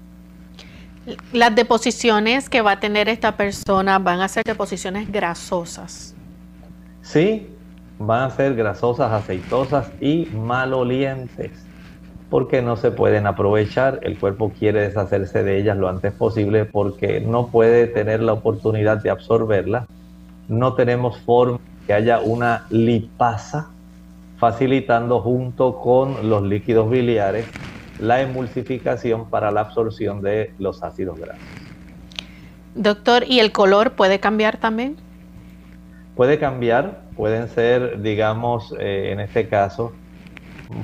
Las 1.32 1.55
deposiciones 1.55 2.51
que 2.51 2.61
va 2.61 2.72
a 2.72 2.80
tener 2.80 3.09
esta 3.09 3.36
persona 3.36 4.01
van 4.01 4.20
a 4.20 4.26
ser 4.26 4.42
deposiciones 4.44 5.12
grasosas. 5.12 6.16
Sí, 7.01 7.46
van 8.01 8.22
a 8.22 8.30
ser 8.30 8.57
grasosas, 8.57 9.12
aceitosas 9.12 9.92
y 10.01 10.26
malolientes 10.34 11.53
porque 12.31 12.62
no 12.62 12.76
se 12.76 12.91
pueden 12.91 13.26
aprovechar. 13.26 14.01
El 14.03 14.18
cuerpo 14.18 14.53
quiere 14.57 14.81
deshacerse 14.83 15.43
de 15.43 15.59
ellas 15.59 15.76
lo 15.76 15.89
antes 15.89 16.12
posible 16.12 16.64
porque 16.64 17.20
no 17.20 17.49
puede 17.49 17.87
tener 17.87 18.20
la 18.20 18.35
oportunidad 18.35 19.03
de 19.03 19.11
absorberlas. 19.11 19.87
No 20.49 20.74
tenemos 20.74 21.18
forma 21.18 21.59
que 21.87 21.95
haya 21.95 22.20
una 22.20 22.66
lipasa 22.70 23.70
facilitando 24.39 25.20
junto 25.20 25.81
con 25.81 26.29
los 26.29 26.43
líquidos 26.43 26.91
biliares 26.91 27.47
la 27.99 28.20
emulsificación 28.20 29.29
para 29.29 29.51
la 29.51 29.62
absorción 29.62 30.22
de 30.22 30.53
los 30.59 30.83
ácidos 30.83 31.18
grasos. 31.18 31.43
Doctor, 32.74 33.24
¿y 33.26 33.41
el 33.41 33.51
color 33.51 33.93
puede 33.93 34.20
cambiar 34.20 34.59
también? 34.59 34.97
Puede 36.14 36.39
cambiar, 36.39 37.01
pueden 37.16 37.49
ser, 37.49 38.01
digamos, 38.03 38.74
eh, 38.79 39.11
en 39.12 39.20
este 39.20 39.49
caso, 39.49 39.93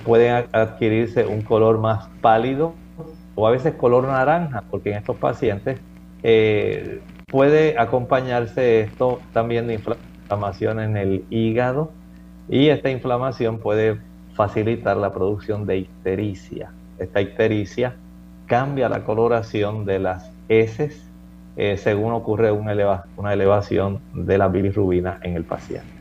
pueden 0.05 0.47
adquirirse 0.53 1.26
un 1.26 1.43
color 1.43 1.78
más 1.78 2.09
pálido 2.20 2.74
o 3.35 3.47
a 3.47 3.51
veces 3.51 3.74
color 3.74 4.05
naranja, 4.05 4.64
porque 4.70 4.91
en 4.91 4.99
estos 4.99 5.16
pacientes 5.16 5.80
eh, 6.22 7.01
puede 7.26 7.78
acompañarse 7.78 8.80
esto 8.80 9.20
también 9.32 9.66
de 9.66 9.74
inflamación 9.74 10.80
en 10.80 10.97
el 10.97 11.24
hígado 11.30 11.91
y 12.49 12.68
esta 12.68 12.91
inflamación 12.91 13.59
puede 13.59 14.01
facilitar 14.35 14.97
la 14.97 15.12
producción 15.12 15.66
de 15.66 15.78
ictericia. 15.78 16.70
Esta 16.99 17.20
ictericia 17.20 17.97
cambia 18.47 18.89
la 18.89 19.05
coloración 19.05 19.85
de 19.85 19.99
las 19.99 20.30
heces 20.49 21.05
eh, 21.57 21.76
según 21.76 22.12
ocurre 22.12 22.51
una, 22.51 23.05
una 23.16 23.32
elevación 23.32 24.01
de 24.12 24.39
la 24.39 24.49
bilirrubina 24.49 25.20
en 25.22 25.37
el 25.37 25.45
paciente. 25.45 25.94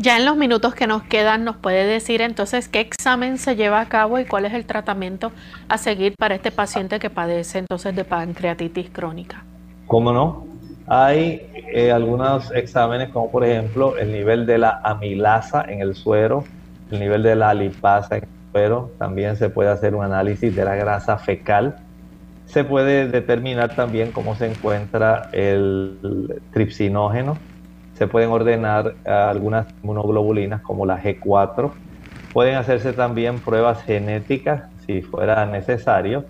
Ya 0.00 0.16
en 0.16 0.24
los 0.24 0.36
minutos 0.36 0.76
que 0.76 0.86
nos 0.86 1.02
quedan, 1.02 1.42
¿nos 1.42 1.56
puede 1.56 1.84
decir 1.84 2.22
entonces 2.22 2.68
qué 2.68 2.78
examen 2.78 3.36
se 3.36 3.56
lleva 3.56 3.80
a 3.80 3.88
cabo 3.88 4.20
y 4.20 4.26
cuál 4.26 4.44
es 4.44 4.54
el 4.54 4.64
tratamiento 4.64 5.32
a 5.68 5.76
seguir 5.76 6.14
para 6.16 6.36
este 6.36 6.52
paciente 6.52 7.00
que 7.00 7.10
padece 7.10 7.58
entonces 7.58 7.96
de 7.96 8.04
pancreatitis 8.04 8.90
crónica? 8.90 9.42
¿Cómo 9.88 10.12
no? 10.12 10.46
Hay 10.86 11.50
eh, 11.74 11.90
algunos 11.90 12.52
exámenes 12.52 13.08
como 13.08 13.32
por 13.32 13.44
ejemplo 13.44 13.98
el 13.98 14.12
nivel 14.12 14.46
de 14.46 14.58
la 14.58 14.80
amilasa 14.84 15.64
en 15.68 15.80
el 15.80 15.96
suero, 15.96 16.44
el 16.92 17.00
nivel 17.00 17.24
de 17.24 17.34
la 17.34 17.52
lipasa 17.52 18.18
en 18.18 18.22
el 18.22 18.52
suero, 18.52 18.92
también 18.98 19.36
se 19.36 19.50
puede 19.50 19.70
hacer 19.70 19.96
un 19.96 20.04
análisis 20.04 20.54
de 20.54 20.64
la 20.64 20.76
grasa 20.76 21.18
fecal. 21.18 21.76
Se 22.46 22.62
puede 22.62 23.08
determinar 23.08 23.74
también 23.74 24.12
cómo 24.12 24.36
se 24.36 24.46
encuentra 24.46 25.28
el 25.32 26.40
tripsinógeno, 26.52 27.36
se 27.98 28.06
pueden 28.06 28.30
ordenar 28.30 28.94
algunas 29.04 29.66
inmunoglobulinas 29.82 30.62
como 30.62 30.86
la 30.86 31.02
G4. 31.02 31.72
Pueden 32.32 32.54
hacerse 32.54 32.92
también 32.92 33.40
pruebas 33.40 33.82
genéticas 33.82 34.70
si 34.86 35.02
fuera 35.02 35.44
necesario, 35.46 36.24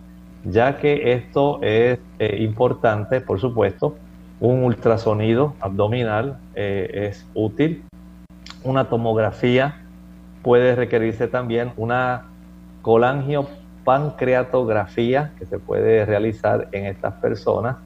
ya 0.45 0.79
que 0.79 1.13
esto 1.13 1.61
es 1.61 1.99
eh, 2.19 2.39
importante, 2.41 3.21
por 3.21 3.39
supuesto. 3.39 3.97
Un 4.41 4.65
ultrasonido 4.65 5.53
abdominal 5.61 6.39
eh, 6.55 7.11
es 7.11 7.27
útil. 7.35 7.85
Una 8.65 8.89
tomografía 8.89 9.83
puede 10.43 10.75
requerirse 10.75 11.29
también 11.29 11.73
una 11.77 12.29
colangiopancreatografía 12.81 15.33
que 15.39 15.45
se 15.45 15.59
puede 15.59 16.07
realizar 16.07 16.69
en 16.73 16.87
estas 16.87 17.13
personas 17.15 17.77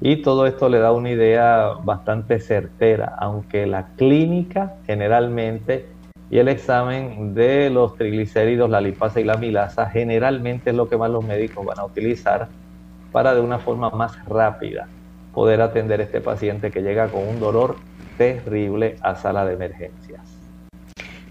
y 0.00 0.16
todo 0.22 0.46
esto 0.46 0.68
le 0.68 0.78
da 0.78 0.92
una 0.92 1.10
idea 1.10 1.74
bastante 1.82 2.40
certera, 2.40 3.14
aunque 3.18 3.66
la 3.66 3.88
clínica 3.96 4.76
generalmente 4.86 5.86
y 6.30 6.38
el 6.38 6.48
examen 6.48 7.34
de 7.34 7.70
los 7.70 7.96
triglicéridos, 7.96 8.70
la 8.70 8.80
lipasa 8.80 9.20
y 9.20 9.24
la 9.24 9.36
milasa 9.36 9.90
generalmente 9.90 10.70
es 10.70 10.76
lo 10.76 10.88
que 10.88 10.96
más 10.96 11.10
los 11.10 11.24
médicos 11.24 11.66
van 11.66 11.78
a 11.78 11.84
utilizar 11.84 12.48
para 13.12 13.34
de 13.34 13.40
una 13.40 13.58
forma 13.58 13.90
más 13.90 14.24
rápida 14.26 14.88
poder 15.34 15.60
atender 15.60 16.00
a 16.00 16.04
este 16.04 16.20
paciente 16.20 16.70
que 16.70 16.82
llega 16.82 17.08
con 17.08 17.26
un 17.26 17.40
dolor 17.40 17.76
terrible 18.16 18.96
a 19.02 19.14
sala 19.16 19.44
de 19.44 19.54
emergencias. 19.54 20.20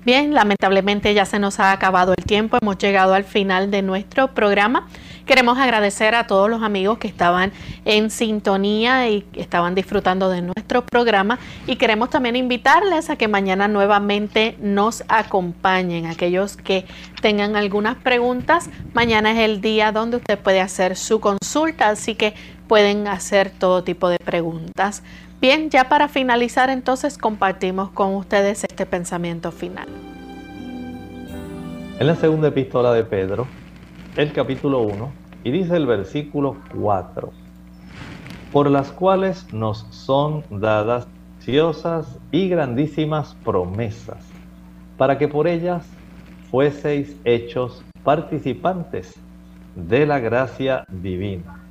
Bien, 0.05 0.33
lamentablemente 0.33 1.13
ya 1.13 1.25
se 1.25 1.39
nos 1.39 1.59
ha 1.59 1.71
acabado 1.71 2.13
el 2.17 2.23
tiempo, 2.23 2.57
hemos 2.61 2.77
llegado 2.77 3.13
al 3.13 3.25
final 3.25 3.69
de 3.69 3.81
nuestro 3.81 4.29
programa. 4.29 4.87
Queremos 5.29 5.59
agradecer 5.59 6.15
a 6.15 6.25
todos 6.25 6.49
los 6.49 6.63
amigos 6.63 6.97
que 6.97 7.07
estaban 7.07 7.51
en 7.85 8.09
sintonía 8.09 9.07
y 9.09 9.23
estaban 9.35 9.75
disfrutando 9.75 10.27
de 10.27 10.41
nuestro 10.41 10.83
programa 10.83 11.37
y 11.67 11.75
queremos 11.75 12.09
también 12.09 12.35
invitarles 12.35 13.11
a 13.11 13.15
que 13.15 13.27
mañana 13.27 13.67
nuevamente 13.67 14.57
nos 14.59 15.03
acompañen. 15.07 16.07
Aquellos 16.07 16.57
que 16.57 16.85
tengan 17.21 17.55
algunas 17.55 17.95
preguntas, 17.97 18.71
mañana 18.95 19.33
es 19.33 19.37
el 19.47 19.61
día 19.61 19.91
donde 19.91 20.17
usted 20.17 20.39
puede 20.39 20.61
hacer 20.61 20.95
su 20.95 21.19
consulta, 21.19 21.89
así 21.89 22.15
que 22.15 22.33
pueden 22.67 23.07
hacer 23.07 23.51
todo 23.51 23.83
tipo 23.83 24.09
de 24.09 24.17
preguntas. 24.17 25.03
Bien, 25.39 25.69
ya 25.69 25.89
para 25.89 26.07
finalizar 26.07 26.71
entonces 26.71 27.19
compartimos 27.19 27.91
con 27.91 28.15
ustedes 28.15 28.63
este 28.63 28.87
pensamiento 28.87 29.51
final. 29.51 29.89
En 31.99 32.07
la 32.07 32.15
segunda 32.15 32.47
epístola 32.47 32.93
de 32.93 33.03
Pedro, 33.03 33.45
el 34.15 34.33
capítulo 34.33 34.79
1 34.79 35.18
y 35.43 35.51
dice 35.51 35.75
el 35.75 35.85
versículo 35.85 36.57
4, 36.75 37.31
por 38.51 38.69
las 38.69 38.91
cuales 38.91 39.53
nos 39.53 39.85
son 39.89 40.43
dadas 40.49 41.07
preciosas 41.37 42.19
y 42.31 42.49
grandísimas 42.49 43.35
promesas, 43.45 44.23
para 44.97 45.17
que 45.17 45.27
por 45.27 45.47
ellas 45.47 45.89
fueseis 46.51 47.15
hechos 47.23 47.83
participantes 48.03 49.15
de 49.75 50.05
la 50.05 50.19
gracia 50.19 50.85
divina, 50.89 51.63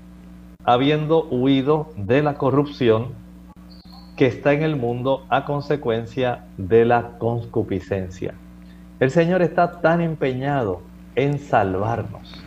habiendo 0.65 1.25
huido 1.29 1.93
de 1.97 2.23
la 2.23 2.35
corrupción 2.35 3.09
que 4.17 4.27
está 4.27 4.53
en 4.53 4.63
el 4.63 4.77
mundo 4.77 5.25
a 5.29 5.45
consecuencia 5.45 6.47
de 6.57 6.85
la 6.85 7.19
concupiscencia. 7.19 8.35
El 8.99 9.11
Señor 9.13 9.43
está 9.43 9.81
tan 9.81 10.01
empeñado 10.01 10.81
en 11.15 11.39
salvarnos, 11.39 12.45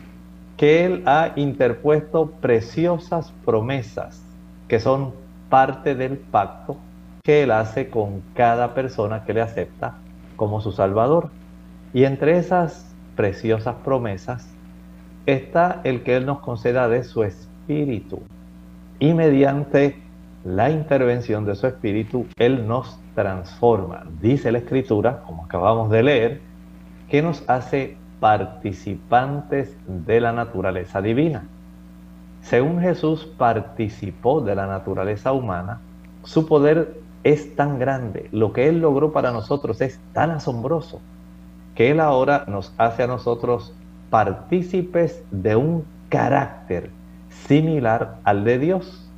que 0.61 0.85
Él 0.85 1.01
ha 1.07 1.31
interpuesto 1.37 2.33
preciosas 2.39 3.33
promesas 3.43 4.23
que 4.67 4.79
son 4.79 5.11
parte 5.49 5.95
del 5.95 6.19
pacto 6.19 6.77
que 7.23 7.41
Él 7.41 7.49
hace 7.49 7.89
con 7.89 8.21
cada 8.35 8.75
persona 8.75 9.23
que 9.23 9.33
le 9.33 9.41
acepta 9.41 9.95
como 10.35 10.61
su 10.61 10.71
Salvador. 10.71 11.31
Y 11.95 12.03
entre 12.03 12.37
esas 12.37 12.93
preciosas 13.15 13.73
promesas 13.83 14.53
está 15.25 15.81
el 15.83 16.03
que 16.03 16.15
Él 16.15 16.27
nos 16.27 16.41
conceda 16.41 16.87
de 16.87 17.05
su 17.05 17.23
Espíritu. 17.23 18.21
Y 18.99 19.15
mediante 19.15 19.99
la 20.45 20.69
intervención 20.69 21.43
de 21.43 21.55
su 21.55 21.65
Espíritu, 21.65 22.27
Él 22.37 22.67
nos 22.67 22.99
transforma. 23.15 24.05
Dice 24.21 24.51
la 24.51 24.59
Escritura, 24.59 25.23
como 25.25 25.45
acabamos 25.45 25.89
de 25.89 26.03
leer, 26.03 26.41
que 27.09 27.23
nos 27.23 27.49
hace 27.49 27.97
participantes 28.21 29.75
de 29.87 30.21
la 30.21 30.31
naturaleza 30.31 31.01
divina. 31.01 31.43
Según 32.43 32.79
Jesús 32.79 33.25
participó 33.25 34.41
de 34.41 34.53
la 34.53 34.67
naturaleza 34.67 35.33
humana, 35.33 35.81
su 36.23 36.45
poder 36.45 37.01
es 37.23 37.55
tan 37.55 37.79
grande, 37.79 38.29
lo 38.31 38.53
que 38.53 38.69
Él 38.69 38.79
logró 38.79 39.11
para 39.11 39.31
nosotros 39.31 39.81
es 39.81 39.99
tan 40.13 40.29
asombroso, 40.29 41.01
que 41.73 41.89
Él 41.89 41.99
ahora 41.99 42.45
nos 42.47 42.71
hace 42.77 43.01
a 43.01 43.07
nosotros 43.07 43.73
partícipes 44.11 45.23
de 45.31 45.55
un 45.55 45.83
carácter 46.09 46.91
similar 47.29 48.17
al 48.23 48.43
de 48.43 48.59
Dios, 48.59 49.09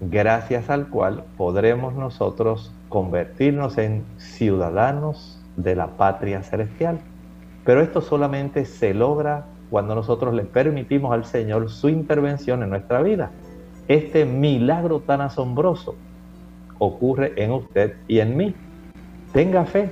gracias 0.00 0.68
al 0.68 0.88
cual 0.88 1.22
podremos 1.36 1.94
nosotros 1.94 2.72
convertirnos 2.88 3.78
en 3.78 4.04
ciudadanos 4.16 5.40
de 5.56 5.76
la 5.76 5.86
patria 5.86 6.42
celestial. 6.42 6.98
Pero 7.64 7.80
esto 7.80 8.00
solamente 8.00 8.64
se 8.64 8.94
logra 8.94 9.46
cuando 9.70 9.94
nosotros 9.94 10.34
le 10.34 10.44
permitimos 10.44 11.12
al 11.12 11.24
Señor 11.24 11.70
su 11.70 11.88
intervención 11.88 12.62
en 12.62 12.70
nuestra 12.70 13.02
vida. 13.02 13.30
Este 13.88 14.24
milagro 14.24 15.00
tan 15.00 15.20
asombroso 15.20 15.96
ocurre 16.78 17.32
en 17.36 17.52
usted 17.52 17.96
y 18.08 18.20
en 18.20 18.36
mí. 18.36 18.54
Tenga 19.32 19.64
fe, 19.64 19.90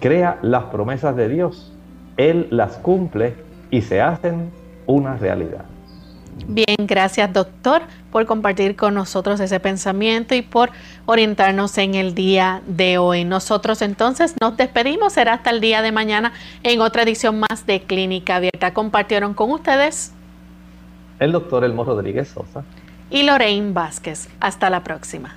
crea 0.00 0.38
las 0.42 0.64
promesas 0.64 1.14
de 1.14 1.28
Dios, 1.28 1.72
Él 2.16 2.48
las 2.50 2.78
cumple 2.78 3.34
y 3.70 3.82
se 3.82 4.00
hacen 4.00 4.50
una 4.86 5.16
realidad. 5.16 5.66
Bien, 6.48 6.76
gracias 6.86 7.32
doctor 7.32 7.82
por 8.12 8.26
compartir 8.26 8.76
con 8.76 8.94
nosotros 8.94 9.40
ese 9.40 9.58
pensamiento 9.58 10.34
y 10.34 10.42
por 10.42 10.70
orientarnos 11.06 11.76
en 11.78 11.94
el 11.94 12.14
día 12.14 12.62
de 12.66 12.98
hoy. 12.98 13.24
Nosotros 13.24 13.80
entonces 13.82 14.34
nos 14.40 14.56
despedimos, 14.56 15.14
será 15.14 15.34
hasta 15.34 15.50
el 15.50 15.60
día 15.60 15.82
de 15.82 15.92
mañana 15.92 16.32
en 16.62 16.80
otra 16.80 17.02
edición 17.02 17.40
más 17.40 17.66
de 17.66 17.82
Clínica 17.82 18.36
Abierta. 18.36 18.74
Compartieron 18.74 19.34
con 19.34 19.50
ustedes 19.50 20.12
el 21.18 21.32
doctor 21.32 21.64
Elmo 21.64 21.84
Rodríguez 21.84 22.28
Sosa 22.28 22.64
y 23.10 23.22
Lorraine 23.22 23.72
Vázquez. 23.72 24.28
Hasta 24.38 24.68
la 24.70 24.84
próxima. 24.84 25.36